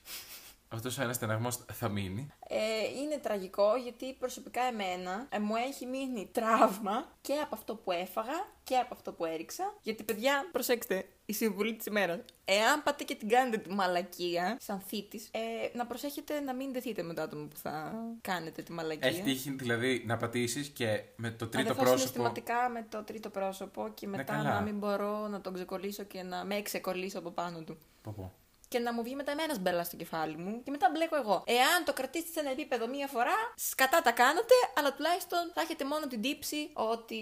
Αυτός 0.73 0.99
ο 0.99 1.03
ένας 1.03 1.17
στεναγμός 1.17 1.65
θα 1.73 1.89
μείνει. 1.89 2.29
Ε, 2.49 2.57
είναι 3.03 3.17
τραγικό 3.17 3.77
γιατί 3.77 4.13
προσωπικά 4.19 4.63
εμένα 4.63 5.27
ε, 5.29 5.39
μου 5.39 5.55
έχει 5.57 5.87
μείνει 5.87 6.29
τραύμα 6.33 7.13
και 7.21 7.33
από 7.33 7.55
αυτό 7.55 7.75
που 7.75 7.93
έφαγα 7.93 8.47
και 8.65 8.77
από 8.77 8.95
αυτό 8.95 9.13
που 9.13 9.25
έριξα. 9.25 9.75
Γιατί, 9.83 10.03
παιδιά, 10.03 10.49
προσέξτε, 10.53 11.09
η 11.25 11.33
συμβουλή 11.33 11.75
της 11.75 11.87
ημέρας. 11.87 12.19
Εάν 12.45 12.83
πάτε 12.83 13.05
και 13.05 13.15
την 13.15 13.29
κάνετε 13.29 13.57
τη 13.57 13.71
μαλακία, 13.75 14.57
σαν 14.61 14.81
θήτης, 14.81 15.29
ε, 15.31 15.77
να 15.77 15.87
προσέχετε 15.87 16.41
να 16.41 16.55
μην 16.55 16.73
δεθείτε 16.73 17.03
με 17.03 17.15
το 17.15 17.23
άτομο 17.23 17.47
που 17.47 17.57
θα 17.57 17.95
κάνετε 18.21 18.63
τη 18.63 18.73
μαλακία. 18.73 19.09
Έχει 19.09 19.23
τύχει 19.23 19.51
δηλαδή 19.51 20.03
να 20.07 20.17
πατήσεις 20.17 20.69
και 20.69 21.03
με 21.17 21.31
το 21.31 21.47
τρίτο 21.47 21.69
να 21.69 21.75
πρόσωπο. 21.75 21.99
συναισθηματικά 21.99 22.69
με 22.69 22.87
το 22.89 23.03
τρίτο 23.03 23.31
πρόσωπο 23.31 23.91
και 23.95 24.07
μετά 24.07 24.23
καλά. 24.23 24.55
να 24.55 24.61
μην 24.61 24.79
μπορώ 24.79 25.29
να 25.29 25.41
τον 25.41 25.55
ξεκολλήσω 25.55 26.03
και 26.03 26.23
να 26.23 26.45
με 26.45 26.63
ξεκολλήσω 26.63 27.19
από 27.19 27.31
πάνω 27.31 27.63
του. 27.63 27.79
Πω, 28.03 28.15
πω. 28.17 28.33
Και 28.73 28.79
να 28.79 28.93
μου 28.93 29.03
βγει 29.03 29.15
μετά 29.15 29.31
εμένα 29.33 29.59
μπέλα 29.59 29.85
στο 29.85 29.97
κεφάλι 29.97 30.37
μου 30.37 30.63
και 30.65 30.71
μετά 30.71 30.87
μπλέκω 30.93 31.17
εγώ. 31.17 31.43
Εάν 31.47 31.79
το 31.85 31.93
κρατήσετε 31.93 32.33
σε 32.33 32.41
ένα 32.41 32.51
επίπεδο 32.51 32.89
μία 32.89 33.07
φορά, 33.07 33.37
σκατά 33.55 34.03
τα 34.03 34.13
κάνατε, 34.13 34.55
αλλά 34.79 34.95
τουλάχιστον 34.95 35.39
θα 35.55 35.61
έχετε 35.61 35.85
μόνο 35.85 36.07
την 36.07 36.21
τύψη 36.21 36.71
ότι 36.73 37.21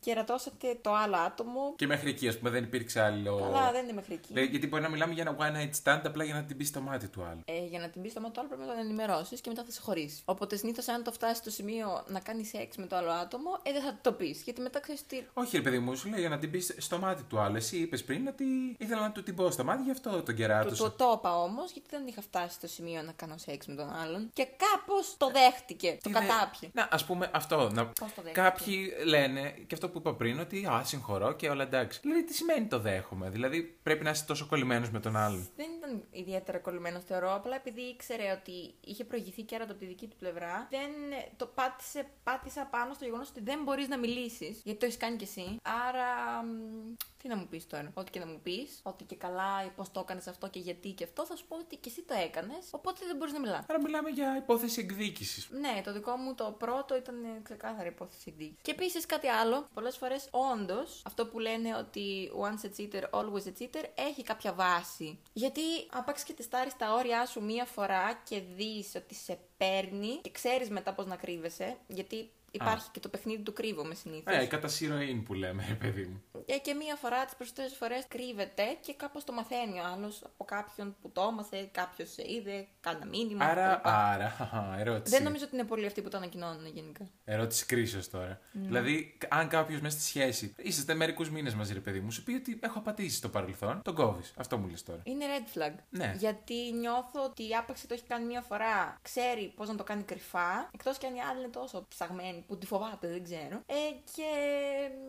κερατώσατε 0.00 0.78
το 0.80 0.94
άλλο 0.94 1.16
άτομο. 1.16 1.74
Και 1.76 1.86
μέχρι 1.86 2.10
εκεί, 2.10 2.28
ας 2.28 2.38
πούμε, 2.38 2.50
δεν 2.50 2.62
υπήρξε 2.62 3.00
άλλο. 3.00 3.38
Καλά, 3.38 3.72
δεν 3.72 3.82
είναι 3.84 3.92
μέχρι 3.92 4.14
εκεί. 4.14 4.28
Δηλαδή, 4.32 4.50
γιατί 4.50 4.66
μπορεί 4.66 4.82
να 4.82 4.88
μιλάμε 4.88 5.12
για 5.12 5.22
ένα 5.26 5.36
one 5.44 5.54
night 5.58 5.74
stand 5.82 6.02
απλά 6.04 6.24
για 6.24 6.34
να 6.34 6.44
την 6.44 6.56
πεις 6.56 6.68
στο 6.68 6.80
μάτι 6.80 7.08
του 7.08 7.22
άλλου. 7.30 7.40
Ε, 7.44 7.64
για 7.64 7.78
να 7.78 7.88
την 7.88 8.02
πεις 8.02 8.10
στο 8.10 8.20
μάτι 8.20 8.32
του 8.34 8.40
άλλου 8.40 8.48
πρέπει 8.48 8.64
να 8.66 8.68
τον 8.68 8.78
ενημερώσεις 8.78 9.40
και 9.40 9.48
μετά 9.48 9.64
θα 9.64 9.70
σε 9.70 9.80
χωρίσει. 9.80 10.22
Οπότε 10.24 10.56
συνήθως, 10.56 10.88
αν 10.88 11.02
το 11.02 11.12
φτάσει 11.12 11.34
στο 11.34 11.50
σημείο 11.50 12.04
να 12.06 12.20
κάνει 12.20 12.44
σεξ 12.44 12.76
με 12.76 12.86
το 12.86 12.96
άλλο 12.96 13.10
άτομο, 13.10 13.58
ε, 13.62 13.72
δεν 13.72 13.82
θα 13.82 13.98
το 14.00 14.12
πεις. 14.12 14.42
Γιατί 14.42 14.60
μετά 14.60 14.80
ξέρεις 14.80 15.06
τι. 15.06 15.22
Όχι, 15.34 15.56
ρε 15.56 15.62
παιδί 15.62 15.78
μου, 15.78 15.96
σου 15.96 16.08
λέει 16.08 16.20
για 16.20 16.28
να 16.28 16.38
την 16.38 16.50
πεις 16.50 16.74
στο 16.78 16.98
μάτι 16.98 17.22
του 17.22 17.38
άλλου. 17.38 17.56
Εσύ 17.56 17.76
είπες 17.76 18.04
πριν 18.04 18.26
ότι 18.26 18.44
ήθελα 18.78 19.00
να 19.00 19.12
του 19.12 19.22
την 19.22 19.34
πω 19.34 19.50
στο 19.50 19.64
μάτι, 19.64 19.82
γι' 19.82 19.90
αυτό 19.90 20.22
τον 20.22 20.24
Το, 20.24 20.32
κεράτωσα. 20.58 20.82
το, 20.90 20.90
το 21.04 21.14
είπα 21.18 21.42
όμως, 21.42 21.70
γιατί 21.72 21.88
δεν 21.90 22.06
είχα 22.06 22.20
φτάσει 22.22 22.54
στο 22.54 22.66
σημείο 22.66 23.02
να 23.02 23.12
κάνω 23.12 23.36
σεξ 23.36 23.66
με 23.66 23.74
τον 23.74 23.92
άλλον. 23.94 24.30
Και 24.32 24.46
κάπως 24.56 25.14
το 25.16 25.30
δέχτηκε. 25.30 25.98
Το 26.02 26.10
Τι 26.10 26.12
δε- 26.12 26.18
κατάπιε. 26.26 26.68
Να, 26.72 26.88
ας 26.90 27.04
πούμε 27.04 27.30
αυτό. 27.32 27.70
Να... 27.72 27.86
Πώς 27.86 28.14
το 28.14 28.22
δέχτηκε; 28.22 28.40
Κάποιοι 28.40 28.92
λένε 29.04 29.50
και 29.50 29.74
αυτό 29.74 29.88
που 29.88 29.98
είπα 29.98 30.14
πριν, 30.14 30.40
ότι 30.40 30.66
Α, 30.66 30.82
συγχωρώ 30.84 31.32
και 31.32 31.48
όλα 31.48 31.62
εντάξει. 31.62 31.98
Δηλαδή, 32.02 32.24
τι 32.24 32.34
σημαίνει 32.34 32.66
το 32.66 32.78
δέχομαι; 32.78 33.30
Δηλαδή, 33.30 33.62
πρέπει 33.82 34.04
να 34.04 34.10
είσαι 34.10 34.24
τόσο 34.24 34.46
κολλημένος 34.46 34.90
με 34.90 35.00
τον 35.00 35.16
άλλον; 35.16 35.48
Δεν 35.56 35.66
ήταν 35.78 36.02
ιδιαίτερα 36.10 36.58
κολλημένος, 36.58 37.04
θεωρώ. 37.04 37.34
Απλά 37.34 37.54
επειδή 37.56 37.80
ήξερε 37.80 38.30
ότι 38.42 38.74
είχε 38.80 39.04
προηγηθεί 39.04 39.42
και 39.42 39.56
από 39.56 39.74
τη 39.74 39.86
δική 39.86 40.06
του 40.06 40.16
πλευρά, 40.16 40.66
δεν 40.70 40.90
το 41.36 41.46
πάτησε, 41.46 42.06
πάτησα 42.24 42.66
πάνω 42.70 42.94
στο 42.94 43.04
γεγονός 43.04 43.28
ότι 43.28 43.40
δεν 43.40 43.62
μπορείς 43.62 43.88
να 43.88 43.98
μιλήσεις. 43.98 44.60
Γιατί 44.64 44.78
το 44.78 44.84
έχεις 44.86 44.96
κάνει 44.98 45.16
κι 45.16 45.24
εσύ. 45.24 45.56
Άρα. 45.88 46.42
μ, 46.42 46.94
Τι 47.22 47.28
να 47.28 47.36
μου 47.36 47.46
πεις 47.50 47.66
τώρα. 47.66 47.90
Ό,τι 47.94 48.10
και 48.10 48.18
να 48.18 48.26
μου 48.26 48.40
πεις, 48.42 48.80
ότι 48.82 49.04
και 49.04 49.16
καλά, 49.16 49.72
πώς 49.76 49.90
το 49.90 50.00
έκανες 50.00 50.26
αυτό 50.26 50.47
και 50.50 50.58
γιατί 50.58 50.88
και 50.88 51.04
αυτό, 51.04 51.26
θα 51.26 51.36
σου 51.36 51.46
πω 51.48 51.56
ότι 51.56 51.76
και 51.76 51.88
εσύ 51.88 52.02
το 52.02 52.14
έκανες. 52.24 52.68
Οπότε 52.70 53.06
δεν 53.06 53.16
μπορείς 53.16 53.32
να 53.32 53.40
μιλάς. 53.40 53.64
Άρα, 53.68 53.80
μιλάμε 53.80 54.10
για 54.10 54.36
υπόθεση 54.36 54.80
εκδίκησης. 54.80 55.48
Ναι, 55.50 55.80
το 55.84 55.92
δικό 55.92 56.16
μου 56.16 56.34
το 56.34 56.56
πρώτο 56.58 56.96
ήταν 56.96 57.24
ε, 57.24 57.40
ξεκάθαρη 57.42 57.88
υπόθεση 57.88 58.24
εκδίκησης. 58.28 58.62
Και 58.62 58.70
επίσης 58.70 59.06
κάτι 59.06 59.26
άλλο, 59.26 59.68
πολλές 59.74 59.96
φορές 59.96 60.28
όντως 60.30 61.02
αυτό 61.04 61.26
που 61.26 61.38
λένε 61.38 61.76
ότι 61.76 62.30
once 62.40 62.66
a 62.66 62.80
cheater, 62.80 63.02
always 63.10 63.46
a 63.46 63.52
cheater 63.60 63.84
έχει 63.94 64.22
κάποια 64.22 64.52
βάση. 64.52 65.18
Γιατί 65.32 65.60
άπαξ 65.90 66.22
και 66.22 66.32
τεστάρεις 66.32 66.76
τα 66.76 66.94
όρια 66.94 67.26
σου 67.26 67.42
μία 67.44 67.64
φορά 67.64 68.20
και 68.28 68.40
δεις 68.56 68.92
ότι 68.96 69.14
σε 69.14 69.38
παίρνει 69.56 70.20
και 70.22 70.30
ξέρεις 70.30 70.70
μετά 70.70 70.92
πώς 70.94 71.06
να 71.06 71.16
κρύβεσαι. 71.16 71.76
Γιατί 71.86 72.30
υπάρχει 72.60 72.90
και 72.90 73.00
το 73.00 73.08
παιχνίδι 73.08 73.42
του 73.42 73.52
κρύβομαι 73.52 73.94
συνήθως. 73.94 74.36
Ε, 74.36 74.46
κατά 74.46 74.68
σειροήν 74.68 75.22
που 75.22 75.34
λέμε, 75.34 75.64
ρε 75.68 75.74
παιδί 75.82 76.02
μου. 76.02 76.22
Ε, 76.46 76.58
και 76.58 76.74
μία 76.74 76.94
φορά, 76.94 77.24
τις 77.24 77.34
περισσότερες 77.36 77.74
φορές 77.74 78.04
κρύβεται 78.08 78.62
και 78.80 78.94
κάπως 78.94 79.24
το 79.24 79.32
μαθαίνει 79.32 79.78
ο 79.80 79.84
άλλος 79.94 80.22
από 80.24 80.44
κάποιον 80.44 80.96
που 81.02 81.10
το 81.12 81.28
έμαθε, 81.32 81.68
κάποιος 81.72 82.12
σε 82.12 82.22
είδε, 82.32 82.66
κάνα 82.80 83.06
μήνυμα. 83.06 83.44
Άρα, 83.44 83.74
κτλ. 83.74 83.88
άρα, 83.88 84.28
χαχα, 84.30 84.76
ερώτηση. 84.78 85.14
Δεν 85.14 85.24
νομίζω 85.24 85.44
ότι 85.44 85.54
είναι 85.54 85.64
πολλοί 85.64 85.86
αυτοί 85.86 86.02
που 86.02 86.08
το 86.08 86.16
ανακοινώνουν 86.16 86.66
γενικά. 86.66 87.08
Ερώτηση 87.24 87.66
κρίσεω 87.66 88.00
τώρα. 88.10 88.40
Δηλαδή, 88.52 89.18
αν 89.28 89.48
κάποιος 89.48 89.80
μέσα 89.80 89.98
στη 89.98 90.06
σχέση 90.06 90.54
είσαστε 90.58 90.94
μερικούς 90.94 91.30
μήνες 91.30 91.54
μαζί, 91.54 91.72
ρε 91.72 91.80
παιδί 91.80 92.00
μου, 92.00 92.10
σου 92.12 92.22
πει 92.24 92.32
ότι 92.32 92.58
έχω 92.62 92.78
απατήσει 92.78 93.16
στο 93.16 93.28
παρελθόν, 93.28 93.82
τον 93.84 93.94
κόβεις. 93.94 94.32
Αυτό 94.36 94.58
μου 94.58 94.68
λες 94.68 94.82
τώρα. 94.82 95.00
Είναι 95.04 95.24
red 95.24 95.58
flag. 95.58 95.74
Ναι. 95.88 96.14
Γιατί 96.18 96.72
νιώθω 96.72 97.24
ότι 97.24 97.48
άπαξ 97.48 97.54
και 97.54 97.86
το 97.88 97.94
έχει 97.94 98.02
κάνει 98.02 98.24
μία 98.24 98.40
φορά, 98.40 98.98
ξέρει 99.02 99.52
πώς 99.56 99.68
να 99.68 99.74
το 99.74 99.84
κάνει 99.84 100.02
κρυφά. 100.02 100.68
Εκτός 100.74 100.98
και 100.98 101.06
αν 101.06 101.14
η 101.14 101.20
άλλη 101.20 101.38
είναι 101.38 101.48
τόσο 101.48 101.86
ψαγμένη 101.88 102.44
που 102.48 102.58
τη 102.58 102.66
φοβάται, 102.66 103.08
δεν 103.08 103.24
ξέρω. 103.24 103.56
Ε, 103.66 103.90
και 104.14 104.30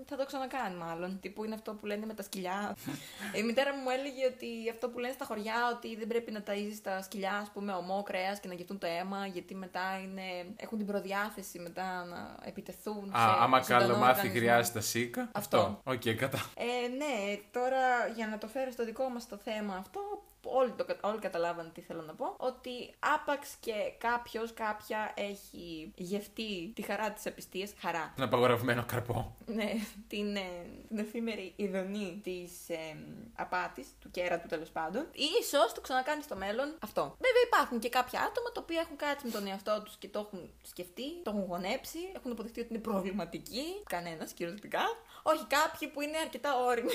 θα 0.06 0.16
το 0.16 0.26
ξανακάνει 0.26 0.76
μάλλον. 0.76 1.20
Τι 1.20 1.30
που 1.30 1.44
είναι 1.46 1.56
αυτό 1.56 1.74
που 1.74 1.86
λένε 1.86 2.06
με 2.06 2.14
τα 2.14 2.24
σκυλιά. 2.24 2.76
η 3.40 3.44
μητέρα 3.44 3.74
μου 3.76 3.90
έλεγε 3.90 4.26
ότι 4.26 4.70
αυτό 4.72 4.90
που 4.90 5.00
λένε 5.00 5.14
στα 5.14 5.26
χωριά, 5.26 5.56
ότι 5.76 5.96
δεν 5.96 6.08
πρέπει 6.08 6.32
να 6.32 6.44
ταΐζεις 6.48 6.80
τα 6.84 7.02
σκυλιά, 7.02 7.34
ας 7.34 7.50
πούμε, 7.54 7.74
ωμό 7.74 8.04
κρέας 8.04 8.40
και 8.40 8.48
να 8.48 8.54
γευτούν 8.54 8.78
το 8.78 8.88
αίμα, 8.88 9.26
γιατί 9.26 9.56
μετά 9.56 10.00
είναι, 10.04 10.54
έχουν 10.56 10.78
την 10.78 10.88
προδιάθεση 10.88 11.60
μετά 11.60 12.06
να 12.06 12.36
επιτεθούν. 12.44 13.16
Α, 13.16 13.20
σε 13.20 13.44
άμα 13.44 13.62
ζωντανό 13.62 13.80
καλό 13.80 13.98
μάθει 13.98 14.10
οργανισμό. 14.10 14.40
χρειάζεται 14.40 14.82
σίκα. 14.82 15.30
Αυτό. 15.32 15.82
Οκ, 15.84 16.08
κατά. 16.18 16.50
Ε, 16.56 16.88
ναι, 16.88 17.40
τώρα 17.52 18.08
για 18.16 18.28
να 18.28 18.38
το 18.38 18.48
φέρω 18.48 18.72
στο 18.72 18.86
δικό 18.86 19.10
μας 19.10 19.28
το 19.28 19.38
θέμα 19.38 19.76
αυτό, 19.76 20.24
όλοι, 20.44 20.72
το, 20.72 20.86
κα- 20.86 20.98
όλοι 21.02 21.20
καταλάβανε 21.20 21.70
τι 21.74 21.82
θέλω 21.82 22.02
να 22.02 22.14
πω, 22.14 22.34
ότι 22.38 22.94
άπαξ 23.00 23.56
και 23.60 23.74
κάποιος, 23.98 24.54
κάποια 24.54 25.12
έχει 25.16 25.94
γευτεί 25.96 26.72
τη 26.76 26.82
χαρά 26.82 27.12
της 27.12 27.26
απιστίας, 27.26 27.74
χαρά, 27.80 28.14
Ένα 28.18 28.26
απαγορευμένο 28.26 28.84
καρπό. 28.88 29.36
ναι, 29.46 29.72
την, 30.08 30.36
ε, 30.36 30.42
την 30.88 30.98
εφήμερη 30.98 31.54
ειδονή 31.56 32.20
της 32.24 32.70
ε, 32.70 32.98
απάτης, 33.36 33.88
του 34.02 34.12
κέρατου 34.12 34.48
τέλος 34.48 34.70
πάντων, 34.70 35.08
ίσως 35.42 35.74
το 35.74 35.82
ξανακάνεις 35.82 36.24
στο 36.26 36.36
μέλλον 36.36 36.76
αυτό. 36.80 37.02
Βέβαια 37.02 37.42
υπάρχουν 37.48 37.80
και 37.80 37.90
κάποια 37.90 38.20
άτομα 38.22 38.52
τα 38.52 38.62
οποία 38.62 38.80
έχουν 38.82 38.96
κάτσει 38.96 39.26
με 39.26 39.32
τον 39.32 39.48
εαυτό 39.48 39.82
τους 39.86 39.96
και 39.98 40.08
το 40.08 40.20
έχουν 40.20 40.50
σκεφτεί, 40.64 41.22
το 41.24 41.30
έχουν 41.32 41.46
γονέψει, 41.46 42.00
έχουν 42.16 42.32
αποδεχτεί 42.32 42.60
ότι 42.60 42.70
είναι 42.74 42.82
προβληματικοί, 42.82 43.84
κανένας 43.90 44.32
κυριολεκτικά, 44.34 44.82
όχι 45.24 45.46
κάποιοι 45.46 45.88
που 45.88 46.02
είναι 46.02 46.18
αρκετά 46.18 46.56
όριμοι. 46.66 46.92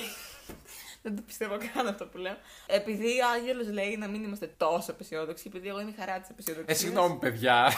Δεν 1.07 1.17
το 1.17 1.23
πιστεύω 1.27 1.57
καν 1.75 1.87
αυτό 1.87 2.07
που 2.07 2.19
λέω. 2.19 2.37
Επειδή 2.67 3.21
ο 3.21 3.29
Άγγελος 3.35 3.69
λέει 3.73 3.97
να 3.97 4.09
μην 4.09 4.23
είμαστε 4.25 4.47
τόσο 4.57 4.91
απεσιόδοξοι, 4.91 5.45
επειδή 5.47 5.69
εγώ 5.69 5.81
είμαι 5.81 5.91
η 5.91 5.95
χαρά 5.99 6.21
της 6.21 6.31
απεσιόδοξία. 6.31 6.75
Ε, 6.75 6.79
συγγνώμη, 6.79 7.17
παιδιά. 7.19 7.73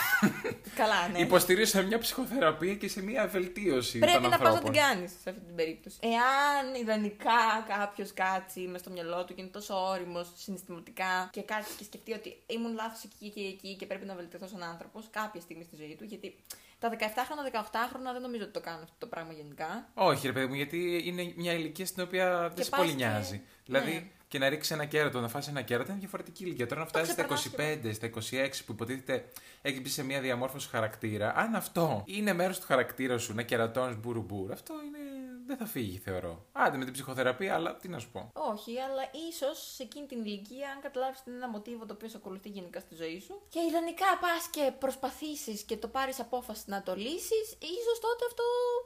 Καλά, 0.76 1.08
ναι. 1.08 1.18
Υποστηρίζω 1.18 1.70
σε 1.70 1.82
μια 1.82 1.98
ψυχοθεραπεία 1.98 2.74
και 2.74 2.88
σε 2.88 3.02
μια 3.02 3.26
βελτίωση 3.26 3.98
Πρέπει 3.98 4.12
των 4.12 4.22
να 4.22 4.28
πας 4.30 4.38
να 4.40 4.46
ανθρώπων. 4.48 4.72
την 4.72 4.80
κάνεις 4.82 5.10
σε 5.22 5.30
αυτή 5.30 5.40
την 5.46 5.54
περίπτωση. 5.54 5.96
Εάν 6.00 6.74
ιδανικά 6.82 7.64
κάποιος 7.68 8.12
κάτσει 8.14 8.60
μες 8.60 8.80
στο 8.80 8.90
μυαλό 8.90 9.24
του 9.24 9.34
και 9.34 9.40
είναι 9.40 9.50
τόσο 9.50 9.88
όριμος 9.88 10.32
συναισθηματικά 10.36 11.28
και 11.32 11.42
κάτσει 11.42 11.72
και 11.78 11.84
σκεφτεί 11.84 12.12
ότι 12.12 12.36
ήμουν 12.46 12.74
λάθος 12.74 13.04
εκεί 13.04 13.30
και 13.30 13.40
εκεί 13.40 13.76
και 13.76 13.86
πρέπει 13.86 14.06
να 14.06 14.14
βελτιωθώ 14.14 14.46
σαν 14.46 14.62
άνθρωπος 14.62 15.04
κάποια 15.10 15.40
στιγμή 15.40 15.64
στη 15.64 15.76
ζωή 15.76 15.94
του, 15.98 16.04
γιατί 16.04 16.36
τα 16.78 16.90
17χρονα, 16.90 17.42
18χρονα 17.56 18.12
δεν 18.12 18.22
νομίζω 18.22 18.42
ότι 18.42 18.52
το 18.52 18.60
κάνουν 18.60 18.82
αυτό 18.82 18.94
το 18.98 19.06
πράγμα 19.06 19.32
γενικά. 19.32 19.88
Όχι, 19.94 20.26
ρε 20.26 20.32
παιδί 20.32 20.46
μου, 20.46 20.54
γιατί 20.54 21.02
είναι 21.04 21.32
μια 21.36 21.52
ηλικία 21.52 21.86
στην 21.86 22.02
οποία 22.02 22.40
δεν 22.40 22.54
Και 22.56 22.62
σε 22.62 22.70
πας 22.70 22.80
πολύ 22.80 22.92
και- 22.92 22.96
νοιάζει. 23.18 23.42
Δηλαδή, 23.64 23.92
Ναι. 23.92 24.02
και 24.28 24.38
να 24.38 24.48
ρίξει 24.48 24.74
ένα 24.74 24.84
κέρατο, 24.84 25.20
να 25.20 25.28
φάσει 25.28 25.50
ένα 25.50 25.62
κέρατο 25.62 25.90
είναι 25.90 26.00
διαφορετική 26.00 26.44
ηλικία. 26.44 26.66
Τώρα 26.66 26.80
να 26.80 26.86
φτάσει 26.86 27.10
στα 27.10 27.22
ξεπερνάς 27.22 27.80
25, 27.84 27.92
στα 27.92 28.06
26 28.06 28.64
που 28.66 28.72
υποτίθεται 28.72 29.24
έχεις 29.62 29.80
μπει 29.80 29.88
σε 29.88 30.04
μια 30.04 30.20
διαμόρφωση 30.20 30.68
χαρακτήρα, 30.68 31.32
αν 31.36 31.54
αυτό 31.54 32.02
είναι 32.06 32.32
μέρος 32.32 32.60
του 32.60 32.66
χαρακτήρα 32.66 33.18
σου 33.18 33.34
να 33.34 33.42
κερατώνεις 33.42 33.96
μπουρουμπουρ, 33.96 34.52
αυτό 34.52 34.74
είναι. 34.86 34.98
Δεν 35.46 35.56
θα 35.56 35.66
φύγει, 35.66 35.98
θεωρώ. 35.98 36.44
Άντε 36.52 36.76
με 36.76 36.84
την 36.84 36.92
ψυχοθεραπεία, 36.92 37.54
αλλά 37.54 37.76
τι 37.76 37.88
να 37.88 37.98
σου 37.98 38.10
πω. 38.10 38.30
Όχι, 38.32 38.80
αλλά 38.80 39.02
ίσως 39.30 39.72
σε 39.74 39.82
εκείνη 39.82 40.06
την 40.06 40.24
ηλικία, 40.24 40.70
αν 40.70 40.80
καταλάβεις 40.80 41.18
ότι 41.20 41.28
είναι 41.30 41.38
ένα 41.38 41.48
μοτίβο 41.48 41.86
το 41.86 41.92
οποίο 41.94 42.08
σε 42.08 42.16
ακολουθεί 42.16 42.48
γενικά 42.48 42.80
στη 42.80 42.94
ζωή 42.94 43.20
σου 43.20 43.40
και 43.48 43.60
ιδανικά 43.68 44.06
πας 44.20 44.48
και 44.50 44.72
προσπαθήσεις 44.78 45.62
και 45.62 45.76
το 45.76 45.88
πάρεις 45.88 46.20
απόφαση 46.20 46.62
να 46.66 46.82
το 46.82 46.94
λύσεις, 46.94 47.46
ίσως 47.78 47.98
τότε 48.00 48.24
αυτό 48.28 48.42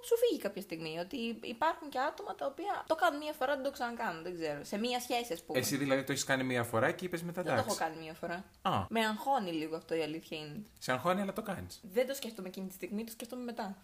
σου 0.07 0.15
φύγει 0.23 0.41
κάποια 0.41 0.63
στιγμή. 0.63 0.99
Ότι 0.99 1.17
υπάρχουν 1.43 1.89
και 1.89 1.99
άτομα 1.99 2.35
τα 2.35 2.47
οποία 2.47 2.85
το 2.87 2.95
κάνουν 2.95 3.19
μία 3.19 3.33
φορά, 3.33 3.55
δεν 3.55 3.65
το 3.65 3.71
ξανακάνουν, 3.71 4.23
δεν 4.23 4.35
ξέρω. 4.35 4.65
Σε 4.65 4.79
μία 4.79 5.01
σχέση, 5.01 5.33
ας 5.33 5.43
πούμε. 5.43 5.59
Εσύ 5.59 5.77
δηλαδή 5.77 6.05
το 6.05 6.13
έχεις 6.13 6.25
κάνει 6.25 6.45
μία 6.45 6.63
φορά 6.65 6.91
και 6.93 7.05
είπες 7.05 7.23
μετά 7.23 7.43
Δεν 7.43 7.53
το 7.55 7.59
έχω 7.59 7.73
εντάξει. 7.75 7.79
κάνει 7.85 7.97
μία 8.05 8.15
φορά. 8.15 8.45
Α, 8.63 8.87
Με 8.89 9.01
αγχώνει 9.07 9.53
λίγο 9.53 9.77
αυτό 9.77 9.95
η 9.95 10.03
αλήθεια 10.03 10.39
είναι. 10.39 10.63
σε 10.79 10.93
αγχώνει, 10.93 11.21
αλλά 11.21 11.33
το 11.33 11.43
κάνεις. 11.43 11.81
Δεν 11.93 12.07
το 12.07 12.15
σκέφτομαι 12.15 12.49
εκείνη 12.49 12.67
τη 12.67 12.73
στιγμή, 12.75 13.05
το 13.05 13.11
σκέφτομαι 13.13 13.43
μετά. 13.45 13.77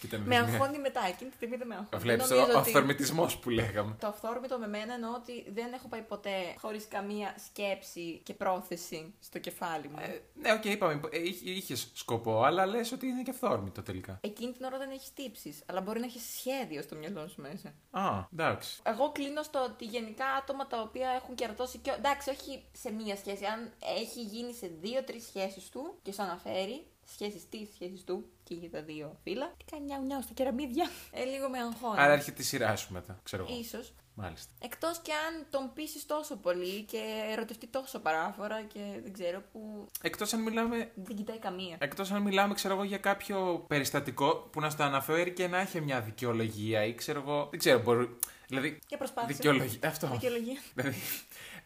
Κοίτα, 0.00 0.18
Με 0.18 0.36
αγχώνει 0.36 0.78
μετά, 0.78 1.00
εκείνη 1.08 1.30
τη 1.30 1.36
στιγμή 1.36 1.56
δεν 1.56 1.66
με 1.66 1.74
αγχώνει. 1.74 2.02
Βλέπεις 2.02 2.26
Δεν 2.26 2.36
ο 2.36 2.40
νομίζω 2.40 2.58
ότι- 2.58 2.68
αυθορμητισμό 2.68 3.28
που 3.40 3.50
λέγαμε. 3.50 3.96
Το 4.00 4.06
αυθόρμητο 4.06 4.58
με 4.58 4.68
μένα 4.68 4.94
εννοώ 4.94 5.14
ότι 5.14 5.50
δεν 5.50 5.72
έχω 5.72 5.88
πάει 5.88 6.00
ποτέ 6.02 6.30
χωρίς 6.60 6.88
καμία 6.88 7.34
σκέψη 7.46 8.20
και 8.24 8.34
πρόθεση 8.34 9.14
στο 9.20 9.38
κεφάλι 9.38 9.88
μου. 9.88 9.96
Ε, 10.00 10.20
ναι, 10.34 10.52
οκ, 10.52 10.64
είπαμε. 10.64 11.00
Είχες 11.44 11.90
σκοπό, 11.94 12.42
αλλά 12.42 12.66
λες 12.66 12.92
ότι 12.92 13.06
είναι 13.06 13.22
και 13.22 13.30
αυθόρμητο 13.30 13.82
τελικά. 13.82 14.18
Εκείνη 14.20 14.52
την 14.52 14.64
ώρα 14.64 14.78
δεν 14.78 14.90
έχεις 14.90 15.12
τύψεις, 15.12 15.62
αλλά 15.66 15.80
μπορεί 15.80 16.00
να 16.00 16.06
έχεις 16.06 16.22
σχέδιο 16.36 16.82
στο 16.82 16.96
μυαλό 16.96 17.28
σου 17.28 17.40
μέσα. 17.40 17.74
Α, 17.90 18.24
εντάξει. 18.32 18.80
Εγώ 18.82 19.12
κλείνω 19.12 19.42
στο 19.42 19.62
ότι 19.64 19.84
γενικά 19.84 20.26
άτομα 20.26 20.66
τα 20.66 20.80
οποία 20.80 21.10
έχουν 21.10 21.34
κερατώσει 21.34 21.78
και. 21.78 21.90
εντάξει, 21.90 22.30
όχι 22.30 22.64
σε 22.72 22.92
μία 22.92 23.16
σχέση. 23.16 23.44
Αν 23.44 23.72
έχει 23.98 24.20
γίνει 24.22 24.54
σε 24.54 24.70
δύο-τρεις 24.80 25.24
σχέσεις 25.26 25.68
του 25.68 25.98
και 26.02 26.12
σου 26.12 26.22
αναφέρει, 26.22 26.86
σχέσεις 27.12 27.48
της, 27.48 27.68
σχέσεις 27.74 28.04
του 28.04 28.24
και 28.44 28.54
για 28.54 28.70
τα 28.70 28.82
δύο 28.82 29.16
φύλλα. 29.22 29.54
Τι 29.56 29.64
κάνει 29.70 29.84
νιάου 29.84 30.02
νιάου 30.04 30.22
στα 30.22 30.32
κεραμίδια. 30.34 30.90
Ε, 31.10 31.24
λίγο 31.24 31.48
με 31.48 31.58
αγχώνει. 31.58 32.00
Άρα 32.00 32.12
έρχεται 32.12 32.42
η 32.42 32.44
σειρά 32.44 32.76
σου 32.76 32.92
μετά, 32.92 33.20
ξέρω 33.22 33.46
εγώ. 33.48 33.58
Ίσως. 33.58 33.92
Μάλιστα. 34.18 34.52
Εκτός 34.62 34.98
και 35.02 35.12
αν 35.12 35.46
τον 35.50 35.72
πείσει 35.74 36.06
τόσο 36.06 36.36
πολύ 36.36 36.82
και 36.82 37.02
ερωτευτεί 37.30 37.66
τόσο 37.66 37.98
παράφορα 37.98 38.62
και 38.62 38.80
δεν 39.02 39.12
ξέρω 39.12 39.42
που 39.52 39.88
Εκτός 40.02 40.32
αν 40.32 40.42
μιλάμε. 40.42 40.90
δεν 40.94 41.16
κοιτάει 41.16 41.38
καμία. 41.38 41.76
Εκτός 41.80 42.10
αν 42.10 42.22
μιλάμε, 42.22 42.54
ξέρω 42.54 42.74
εγώ, 42.74 42.84
για 42.84 42.98
κάποιο 42.98 43.64
περιστατικό 43.68 44.34
που 44.52 44.60
να 44.60 44.70
στο 44.70 44.82
αναφέρει 44.82 45.32
και 45.32 45.46
να 45.48 45.58
έχει 45.58 45.80
μια 45.80 46.00
δικαιολογία 46.00 46.84
ή 46.84 46.94
ξέρω 46.94 47.20
εγώ. 47.20 47.46
Δεν 47.50 47.58
ξέρω, 47.58 47.80
μπορεί. 47.80 48.18
Δηλαδή. 48.46 48.78
Και 48.86 48.96
προσπάθησε. 48.96 49.32
Δικαιολογία. 49.32 49.88
Αυτό. 49.88 50.06
Δικαιολογία. 50.06 50.60
Δηλαδή, 50.74 50.96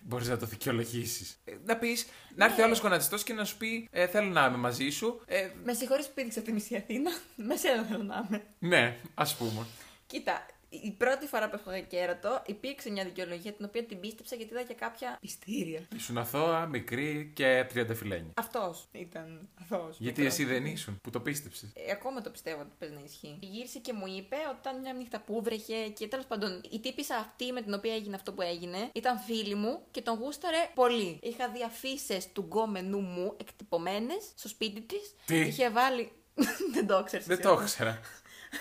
μπορείς 0.01 0.29
να 0.29 0.37
το 0.37 0.47
δικαιολογήσεις. 0.47 1.41
να 1.65 1.77
πεις, 1.77 2.07
να 2.35 2.45
έρθει 2.45 2.57
Ναι. 2.57 2.63
ο 2.63 2.67
άλλος 2.67 2.79
γονατιστό 2.81 3.17
και 3.17 3.33
να 3.33 3.45
σου 3.45 3.57
πει: 3.57 3.89
ε, 3.91 4.07
Θέλω 4.07 4.29
να 4.29 4.45
είμαι 4.47 4.57
μαζί 4.57 4.89
σου. 4.91 5.21
Ε, 5.27 5.49
Με 5.65 5.73
συγχωρείς 5.75 6.07
που 6.07 6.13
πήδηξα 6.15 6.41
τη 6.41 6.53
μισή 6.53 6.77
Αθήνα. 6.77 7.11
Με 7.49 7.57
σένα 7.57 7.83
θέλω 7.83 8.03
να 8.03 8.25
είμαι. 8.29 8.43
ναι, 8.59 8.97
ας 9.15 9.37
πούμε. 9.37 9.67
Κοίτα, 10.07 10.47
η 10.71 10.91
πρώτη 10.91 11.27
φορά 11.27 11.49
που 11.51 11.57
έφαγα 11.57 11.81
κέρατο 11.81 12.43
υπήρξε 12.47 12.91
μια 12.91 13.05
δικαιολογία 13.05 13.53
την 13.53 13.65
οποία 13.65 13.85
την 13.85 14.01
πίστεψα 14.01 14.37
γιατί 14.37 14.53
είδα 14.53 14.63
και 14.63 14.75
κάποια 14.75 15.19
πιστήρια. 15.21 15.81
Ήσουν 15.97 16.19
αθώα, 16.19 16.67
μικρή 16.67 17.31
και 17.35 17.67
τριανταφυλένια. 17.69 18.33
Αυτό 18.37 18.75
ήταν 18.93 19.49
αθώος. 19.61 19.97
Γιατί 19.99 20.27
εσύ 20.27 20.45
δεν 20.45 20.67
ήσουν, 20.67 21.01
που 21.03 21.11
το 21.11 21.21
πίστεψες. 21.21 21.73
Ε, 21.75 21.93
ακόμα 21.93 22.21
το 22.21 22.31
πιστεύω 22.31 22.61
ότι 22.61 22.71
παίζει 22.79 22.95
να 22.95 23.01
ισχύει. 23.05 23.39
Γύρισε 23.41 23.79
και 23.79 23.93
μου 23.93 24.07
είπε 24.07 24.37
όταν 24.59 24.81
μια 24.81 24.93
νύχτα 24.93 25.21
που 25.21 25.43
βρέχε 25.43 25.89
και 25.89 26.09
τέλος 26.09 26.27
πάντων 26.27 26.61
η 26.71 26.81
τύπησα 26.81 27.17
αυτή 27.17 27.53
με 27.53 27.63
την 27.63 27.75
οποία 27.75 27.95
έγινε 27.95 28.17
αυτό 28.17 28.33
που 28.33 28.43
έγινε 28.43 28.91
ήταν 28.93 29.19
φίλη 29.19 29.55
μου 29.55 29.81
και 29.91 30.01
τον 30.01 30.19
γούσταρε 30.19 30.71
πολύ. 30.75 31.19
Είχα 31.23 31.49
δει 31.49 31.63
αφήσει 31.65 32.31
του 32.33 32.43
γκόμενου 32.43 33.01
μου 33.01 33.35
εκτυπωμένες 33.41 34.33
στο 34.35 34.49
σπίτι 34.49 34.81
της. 34.81 35.15
Τι; 35.25 35.41
Είχε 35.41 35.71
βάλει. 35.71 36.13
δεν 36.75 36.87
το 36.87 36.99
ήξερες. 36.99 37.27
Δεν 37.27 37.41
το 37.41 37.59
ήξερα. 37.63 38.01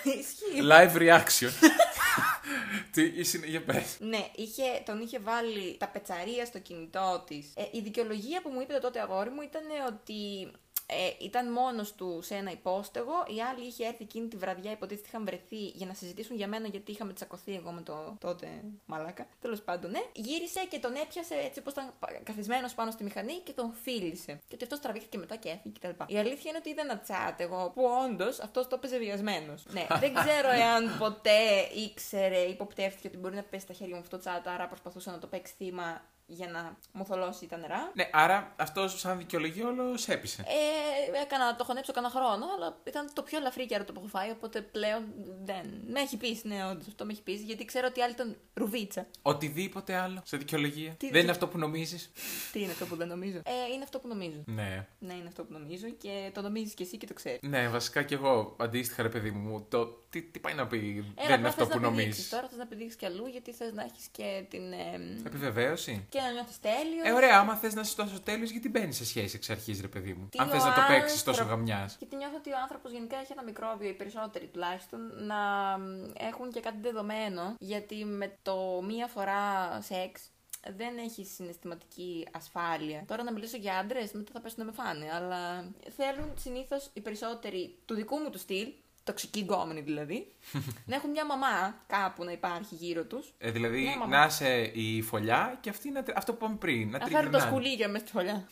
Ισχύει. 0.20 0.60
Live 0.70 0.96
reaction. 0.96 1.50
Τι, 2.92 3.02
είσαι, 3.02 3.40
για 3.44 3.62
πες. 3.62 3.96
Ναι, 4.00 4.26
είχε, 4.34 4.62
τον 4.84 5.00
είχε 5.00 5.18
βάλει 5.18 5.76
τα 5.78 5.88
πετσαρία 5.88 6.44
στο 6.44 6.58
κινητό 6.58 7.24
της. 7.26 7.52
Ε, 7.54 7.62
η 7.70 7.80
δικαιολογία 7.80 8.42
που 8.42 8.50
μου 8.50 8.60
είπε 8.60 8.72
το 8.72 8.80
τότε 8.80 9.00
αγόρι 9.00 9.30
μου 9.30 9.42
ήταν 9.42 9.62
ότι 9.88 10.50
ε, 10.90 11.24
ήταν 11.24 11.52
μόνος 11.52 11.94
του 11.94 12.20
σε 12.22 12.34
ένα 12.34 12.50
υπόστεγο. 12.50 13.12
Η 13.36 13.40
άλλη 13.40 13.66
είχε 13.66 13.86
έρθει 13.86 14.02
εκείνη 14.02 14.28
τη 14.28 14.36
βραδιά, 14.36 14.70
υποτίθεται 14.70 15.06
είχαν 15.08 15.24
βρεθεί 15.24 15.66
για 15.66 15.86
να 15.86 15.94
συζητήσουν 15.94 16.36
για 16.36 16.48
μένα 16.48 16.68
γιατί 16.68 16.90
είχαμε 16.90 17.12
τσακωθεί 17.12 17.54
εγώ 17.54 17.70
με 17.70 17.80
το 17.82 18.16
τότε 18.20 18.62
μαλάκα. 18.86 19.26
Τέλος 19.40 19.62
πάντων, 19.62 19.90
ναι. 19.90 20.00
Γύρισε 20.14 20.60
και 20.70 20.78
τον 20.78 20.94
έπιασε 20.94 21.34
έτσι 21.34 21.58
όπως 21.60 21.72
ήταν 21.72 21.92
καθισμένος 22.22 22.74
πάνω 22.74 22.90
στη 22.90 23.04
μηχανή 23.04 23.32
και 23.32 23.52
τον 23.52 23.72
φίλησε. 23.82 24.40
Και 24.48 24.54
ότι 24.54 24.64
αυτός 24.64 24.80
τραβήχθηκε 24.80 25.18
μετά 25.18 25.36
και 25.36 25.48
έφυγε 25.48 25.74
κτλ. 25.80 26.14
Η 26.14 26.18
αλήθεια 26.18 26.50
είναι 26.50 26.58
ότι 26.58 26.70
είδα 26.70 26.82
ένα 26.82 26.98
τσάτ 26.98 27.40
εγώ 27.40 27.70
που 27.74 27.82
όντως 28.04 28.40
αυτός 28.40 28.68
το 28.68 28.74
έπαιζε 28.74 28.98
βιασμένος. 28.98 29.64
ναι, 29.70 29.86
δεν 30.02 30.14
ξέρω 30.14 30.50
εάν 30.50 30.98
ποτέ 30.98 31.40
ήξερε, 31.74 32.38
υποπτεύτηκε 32.38 33.08
ότι 33.08 33.16
μπορεί 33.16 33.34
να 33.34 33.42
πέσει 33.42 33.62
στα 33.64 33.72
χέρια 33.72 33.94
μου 33.94 34.00
αυτό 34.00 34.16
το 34.16 34.22
τσάτ, 34.22 34.48
άρα 34.48 34.66
προσπαθούσε 34.66 35.10
να 35.10 35.18
το 35.18 35.26
παίξει 35.26 35.54
θύμα 35.56 36.02
για 36.32 36.48
να 36.48 36.76
μου 36.92 37.04
θολώσει 37.04 37.46
τα 37.46 37.56
νερά. 37.56 37.90
Ναι, 37.94 38.08
άρα 38.12 38.54
αυτό 38.56 38.88
σαν 38.88 39.18
δικαιολογία 39.18 39.66
όλο 39.66 39.82
έπεισε. 40.06 40.42
Ε, 40.46 41.20
έκανα, 41.22 41.56
το 41.56 41.64
χωνέψω 41.64 41.92
κανένα 41.92 42.12
χρόνο, 42.12 42.46
αλλά 42.56 42.78
ήταν 42.84 43.10
το 43.12 43.22
πιο 43.22 43.38
ελαφρύ 43.38 43.66
κέρατο 43.66 43.92
που 43.92 43.98
έχω 44.00 44.08
φάει, 44.08 44.30
οπότε 44.30 44.60
πλέον 44.60 45.02
δεν. 45.44 45.82
Με 45.86 46.00
έχει 46.00 46.16
πείσει, 46.16 46.48
ναι, 46.48 46.66
όντως 46.70 46.86
αυτό 46.86 47.04
με 47.04 47.12
έχει 47.12 47.22
πείσει, 47.22 47.42
γιατί 47.44 47.64
ξέρω 47.64 47.86
ότι 47.90 48.02
άλλη 48.02 48.12
ήταν 48.12 48.36
ρουβίτσα. 48.54 49.06
Οτιδήποτε 49.22 49.94
άλλο 49.94 50.20
σε 50.24 50.36
δικαιολογία. 50.36 50.90
Τι- 50.92 51.10
δεν 51.10 51.22
είναι 51.22 51.30
αυτό 51.30 51.48
που 51.48 51.58
νομίζεις. 51.58 52.10
Τι 52.52 52.62
είναι 52.62 52.72
αυτό 52.72 52.86
που 52.86 52.96
δεν 52.96 53.08
νομίζω; 53.08 53.36
Ε, 53.36 53.72
είναι 53.74 53.82
αυτό 53.82 53.98
που 53.98 54.08
νομίζω. 54.08 54.42
Ναι. 54.46 54.86
Ναι, 54.98 55.12
είναι 55.14 55.28
αυτό 55.28 55.44
που 55.44 55.52
νομίζω 55.52 55.88
και 55.88 56.30
το 56.34 56.40
νομίζεις 56.42 56.74
κι 56.74 56.82
εσύ 56.82 56.96
και 56.96 57.06
το 57.06 57.14
ξέρεις. 57.14 57.38
Ναι, 57.42 57.68
βασικά 57.68 58.02
κι 58.02 58.14
εγώ 58.14 58.56
αντίστοιχα, 58.58 59.02
ρε 59.02 59.08
παιδί 59.08 59.30
μου, 59.30 59.66
το 59.68 59.86
τι, 60.10 60.22
τι 60.22 60.38
πάει 60.38 60.54
να 60.54 60.66
πει. 60.66 60.76
Έλα, 60.76 61.04
δεν 61.14 61.24
είναι 61.24 61.34
απλά 61.34 61.48
αυτό 61.48 61.64
θες 61.64 61.74
που 61.74 61.80
να 61.80 61.88
πηδήξεις. 61.90 62.04
νομίζεις. 62.06 62.28
Τώρα 62.28 62.48
θες 62.48 62.58
να 62.58 62.66
πηδήξεις 62.66 62.96
κι 62.96 63.06
αλλού 63.06 63.26
γιατί 63.26 63.52
θες 63.52 63.72
να 63.72 63.82
έχεις 63.82 64.06
και 64.12 64.44
την. 64.50 64.72
Ε, 64.72 65.22
Επιβεβαίωση. 65.26 66.06
και 66.08 66.19
να 66.22 66.30
νιώθεις 66.32 66.60
τέλειος. 66.60 67.06
Ε, 67.06 67.10
ωραία, 67.12 67.38
άμα 67.38 67.54
θες 67.56 67.74
να 67.74 67.80
είσαι 67.80 67.96
τόσο 67.96 68.20
τέλειος, 68.20 68.50
γιατί 68.50 68.68
μπαίνεις 68.68 68.96
σε 68.96 69.04
σχέση 69.04 69.36
εξ 69.36 69.50
αρχής, 69.50 69.80
ρε 69.80 69.88
παιδί 69.88 70.12
μου; 70.12 70.28
Τι 70.28 70.38
Αν 70.38 70.48
θες 70.48 70.62
ο 70.62 70.66
να 70.68 70.74
το 70.74 70.80
παίξεις 70.88 71.22
τόσο 71.22 71.42
άνθρωπο- 71.42 71.66
γαμιάς. 71.66 71.96
Γιατί 71.98 72.16
νιώθω 72.16 72.36
ότι 72.36 72.50
ο 72.52 72.56
άνθρωπος 72.62 72.92
γενικά 72.92 73.16
έχει 73.16 73.32
ένα 73.32 73.42
μικρόβιο, 73.42 73.88
οι 73.88 73.92
περισσότεροι 73.94 74.46
τουλάχιστον, 74.46 75.00
να 75.26 75.36
μ, 75.78 76.10
έχουν 76.18 76.50
και 76.52 76.60
κάτι 76.60 76.76
δεδομένο. 76.80 77.54
Γιατί 77.58 78.04
με 78.04 78.36
το 78.42 78.82
μία 78.86 79.06
φορά 79.06 79.42
σεξ 79.82 80.20
δεν 80.76 80.98
έχει 80.98 81.24
συναισθηματική 81.24 82.28
ασφάλεια. 82.32 83.04
Τώρα 83.06 83.22
να 83.22 83.32
μιλήσω 83.32 83.56
για 83.56 83.78
άντρες, 83.78 84.12
μετά 84.12 84.30
θα 84.32 84.40
πέσουν 84.40 84.58
να 84.58 84.64
με 84.64 84.72
φάνε. 84.72 85.06
Αλλά 85.14 85.64
θέλουν 85.96 86.32
συνήθως 86.38 86.90
οι 86.92 87.00
περισσότεροι 87.00 87.78
του 87.84 87.94
δικού 87.94 88.16
μου 88.16 88.30
του 88.30 88.38
στυλ, 88.38 88.72
τοξικοί 89.04 89.40
γκόμενοι 89.40 89.80
δηλαδή, 89.80 90.32
να 90.86 90.94
έχουν 90.94 91.10
μια 91.10 91.26
μαμά 91.26 91.82
κάπου 91.86 92.24
να 92.24 92.32
υπάρχει 92.32 92.74
γύρω 92.74 93.04
τους. 93.04 93.32
Ε, 93.38 93.50
δηλαδή 93.50 93.82
Ναι, 93.82 93.96
μαμά. 93.96 94.18
να 94.18 94.26
είσαι 94.26 94.60
η 94.74 95.02
φωλιά 95.02 95.58
και 95.60 95.70
αυτή 95.70 95.90
να, 95.90 96.02
τρι- 96.02 96.16
αυτό 96.18 96.32
που 96.32 96.38
είπαμε 96.44 96.56
πριν. 96.58 96.90
Να 96.90 96.98
Να 96.98 97.06
φέρουν 97.06 97.12
τα 97.30 97.38
τριγυρνάνε. 97.38 97.50
σκουλίκια 97.50 97.88
μέσα 97.88 98.06
στη 98.06 98.12
φωλιά. 98.16 98.48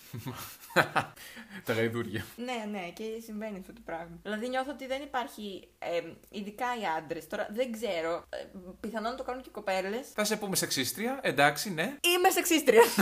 τα 1.64 1.72
γαϊδούρια. 1.72 2.24
Ναι, 2.36 2.64
ναι, 2.70 2.90
και 2.94 3.04
συμβαίνει 3.24 3.58
αυτό 3.58 3.72
το 3.72 3.80
πράγμα. 3.84 4.18
Δηλαδή 4.22 4.48
νιώθω 4.48 4.70
ότι 4.70 4.86
δεν 4.86 5.02
υπάρχει, 5.02 5.68
ε, 5.78 6.00
ειδικά 6.30 6.66
οι 6.80 6.84
άντρες. 6.98 7.26
Τώρα 7.26 7.48
δεν 7.50 7.72
ξέρω, 7.72 8.24
ε, 8.28 8.36
πιθανόν 8.80 9.16
το 9.16 9.22
κάνουν 9.22 9.42
και 9.42 9.48
οι 9.48 9.52
κοπέλες. 9.52 10.08
Θα 10.14 10.24
σε 10.24 10.36
πούμε 10.36 10.56
σεξίστρια, 10.56 11.18
εντάξει, 11.22 11.72
ναι. 11.72 11.82
Είμαι 12.00 12.30
σεξίστρια. 12.30 12.82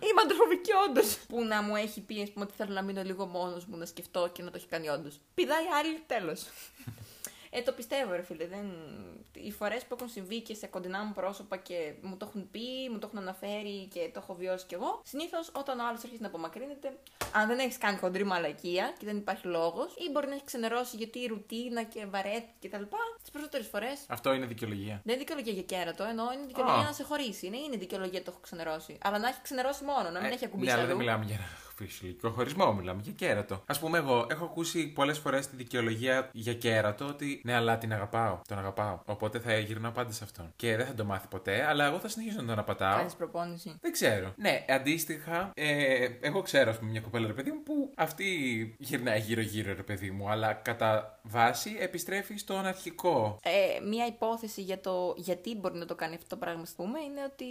Είμαι 0.00 0.20
αντροφοβική 0.24 0.70
όντως. 0.88 1.16
Που 1.28 1.44
να 1.44 1.62
μου 1.62 1.76
έχει 1.76 2.00
πει, 2.00 2.22
ας 2.22 2.30
πούμε, 2.30 2.44
ότι 2.44 2.54
θέλω 2.56 2.72
να 2.72 2.82
μείνω 2.82 3.02
λίγο 3.02 3.26
μόνος 3.26 3.64
μου, 3.64 3.76
να 3.76 3.86
σκεφτώ 3.86 4.28
και 4.32 4.42
να 4.42 4.50
το 4.50 4.56
έχει 4.56 4.66
κάνει 4.66 4.88
όντως. 4.88 5.20
Πηδάει 5.34 5.64
άλλη, 5.78 6.02
τέλος. 6.06 6.46
Ε, 7.56 7.62
το 7.62 7.72
πιστεύω, 7.72 8.12
ρε 8.12 8.22
φίλε. 8.22 8.46
Δεν... 8.46 8.66
Οι 9.32 9.50
φορές 9.52 9.82
που 9.84 9.94
έχουν 9.98 10.08
συμβεί 10.08 10.40
και 10.40 10.54
σε 10.54 10.66
κοντινά 10.66 11.04
μου 11.04 11.12
πρόσωπα 11.12 11.56
και 11.56 11.92
μου 12.02 12.16
το 12.16 12.26
έχουν 12.28 12.50
πει, 12.50 12.88
μου 12.90 12.98
το 12.98 13.06
έχουν 13.06 13.18
αναφέρει 13.18 13.86
και 13.92 14.10
το 14.12 14.20
έχω 14.22 14.34
βιώσει 14.34 14.66
κι 14.66 14.74
εγώ. 14.74 15.00
Συνήθως 15.04 15.50
όταν 15.52 15.78
ο 15.78 15.86
άλλος 15.88 16.02
αρχίζει 16.02 16.20
να 16.22 16.26
απομακρύνεται, 16.26 16.88
αν 17.32 17.46
δεν 17.46 17.58
έχεις 17.58 17.78
κάνει 17.78 17.96
χοντρή 17.96 18.24
μαλακία 18.24 18.94
και 18.98 19.04
δεν 19.06 19.16
υπάρχει 19.16 19.46
λόγος, 19.46 19.94
ή 20.06 20.10
μπορεί 20.10 20.26
να 20.26 20.32
έχεις 20.32 20.44
ξενερώσει 20.44 20.96
γιατί 20.96 21.18
η 21.18 21.26
ρουτίνα 21.26 21.82
και 21.82 22.06
βαρέθηκε 22.06 22.68
κτλ. 22.68 22.82
Τις 23.22 23.30
περισσότερες 23.30 23.66
φορέ 23.66 23.92
Αυτό 24.08 24.32
είναι 24.32 24.46
δικαιολογία. 24.46 25.00
δεν 25.04 25.14
είναι 25.14 25.16
δικαιολογία 25.24 25.52
για 25.52 25.62
κέρατο, 25.62 26.04
ενώ 26.04 26.32
είναι 26.32 26.46
δικαιολογία 26.46 26.80
Α. 26.80 26.84
να 26.84 26.92
σε 26.92 27.02
χωρίσει. 27.02 27.48
Ναι, 27.48 27.56
είναι 27.56 27.76
δικαιολογία 27.76 28.22
το 28.22 28.30
έχω 28.30 28.40
ξενερώσει. 28.40 28.98
Αλλά 29.02 29.18
να 29.18 29.28
έχει 29.28 29.38
ξενερώσει 29.42 29.84
μόνο, 29.84 30.10
να 30.10 30.20
μην 30.20 30.30
έχει 30.30 30.40
ναι, 30.40 30.46
ακουμπήσει 30.46 30.70
αλλά 30.72 30.80
δεν 30.80 30.90
αλλού. 30.90 30.98
μιλάμε 30.98 31.24
για 31.24 31.34
ένα 31.34 31.44
φυσιολογικό 31.76 32.30
χωρισμό, 32.30 32.72
μιλάμε 32.72 33.00
για 33.04 33.12
κέρατο. 33.12 33.62
Α 33.66 33.78
πούμε, 33.78 33.98
εγώ 33.98 34.26
έχω 34.30 34.44
ακούσει 34.44 34.86
πολλές 34.86 35.18
φορές 35.18 35.48
τη 35.48 35.56
δικαιολογία 35.56 36.28
για 36.32 36.54
κέρατο 36.54 37.06
ότι 37.06 37.40
ναι, 37.44 37.54
αλλά 37.54 37.78
την 37.78 37.92
αγαπάω. 37.92 38.40
Τον 38.48 38.58
αγαπάω. 38.58 38.98
Οπότε 39.04 39.38
θα 39.38 39.58
γυρνάω 39.58 39.90
πάντα 39.90 40.12
σε 40.12 40.24
αυτόν. 40.24 40.52
Και 40.56 40.76
δεν 40.76 40.86
θα 40.86 40.94
το 40.94 41.04
μάθει 41.04 41.26
ποτέ, 41.28 41.66
αλλά 41.66 41.86
εγώ 41.86 41.98
θα 41.98 42.08
συνεχίσω 42.08 42.40
να 42.40 42.46
τον 42.46 42.58
απατάω. 42.58 42.96
Κάνεις 42.96 43.14
προπόνηση. 43.14 43.76
Δεν 43.80 43.92
ξέρω. 43.92 44.32
Ναι, 44.36 44.64
αντίστοιχα, 44.68 45.50
ε, 45.54 46.08
εγώ 46.20 46.42
ξέρω, 46.42 46.70
ας 46.70 46.78
πούμε, 46.78 46.90
μια 46.90 47.00
κοπέλα, 47.00 47.26
ρε 47.26 47.32
παιδί 47.32 47.50
μου, 47.50 47.62
που 47.62 47.92
αυτή 47.96 48.24
γυρνάει 48.78 49.20
γύρω-γύρω, 49.20 49.74
ρε 49.74 49.82
παιδί 49.82 50.10
μου, 50.10 50.30
αλλά 50.30 50.52
κατά 50.52 51.13
βάση 51.28 51.76
επιστρέφει 51.80 52.36
στον 52.36 52.66
αρχικό. 52.66 53.38
Ε, 53.42 53.80
μία 53.80 54.06
υπόθεση 54.06 54.60
για 54.62 54.80
το 54.80 55.14
γιατί 55.16 55.54
μπορεί 55.56 55.78
να 55.78 55.84
το 55.86 55.94
κάνει 55.94 56.14
αυτό 56.14 56.26
το 56.28 56.36
πράγμα, 56.36 56.62
ας 56.62 56.70
πούμε, 56.76 57.00
είναι 57.00 57.20
ότι 57.32 57.44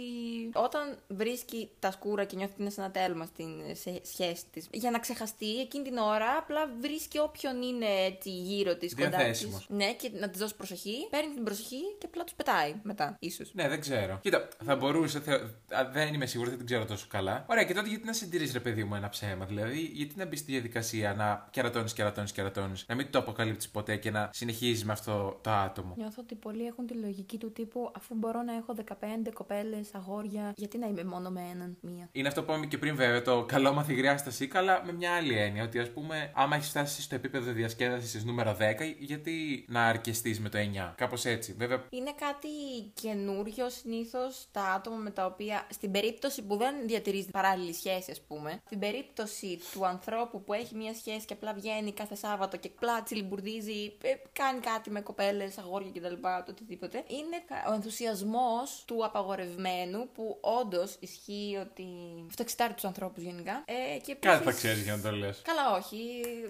όταν 0.54 0.98
βρίσκει 1.08 1.70
τα 1.78 1.90
σκούρα 1.90 2.24
και 2.24 2.36
νιώθει 2.36 2.52
ότι 2.52 2.62
είναι 2.62 2.70
σε 2.70 2.80
ένα 2.80 2.90
τέλμα 2.90 3.24
στην 3.24 3.48
σε- 3.72 4.00
σχέση 4.04 4.44
της, 4.52 4.68
για 4.72 4.90
να 4.90 4.98
ξεχαστεί 4.98 5.60
εκείνη 5.60 5.84
την 5.84 5.96
ώρα, 5.96 6.36
απλά 6.38 6.70
βρίσκει 6.80 7.18
όποιον 7.18 7.62
είναι 7.62 7.86
έτσι 8.06 8.30
γύρω 8.30 8.76
της, 8.76 8.94
κοντά 8.94 9.08
της. 9.08 9.16
Διαθέσιμος. 9.16 9.66
Ναι, 9.68 9.92
και 9.92 10.10
να 10.14 10.28
της 10.30 10.40
δώσει 10.40 10.54
προσοχή. 10.56 11.06
Παίρνει 11.10 11.34
την 11.34 11.44
προσοχή 11.44 11.80
και 11.98 12.06
απλά 12.06 12.24
τους 12.24 12.34
πετάει 12.34 12.74
μετά, 12.82 13.16
ίσως. 13.20 13.50
Ναι, 13.54 13.68
δεν 13.68 13.80
ξέρω. 13.80 14.18
Κοίτα, 14.22 14.48
θα 14.64 14.76
μπορούσε. 14.76 15.20
Θε... 15.20 15.32
α, 15.34 15.90
Δεν 15.92 16.14
είμαι 16.14 16.26
σίγουρη, 16.26 16.48
δεν 16.48 16.58
την 16.58 16.66
ξέρω 16.66 16.84
τόσο 16.84 17.06
καλά. 17.10 17.44
Ωραία, 17.48 17.64
και 17.64 17.74
τότε 17.74 17.88
γιατί 17.88 18.04
να 18.04 18.12
συντηρείς, 18.12 18.52
ρε 18.52 18.60
παιδί 18.60 18.84
μου, 18.84 18.94
ένα 18.94 19.08
ψέμα. 19.08 19.44
Δηλαδή, 19.44 19.80
γιατί 19.80 20.14
να 20.16 20.26
μπεις 20.26 20.38
στη 20.38 20.52
διαδικασία 20.52 21.14
να 21.14 21.48
κερατώνεις, 21.50 21.92
κερατώνεις, 21.92 22.32
κερατώνεις, 22.32 22.84
να 22.88 22.94
μην 22.94 23.10
το 23.10 23.22
αποκαλύπτει 23.64 23.68
ποτέ 23.72 23.96
και 23.96 24.10
να 24.10 24.30
συνεχίζεις 24.32 24.84
με 24.84 24.92
αυτό 24.92 25.38
το 25.42 25.50
άτομο. 25.50 25.94
Νιώθω 25.96 26.22
ότι 26.22 26.34
πολλοί 26.34 26.66
έχουν 26.66 26.86
τη 26.86 26.94
λογική 26.94 27.38
του 27.38 27.52
τύπου 27.52 27.90
αφού 27.96 28.14
μπορώ 28.14 28.42
να 28.42 28.54
έχω 28.54 28.74
15 28.74 29.32
κοπέλες, 29.34 29.94
αγόρια, 29.94 30.52
γιατί 30.56 30.78
να 30.78 30.86
είμαι 30.86 31.04
μόνο 31.04 31.30
με 31.30 31.40
έναν, 31.52 31.76
μία. 31.80 32.08
Είναι 32.12 32.28
αυτό 32.28 32.42
που 32.42 32.50
είπαμε 32.50 32.66
και 32.66 32.78
πριν, 32.78 32.96
βέβαια, 32.96 33.22
το 33.22 33.44
καλό 33.44 33.72
μαθηγριά 33.72 34.16
στα 34.16 34.30
σίκα, 34.30 34.58
αλλά 34.58 34.82
με 34.84 34.92
μια 34.92 35.14
άλλη 35.14 35.38
έννοια. 35.38 35.64
Ότι 35.64 35.78
ας 35.78 35.90
πούμε, 35.90 36.32
άμα 36.34 36.56
έχεις 36.56 36.68
φτάσει 36.68 37.02
στο 37.02 37.14
επίπεδο 37.14 37.52
διασκέδασης 37.52 38.24
νούμερο 38.24 38.56
10, 38.60 38.96
γιατί 38.98 39.64
να 39.68 39.84
αρκεστείς 39.84 40.40
με 40.40 40.48
το 40.48 40.58
9. 40.58 40.94
Κάπως 40.96 41.24
έτσι. 41.24 41.52
Βέβαια, 41.58 41.84
Είναι 41.90 42.12
κάτι 42.18 42.48
καινούριο 42.94 43.70
συνήθως 43.70 44.46
τα 44.52 44.62
άτομα 44.62 44.96
με 44.96 45.10
τα 45.10 45.26
οποία, 45.26 45.66
στην 45.70 45.90
περίπτωση 45.90 46.42
που 46.42 46.56
δεν 46.56 46.74
διατηρείς 46.86 47.26
παράλληλη 47.30 47.74
σχέση, 47.74 48.10
ας 48.10 48.20
πούμε, 48.20 48.60
στην 48.64 48.78
περίπτωση 48.78 49.60
του 49.72 49.86
ανθρώπου 49.86 50.44
που 50.44 50.52
έχει 50.52 50.74
μία 50.74 50.94
σχέση 50.94 51.26
και 51.26 51.32
απλά 51.32 51.54
βγαίνει 51.54 51.92
κάθε 51.92 52.14
Σάββατο 52.14 52.56
και 52.56 52.70
απλά 52.76 53.02
τσιλιμπουρδίζει 53.02 53.53
γνωρίζει, 53.58 53.96
ε, 54.02 54.08
κάνει 54.32 54.60
κάτι 54.60 54.90
με 54.90 55.00
κοπέλες, 55.00 55.58
αγόρια 55.58 55.90
κτλ. 55.94 56.14
Το 56.22 56.44
οτιδήποτε. 56.48 57.04
Είναι 57.06 57.42
κα- 57.48 57.70
ο 57.70 57.72
ενθουσιασμός 57.72 58.82
του 58.86 59.04
απαγορευμένου 59.04 60.08
που 60.14 60.38
όντως 60.40 60.96
ισχύει 61.00 61.58
ότι. 61.60 61.86
Αυτό 62.28 62.42
εξητάρει 62.42 62.72
τους 62.74 62.84
ανθρώπους 62.84 63.22
γενικά. 63.22 63.64
Ε, 63.66 63.98
και 63.98 64.14
Κάτι 64.14 64.36
θα 64.36 64.42
επίσης- 64.42 64.58
ξέρεις 64.58 64.82
για 64.82 64.96
να 64.96 65.02
το 65.02 65.10
λες. 65.10 65.42
Καλά, 65.44 65.70
όχι. 65.76 65.98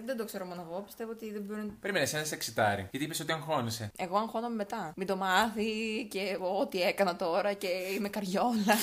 Δεν 0.05 0.17
το 0.17 0.25
ξέρω 0.25 0.45
μόνο 0.45 0.65
εγώ. 0.69 0.81
Πιστεύω 0.81 1.11
ότι 1.11 1.31
δεν 1.31 1.41
μπορεί. 1.41 1.61
Περίμενε, 1.81 2.09
ένα 2.13 2.23
σε 2.23 2.35
εξητάρει. 2.35 2.87
Γιατί 2.91 3.05
είπες 3.05 3.19
ότι 3.19 3.31
αγχώνεσαι. 3.31 3.91
Εγώ 3.97 4.17
αγχώνομαι 4.17 4.55
μετά. 4.55 4.93
Μην 4.95 5.07
το 5.07 5.15
μάθει 5.15 6.07
και 6.09 6.19
εγώ 6.19 6.59
ό,τι 6.59 6.81
έκανα 6.81 7.15
τώρα 7.15 7.53
και 7.53 7.67
είμαι 7.67 8.09
καριόλα. 8.09 8.75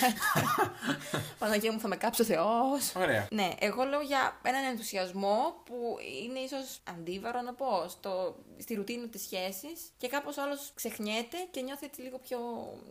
Παναγία 1.38 1.72
μου 1.72 1.80
θα 1.80 1.88
με 1.88 1.96
κάψει 1.96 2.22
ο 2.22 2.24
Θεός. 2.24 2.94
Ωραία. 2.96 3.26
Ναι, 3.30 3.48
εγώ 3.58 3.82
λέω 3.84 4.00
για 4.00 4.36
έναν 4.42 4.64
ενθουσιασμό 4.64 5.54
που 5.64 5.96
είναι 6.24 6.38
ίσως 6.38 6.80
αντίβαρο 6.90 7.40
να 7.40 7.54
πω 7.54 7.66
στο, 7.88 8.11
στη 8.58 8.74
ρουτίνα 8.74 9.08
της 9.08 9.22
σχέσης 9.22 9.80
και 9.96 10.08
κάπως 10.08 10.38
άλλος 10.38 10.70
ξεχνιέται 10.74 11.36
και 11.50 11.60
νιώθει 11.60 11.86
έτσι 11.86 12.00
λίγο 12.00 12.18
πιο 12.18 12.38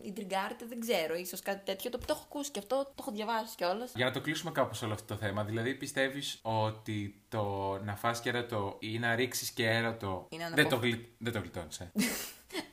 ιντριγκάρεται. 0.02 0.66
Δεν 0.66 0.80
ξέρω, 0.80 1.16
ίσως 1.16 1.42
κάτι 1.42 1.66
τέτοιο. 1.66 1.90
Το, 1.90 1.98
το 1.98 2.06
έχω 2.10 2.24
ακούσει 2.26 2.52
και 2.52 2.60
αυτό, 2.60 2.76
το 2.76 2.94
έχω 3.00 3.12
διαβάσει 3.12 3.56
κιόλας. 3.56 3.92
Για 3.96 4.06
να 4.06 4.12
το 4.12 4.22
κλείσουμε 4.22 4.52
κάπως 4.52 4.82
όλο 4.82 4.94
αυτό 4.94 5.14
το 5.14 5.20
θέμα. 5.20 5.44
Δηλαδή, 5.44 5.76
πιστεύεις 5.76 6.40
ότι 6.42 7.24
το 7.30 7.44
να 7.84 7.96
φας 7.96 8.22
κέρατο 8.22 8.76
ή 8.80 9.00
να 9.00 9.16
ρίξεις 9.16 9.52
κέρατο. 9.52 10.28
Είναι 10.30 10.44
δεν, 10.44 10.56
το 10.56 10.62
αναπο- 10.62 10.80
γλυ... 10.80 11.16
δεν 11.18 11.34
το 11.34 11.40
γλιτώνεις, 11.40 11.80
ε; 11.80 11.92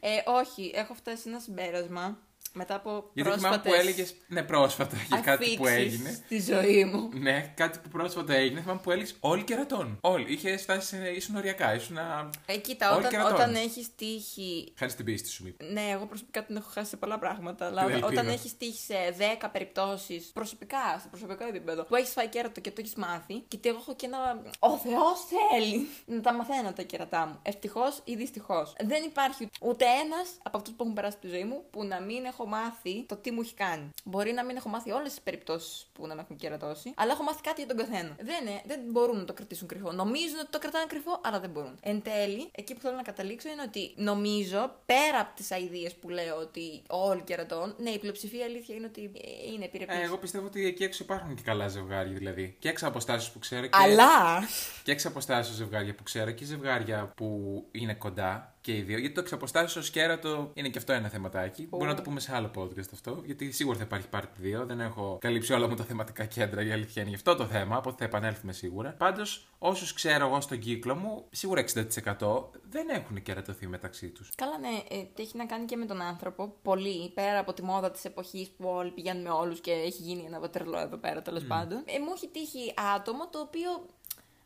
Ε, 0.01 0.23
όχι, 0.27 0.71
έχω 0.75 0.95
φτάσει 0.95 1.23
σε 1.23 1.29
ένα 1.29 1.39
συμπέρασμα 1.41 2.19
μετά 2.53 2.75
από 2.75 3.11
Γιατί 3.13 3.31
θυμάμαι 3.31 3.59
που 3.59 3.73
έλεγε. 3.75 4.07
Ναι, 4.29 4.43
πρόσφατα 4.43 4.97
για 5.09 5.21
κάτι 5.21 5.57
που 5.57 5.65
αφήξεις 5.67 5.95
έγινε. 5.95 6.13
στη 6.25 6.41
ζωή 6.53 6.85
μου. 6.85 7.09
Ναι, 7.13 7.53
κάτι 7.57 7.79
που 7.79 7.89
πρόσφατα 7.89 8.35
έγινε. 8.35 8.61
Θυμάμαι 8.61 8.81
που 8.83 8.91
έλεγες 8.91 9.17
Όλοι 9.21 9.43
κερατών. 9.45 9.99
Όλοι. 10.01 10.33
Είχε 10.33 10.57
φτάσει. 10.57 10.87
σε- 10.97 11.09
ήσουν 11.11 11.37
οριακά. 11.37 11.75
Ήσουν 11.75 11.95
να. 11.95 12.31
Ε, 12.47 12.57
κοίτα, 12.57 12.89
Όλοι 12.91 12.99
όταν, 12.99 13.11
κερατώνουν. 13.11 13.41
όταν 13.41 13.55
έχεις 13.55 13.95
τύχει 13.97 14.73
Χάρη 14.79 14.95
την 14.95 15.05
πίστη 15.05 15.29
σου, 15.29 15.45
μήπω. 15.45 15.65
Ναι, 15.65 15.91
εγώ 15.91 16.07
προσωπικά 16.07 16.45
την 16.45 16.57
έχω 16.57 16.71
χάσει 16.73 16.89
σε 16.89 16.97
πολλά 16.97 17.19
πράγματα. 17.19 17.67
Αλλά 17.67 17.85
Την 17.85 17.95
ελπίδα. 17.95 18.07
όταν 18.21 18.29
έχεις 18.29 18.57
τύχει 18.57 18.79
σε 18.85 18.95
10 19.19 19.49
περιπτώσεις, 19.53 20.31
προσωπικά, 20.35 20.99
σε 21.03 21.09
προσωπικό 21.09 21.45
επίπεδο, 21.47 21.83
που 21.85 21.95
έχεις 21.95 22.11
φάει 22.13 22.29
κέρατο 22.29 22.61
και 22.61 22.71
το 22.71 22.77
έχεις 22.81 22.95
μάθει, 22.95 23.43
γιατί 23.49 23.69
εγώ 23.69 23.79
έχω 23.81 23.95
και 23.97 24.07
ένα. 24.07 24.43
Ο 24.59 24.77
Θεός 24.79 25.19
θέλει 25.51 25.87
να 26.07 26.21
τα 26.21 26.33
μαθαίνω 26.33 26.73
τα 26.73 26.83
κέρατά 26.83 27.27
μου. 27.27 27.39
Ευτυχώς 27.43 28.01
ή 28.05 28.15
δυστυχώς. 28.15 28.73
Δεν 28.85 29.03
υπάρχει 29.05 29.49
ούτε 29.61 29.85
ένας 29.85 30.29
από 30.43 30.57
αυτούς 30.57 30.73
που 30.75 30.83
έχουν 30.83 30.95
περάσει 30.95 31.17
τη 31.21 31.29
ζωή 31.29 31.45
μου 31.45 31.63
που 31.71 31.85
να 31.85 32.01
μην 32.01 32.25
έχω 32.25 32.38
μάθει 32.47 33.05
το 33.07 33.17
τι 33.17 33.31
μου 33.31 33.41
έχει 33.41 33.55
κάνει. 33.55 33.91
Μπορεί 34.05 34.33
να 34.33 34.45
μην 34.45 34.57
έχω 34.57 34.69
μάθει 34.69 34.91
όλες 34.91 35.11
τις 35.11 35.21
περιπτώσεις 35.21 35.87
που 35.93 36.07
να 36.07 36.15
με 36.15 36.21
έχουν 36.21 36.37
κερατώσει, 36.37 36.93
αλλά 36.97 37.13
έχω 37.13 37.23
μάθει 37.23 37.41
κάτι 37.41 37.63
για 37.65 37.75
τον 37.75 37.85
καθένα. 37.85 38.17
Δεν, 38.21 38.47
είναι, 38.47 38.63
δεν 38.67 38.81
μπορούν 38.87 39.17
να 39.17 39.25
το 39.25 39.33
κρατήσουν 39.33 39.69
κρυφό. 39.69 39.93
Νομίζουν 39.93 40.39
ότι 40.39 40.51
το 40.51 40.59
κρατάνε 40.59 40.85
κρυφό, 40.89 41.21
αλλά 41.25 41.41
δεν 41.41 41.51
μπορούν. 41.51 41.79
Εν 41.83 42.03
τέλει, 42.03 42.51
εκεί 42.53 42.75
που 42.75 42.81
θέλω 42.81 42.97
να 42.97 43.03
καταλήξω 43.03 43.49
είναι 43.49 43.63
ότι 43.63 43.93
νομίζω, 43.97 44.75
πέρα 44.87 45.21
από 45.21 45.37
τις 45.37 45.53
αειδίε 45.53 45.91
που 46.01 46.09
λέω 46.09 46.37
ότι 46.37 46.83
όλοι 46.89 47.23
κερατών, 47.23 47.75
ναι, 47.79 47.91
η 47.91 47.99
πλειοψηφία 47.99 48.45
αλήθεια 48.45 48.75
είναι 48.75 48.87
ότι 48.87 49.11
ε, 49.15 49.53
είναι 49.53 49.65
επιρρεπής. 49.65 49.97
Ε, 49.97 50.03
εγώ 50.03 50.17
πιστεύω 50.19 50.47
ότι 50.47 50.67
εκεί 50.67 50.85
έξω 50.85 51.05
υπάρχουν 51.05 51.35
και 51.35 51.43
καλά 51.43 51.69
ζευγάρια 51.69 52.13
δηλαδή. 52.13 52.57
Και 52.59 52.69
έξω 52.69 52.87
από 52.87 52.99
αποστάσεις 52.99 53.31
που 53.31 53.39
ξέρω. 53.39 53.63
Και... 53.63 53.69
Αλλά. 53.73 54.49
Και 54.83 54.93
εξ 54.93 55.07
αποστάσεω 55.07 55.55
ζευγάρια 55.55 55.95
που 55.95 56.03
ξέρω 56.03 56.31
και 56.31 56.45
ζευγάρια 56.45 57.13
που 57.17 57.65
είναι 57.71 57.95
κοντά 57.95 58.58
και 58.69 58.77
οι 58.77 58.81
δύο. 58.81 58.99
Γιατί 58.99 59.15
το 59.15 59.21
εξ 59.21 59.33
αποστάσεω 59.33 59.83
κέρατο 59.83 60.51
είναι 60.55 60.69
και 60.69 60.79
αυτό 60.79 60.93
ένα 60.93 61.09
θεματάκι. 61.09 61.67
Μπορούμε 61.71 61.91
να 61.91 61.97
το 61.97 62.03
πούμε 62.03 62.21
σε 62.21 62.35
άλλο 62.35 62.51
podcast 62.57 62.93
αυτό. 62.93 63.23
Γιατί 63.25 63.53
σίγουρα 63.53 63.79
θα 63.79 63.85
υπάρχει 63.85 64.07
part 64.13 64.63
2. 64.63 64.67
Δεν 64.67 64.81
έχω 64.81 65.19
καλύψει 65.21 65.53
όλα 65.53 65.69
μου 65.69 65.75
τα 65.75 65.85
θεματικά 65.85 66.25
κέντρα. 66.25 66.63
Η 66.63 66.71
αλήθεια 66.71 67.03
είναι 67.03 67.11
γι' 67.11 67.17
αυτό 67.17 67.35
το 67.35 67.47
θέμα. 67.47 67.77
Οπότε 67.77 67.97
θα 67.99 68.05
επανέλθουμε 68.05 68.53
σίγουρα. 68.53 68.95
Πάντως, 68.99 69.49
όσους 69.59 69.93
ξέρω 69.93 70.27
εγώ 70.27 70.41
στον 70.41 70.59
κύκλο 70.59 70.95
μου, 70.95 71.25
σίγουρα 71.31 71.61
60% 71.61 72.51
δεν 72.71 72.89
έχουν 72.89 73.23
κερατωθεί 73.23 73.67
μεταξύ 73.67 74.09
τους. 74.09 74.31
Καλά, 74.35 74.59
ναι, 74.59 74.97
ε, 74.97 75.23
έχει 75.23 75.37
να 75.37 75.47
κάνει 75.47 75.65
και 75.65 75.77
με 75.77 75.87
τον 75.87 76.01
άνθρωπο. 76.01 76.55
Πολύ, 76.63 77.11
πέρα 77.15 77.39
από 77.39 77.53
τη 77.53 77.63
μόδα 77.63 77.91
της 77.91 78.05
εποχής 78.05 78.49
που 78.49 78.69
όλοι 78.69 78.91
πηγαίνουν 78.91 79.23
με 79.23 79.31
όλους 79.31 79.61
και 79.61 79.71
έχει 79.71 80.03
γίνει 80.03 80.25
ένα 80.27 80.41
βατερλό 80.41 80.79
εδώ 80.79 80.97
πέρα 80.97 81.23
τέλος 81.23 81.45
πάντων. 81.45 81.83
Ε, 81.85 81.99
μου 81.99 82.13
έχει 82.15 82.29
τύχει 82.29 82.75
άτομο 82.97 83.29
το 83.29 83.39
οποίο. 83.39 83.71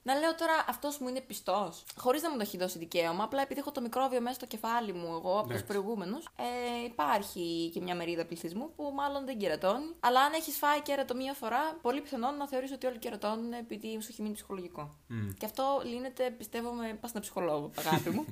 Να 0.04 0.14
λέω 0.14 0.34
τώρα 0.34 0.64
αυτός 0.68 0.98
μου 0.98 1.08
είναι 1.08 1.20
πιστός. 1.20 1.84
Χωρίς 1.96 2.22
να 2.22 2.30
μου 2.30 2.36
το 2.36 2.42
έχει 2.42 2.56
δώσει 2.56 2.78
δικαίωμα. 2.78 3.24
Απλά 3.24 3.42
επειδή 3.42 3.60
έχω 3.60 3.72
το 3.72 3.80
μικρόβιο 3.80 4.20
μέσα 4.20 4.34
στο 4.34 4.46
κεφάλι 4.46 4.92
μου, 4.92 5.06
εγώ 5.06 5.30
από 5.32 5.40
τους 5.40 5.44
Εντάξει. 5.50 5.64
προηγούμενους. 5.64 6.24
Ε, 6.36 6.84
υπάρχει 6.84 7.70
και 7.74 7.80
μια 7.80 7.94
μερίδα 7.94 8.24
πληθυσμού 8.26 8.72
που 8.76 8.92
μάλλον 8.94 9.24
δεν 9.24 9.38
κερατώνει. 9.38 9.94
Αλλά 10.00 10.20
αν 10.20 10.32
έχεις 10.32 10.56
φάει 10.56 10.80
κέρατο 10.80 11.14
μία 11.14 11.32
φορά, 11.32 11.78
πολύ 11.82 12.00
πιθανόν 12.00 12.36
να 12.36 12.48
θεωρήσει 12.48 12.72
ότι 12.72 12.86
όλοι 12.86 12.98
κερατώνουν 12.98 13.52
επειδή 13.52 13.98
σου 14.00 14.08
έχει 14.10 14.22
μείνει 14.22 14.34
ψυχολογικό. 14.34 14.94
Και 15.38 15.44
αυτό 15.46 15.82
λύνεται, 15.84 16.30
πιστεύω, 16.30 16.72
με 16.72 16.98
πας 17.00 17.10
ένα 17.10 17.20
ψυχολόγο, 17.20 17.70
αγάπη 17.78 18.10
μου. 18.10 18.24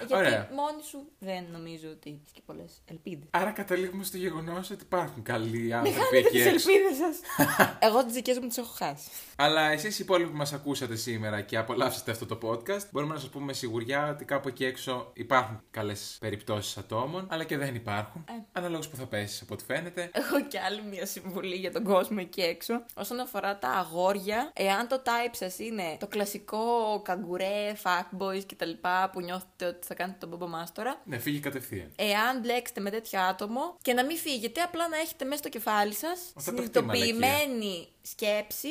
Ε, 0.00 0.04
Γιατί 0.06 0.14
Ωραία. 0.14 0.48
μόνη 0.54 0.82
σου 0.82 1.08
δεν 1.18 1.44
νομίζω 1.52 1.88
ότι 1.90 2.10
έχεις 2.10 2.30
και 2.32 2.40
πολλές 2.46 2.82
ελπίδες. 2.90 3.28
Άρα 3.30 3.50
καταλήγουμε 3.50 4.04
στο 4.04 4.16
γεγονός 4.16 4.70
ότι 4.70 4.82
υπάρχουν 4.82 5.22
καλοί 5.22 5.72
άνθρωποι 5.74 5.98
Χάνετε 5.98 6.16
εκεί 6.18 6.28
τις 6.28 6.46
έξω. 6.46 6.70
ελπίδες 6.70 6.96
σας. 6.96 7.16
Εγώ 7.88 8.04
τις 8.04 8.12
δικές 8.14 8.38
μου 8.38 8.46
τις 8.48 8.56
έχω 8.58 8.72
χάσει. 8.76 9.08
Αλλά 9.36 9.70
εσείς 9.70 9.98
οι 9.98 10.02
υπόλοιποι 10.02 10.30
που 10.30 10.36
μας 10.36 10.52
ακούσατε 10.52 10.83
σήμερα 10.92 11.40
και 11.40 11.56
απολαύσατε 11.56 12.10
αυτό 12.10 12.26
το 12.26 12.38
podcast, 12.42 12.82
μπορούμε 12.92 13.14
να 13.14 13.20
σας 13.20 13.28
πούμε 13.28 13.44
με 13.44 13.52
σιγουριά 13.52 14.08
ότι 14.10 14.24
κάπου 14.24 14.48
εκεί 14.48 14.64
έξω 14.64 15.10
υπάρχουν 15.14 15.60
καλές 15.70 16.16
περιπτώσεις 16.20 16.76
ατόμων, 16.76 17.26
αλλά 17.30 17.44
και 17.44 17.56
δεν 17.56 17.74
υπάρχουν. 17.74 18.24
Ε. 18.28 18.32
Αναλόγως 18.52 18.88
που 18.88 18.96
θα 18.96 19.06
πέσεις 19.06 19.40
από 19.42 19.54
ό,τι 19.54 19.64
φαίνεται. 19.64 20.10
Έχω 20.12 20.40
και 20.46 20.58
άλλη 20.60 20.82
μια 20.82 21.06
συμβουλή 21.06 21.54
για 21.56 21.72
τον 21.72 21.84
κόσμο 21.84 22.16
εκεί 22.20 22.40
έξω. 22.40 22.82
Όσον 22.94 23.20
αφορά 23.20 23.58
τα 23.58 23.68
αγόρια, 23.68 24.50
εάν 24.54 24.88
το 24.88 25.02
type 25.04 25.32
σας 25.32 25.58
είναι 25.58 25.96
το 26.00 26.06
κλασικό 26.06 26.64
καγκουρέ, 27.04 27.72
fuckboys 27.82 28.42
κτλ. 28.46 28.70
που 29.12 29.20
νιώθετε 29.20 29.66
ότι 29.66 29.86
θα 29.86 29.94
κάνετε 29.94 30.18
τον 30.20 30.28
μπαμπα 30.28 30.46
μάστορα, 30.46 31.00
Ναι, 31.04 31.18
φύγει 31.18 31.38
κατευθείαν. 31.40 31.92
εάν 31.96 32.40
μπλέξετε 32.40 32.80
με 32.80 32.90
τέτοιο 32.90 33.20
άτομο 33.20 33.76
και 33.82 33.92
να 33.92 34.04
μην 34.04 34.16
φύγετε, 34.16 34.60
απλά 34.60 34.88
να 34.88 34.96
έχετε 34.96 35.24
μέσα 35.24 35.38
στο 35.38 35.48
κεφάλι 35.48 35.94
σας 35.94 36.32
το 36.34 36.40
συνειδητοποιημένη 36.40 37.88
σκέψη 38.02 38.68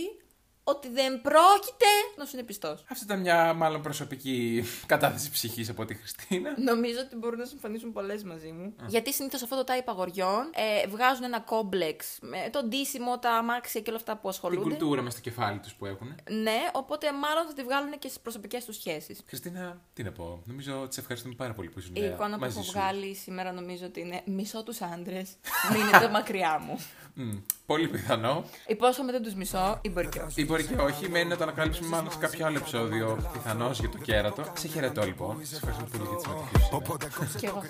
ότι 0.64 0.90
δεν 0.90 1.22
πρόκειται 1.22 1.86
να 2.18 2.26
σου 2.26 2.32
είναι 2.38 2.46
πιστός. 2.46 2.84
Αυτή 2.92 3.04
ήταν 3.04 3.20
μια 3.20 3.54
μάλλον 3.54 3.82
προσωπική 3.82 4.64
κατάθεση 4.86 5.32
ψυχής 5.32 5.70
από 5.70 5.86
τη 5.86 5.94
Χριστίνα. 5.96 6.54
Νομίζω 6.58 7.00
ότι 7.06 7.16
μπορούν 7.16 7.40
να 7.40 7.46
συμφωνήσουν 7.46 7.92
πολλές 7.94 8.24
μαζί 8.24 8.52
μου. 8.52 8.76
Γιατί 8.88 9.14
συνήθως 9.14 9.42
αυτό 9.44 9.64
το 9.64 9.74
type 9.74 9.84
αγοριών 9.86 10.50
ε, 10.54 10.88
βγάζουν 10.88 11.24
ένα 11.24 11.40
κόμπλεξ 11.40 12.18
με 12.22 12.50
το 12.52 12.64
ντύσιμο, 12.64 13.20
τα 13.20 13.32
αμάξια 13.32 13.82
και 13.82 13.90
όλα 13.90 14.00
αυτά 14.00 14.14
που 14.14 14.20
Την 14.20 14.30
ασχολούνται. 14.30 14.62
κουλτούρα 14.70 15.02
μες 15.02 15.12
στο 15.14 15.22
κεφάλι 15.22 15.60
τους 15.60 15.74
που 15.74 15.86
έχουν. 15.86 16.16
Ναι, 16.30 16.58
οπότε 16.74 17.12
μάλλον 17.12 17.46
θα 17.48 17.54
τη 17.54 17.64
βγάλουν 17.64 17.92
και 18.00 18.08
στις 18.08 18.20
προσωπικές 18.20 18.66
τους 18.66 18.76
σχέσεις. 18.76 19.24
Χριστίνα, 19.28 19.82
τι 19.94 20.04
να 20.04 20.12
πω. 20.12 20.42
Νομίζω 20.46 20.82
ότι 20.82 20.94
σε 20.94 21.00
ευχαριστούμε 21.00 21.36
πάρα 21.36 21.54
πολύ 21.54 21.70
που 21.70 21.80
ήσουν 21.80 21.96
Η 21.96 22.02
εικόνα 22.06 22.30
που 22.38 22.44
Ε, 22.44 22.48
μαζί 22.48 22.58
έχω 22.58 22.66
σου. 22.66 22.72
βγάλει 22.72 23.16
σήμερα 23.16 23.52
νομίζω 23.52 23.86
ότι 23.86 24.00
είναι 24.00 24.22
μισό 24.26 24.64
τους 24.64 24.82
άντρες. 24.82 25.30
Μείνετε 25.74 26.10
μακριά 26.18 26.60
μου. 26.60 26.80
Μμ, 27.14 27.38
πολύ 27.66 27.88
πιθανό. 27.88 28.44
Υπόσχομαι 28.68 29.12
δεν 29.12 29.24
τους 29.24 29.34
μισώ 29.34 29.80
ή 29.82 29.90
μπορεί 29.90 30.08
και 30.08 30.20
όχι. 30.20 30.42
Ή 30.42 30.46
μπορεί 30.46 30.64
και 30.64 30.76
όχι, 30.76 31.10
μένει 31.10 31.30
να 31.30 31.38
το 31.38 31.44
ανακαλύψουμε 31.44 31.88
μάλλον 31.88 32.12
σε 32.12 32.18
κάποιο 32.18 32.46
άλλο 32.46 32.58
επεισόδιο 32.58 33.30
πιθανώς 33.34 33.80
για 33.80 33.90
το 33.90 33.98
κέρατο. 33.98 34.44
Σε 34.54 34.68
χαιρετώ 34.68 35.04
λοιπόν. 35.04 35.38
Σας 35.44 35.58
ευχαριστώ 35.58 35.86
πολύ 35.92 36.04
για 36.10 36.16
τη 36.16 36.22
συμμετοχή 36.22 36.58
σου. 37.30 37.40
Και 37.40 37.48
εγώ. 37.48 37.62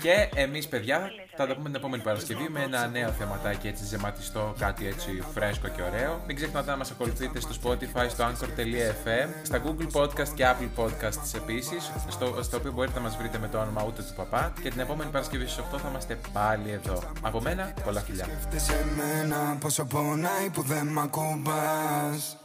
Και 0.00 0.40
εμείς, 0.40 0.68
παιδιά, 0.68 1.10
θα 1.36 1.46
τα 1.46 1.54
πούμε 1.54 1.66
την 1.66 1.74
επόμενη 1.74 2.02
Παρασκευή 2.02 2.48
με 2.48 2.62
ένα 2.62 2.86
νέο 2.86 3.10
θεματάκι 3.10 3.68
έτσι 3.68 3.84
ζεματιστό, 3.84 4.54
κάτι 4.58 4.86
έτσι 4.86 5.24
φρέσκο 5.34 5.68
και 5.68 5.82
ωραίο. 5.82 6.20
Μην 6.26 6.36
ξεχνάτε 6.36 6.70
να 6.70 6.76
μας 6.76 6.90
ακολουθείτε 6.90 7.40
στο 7.40 7.54
Spotify, 7.62 8.06
στο 8.08 8.24
Anchor.fm, 8.24 9.28
στα 9.42 9.62
Google 9.64 10.00
Podcast 10.00 10.28
και 10.34 10.44
Apple 10.46 10.82
Podcasts 10.82 11.34
επίσης, 11.34 11.92
στο, 12.08 12.38
στο 12.42 12.56
οποίο 12.56 12.72
μπορείτε 12.72 12.94
να 12.94 13.00
μας 13.00 13.16
βρείτε 13.16 13.38
με 13.38 13.48
το 13.48 13.58
όνομα 13.58 13.84
ούτε 13.86 14.02
του 14.02 14.12
παπά. 14.16 14.52
Και 14.62 14.70
την 14.70 14.80
επόμενη 14.80 15.10
Παρασκευή 15.10 15.46
στις 15.46 15.64
8 15.72 15.78
θα 15.78 15.88
είμαστε 15.88 16.18
πάλι 16.32 16.70
εδώ. 16.70 17.02
Από 17.20 17.40
μένα, 17.40 17.74
πολλά 17.84 18.00
φιλιά. 18.00 18.26
Σκέφτεσαι 19.16 19.34
εμένα 19.34 19.56
πόσο 19.60 19.84
πονάει 19.84 20.50
που 20.52 20.62
δεν 20.62 20.86
μ' 20.86 20.98
ακουμπάς 20.98 22.36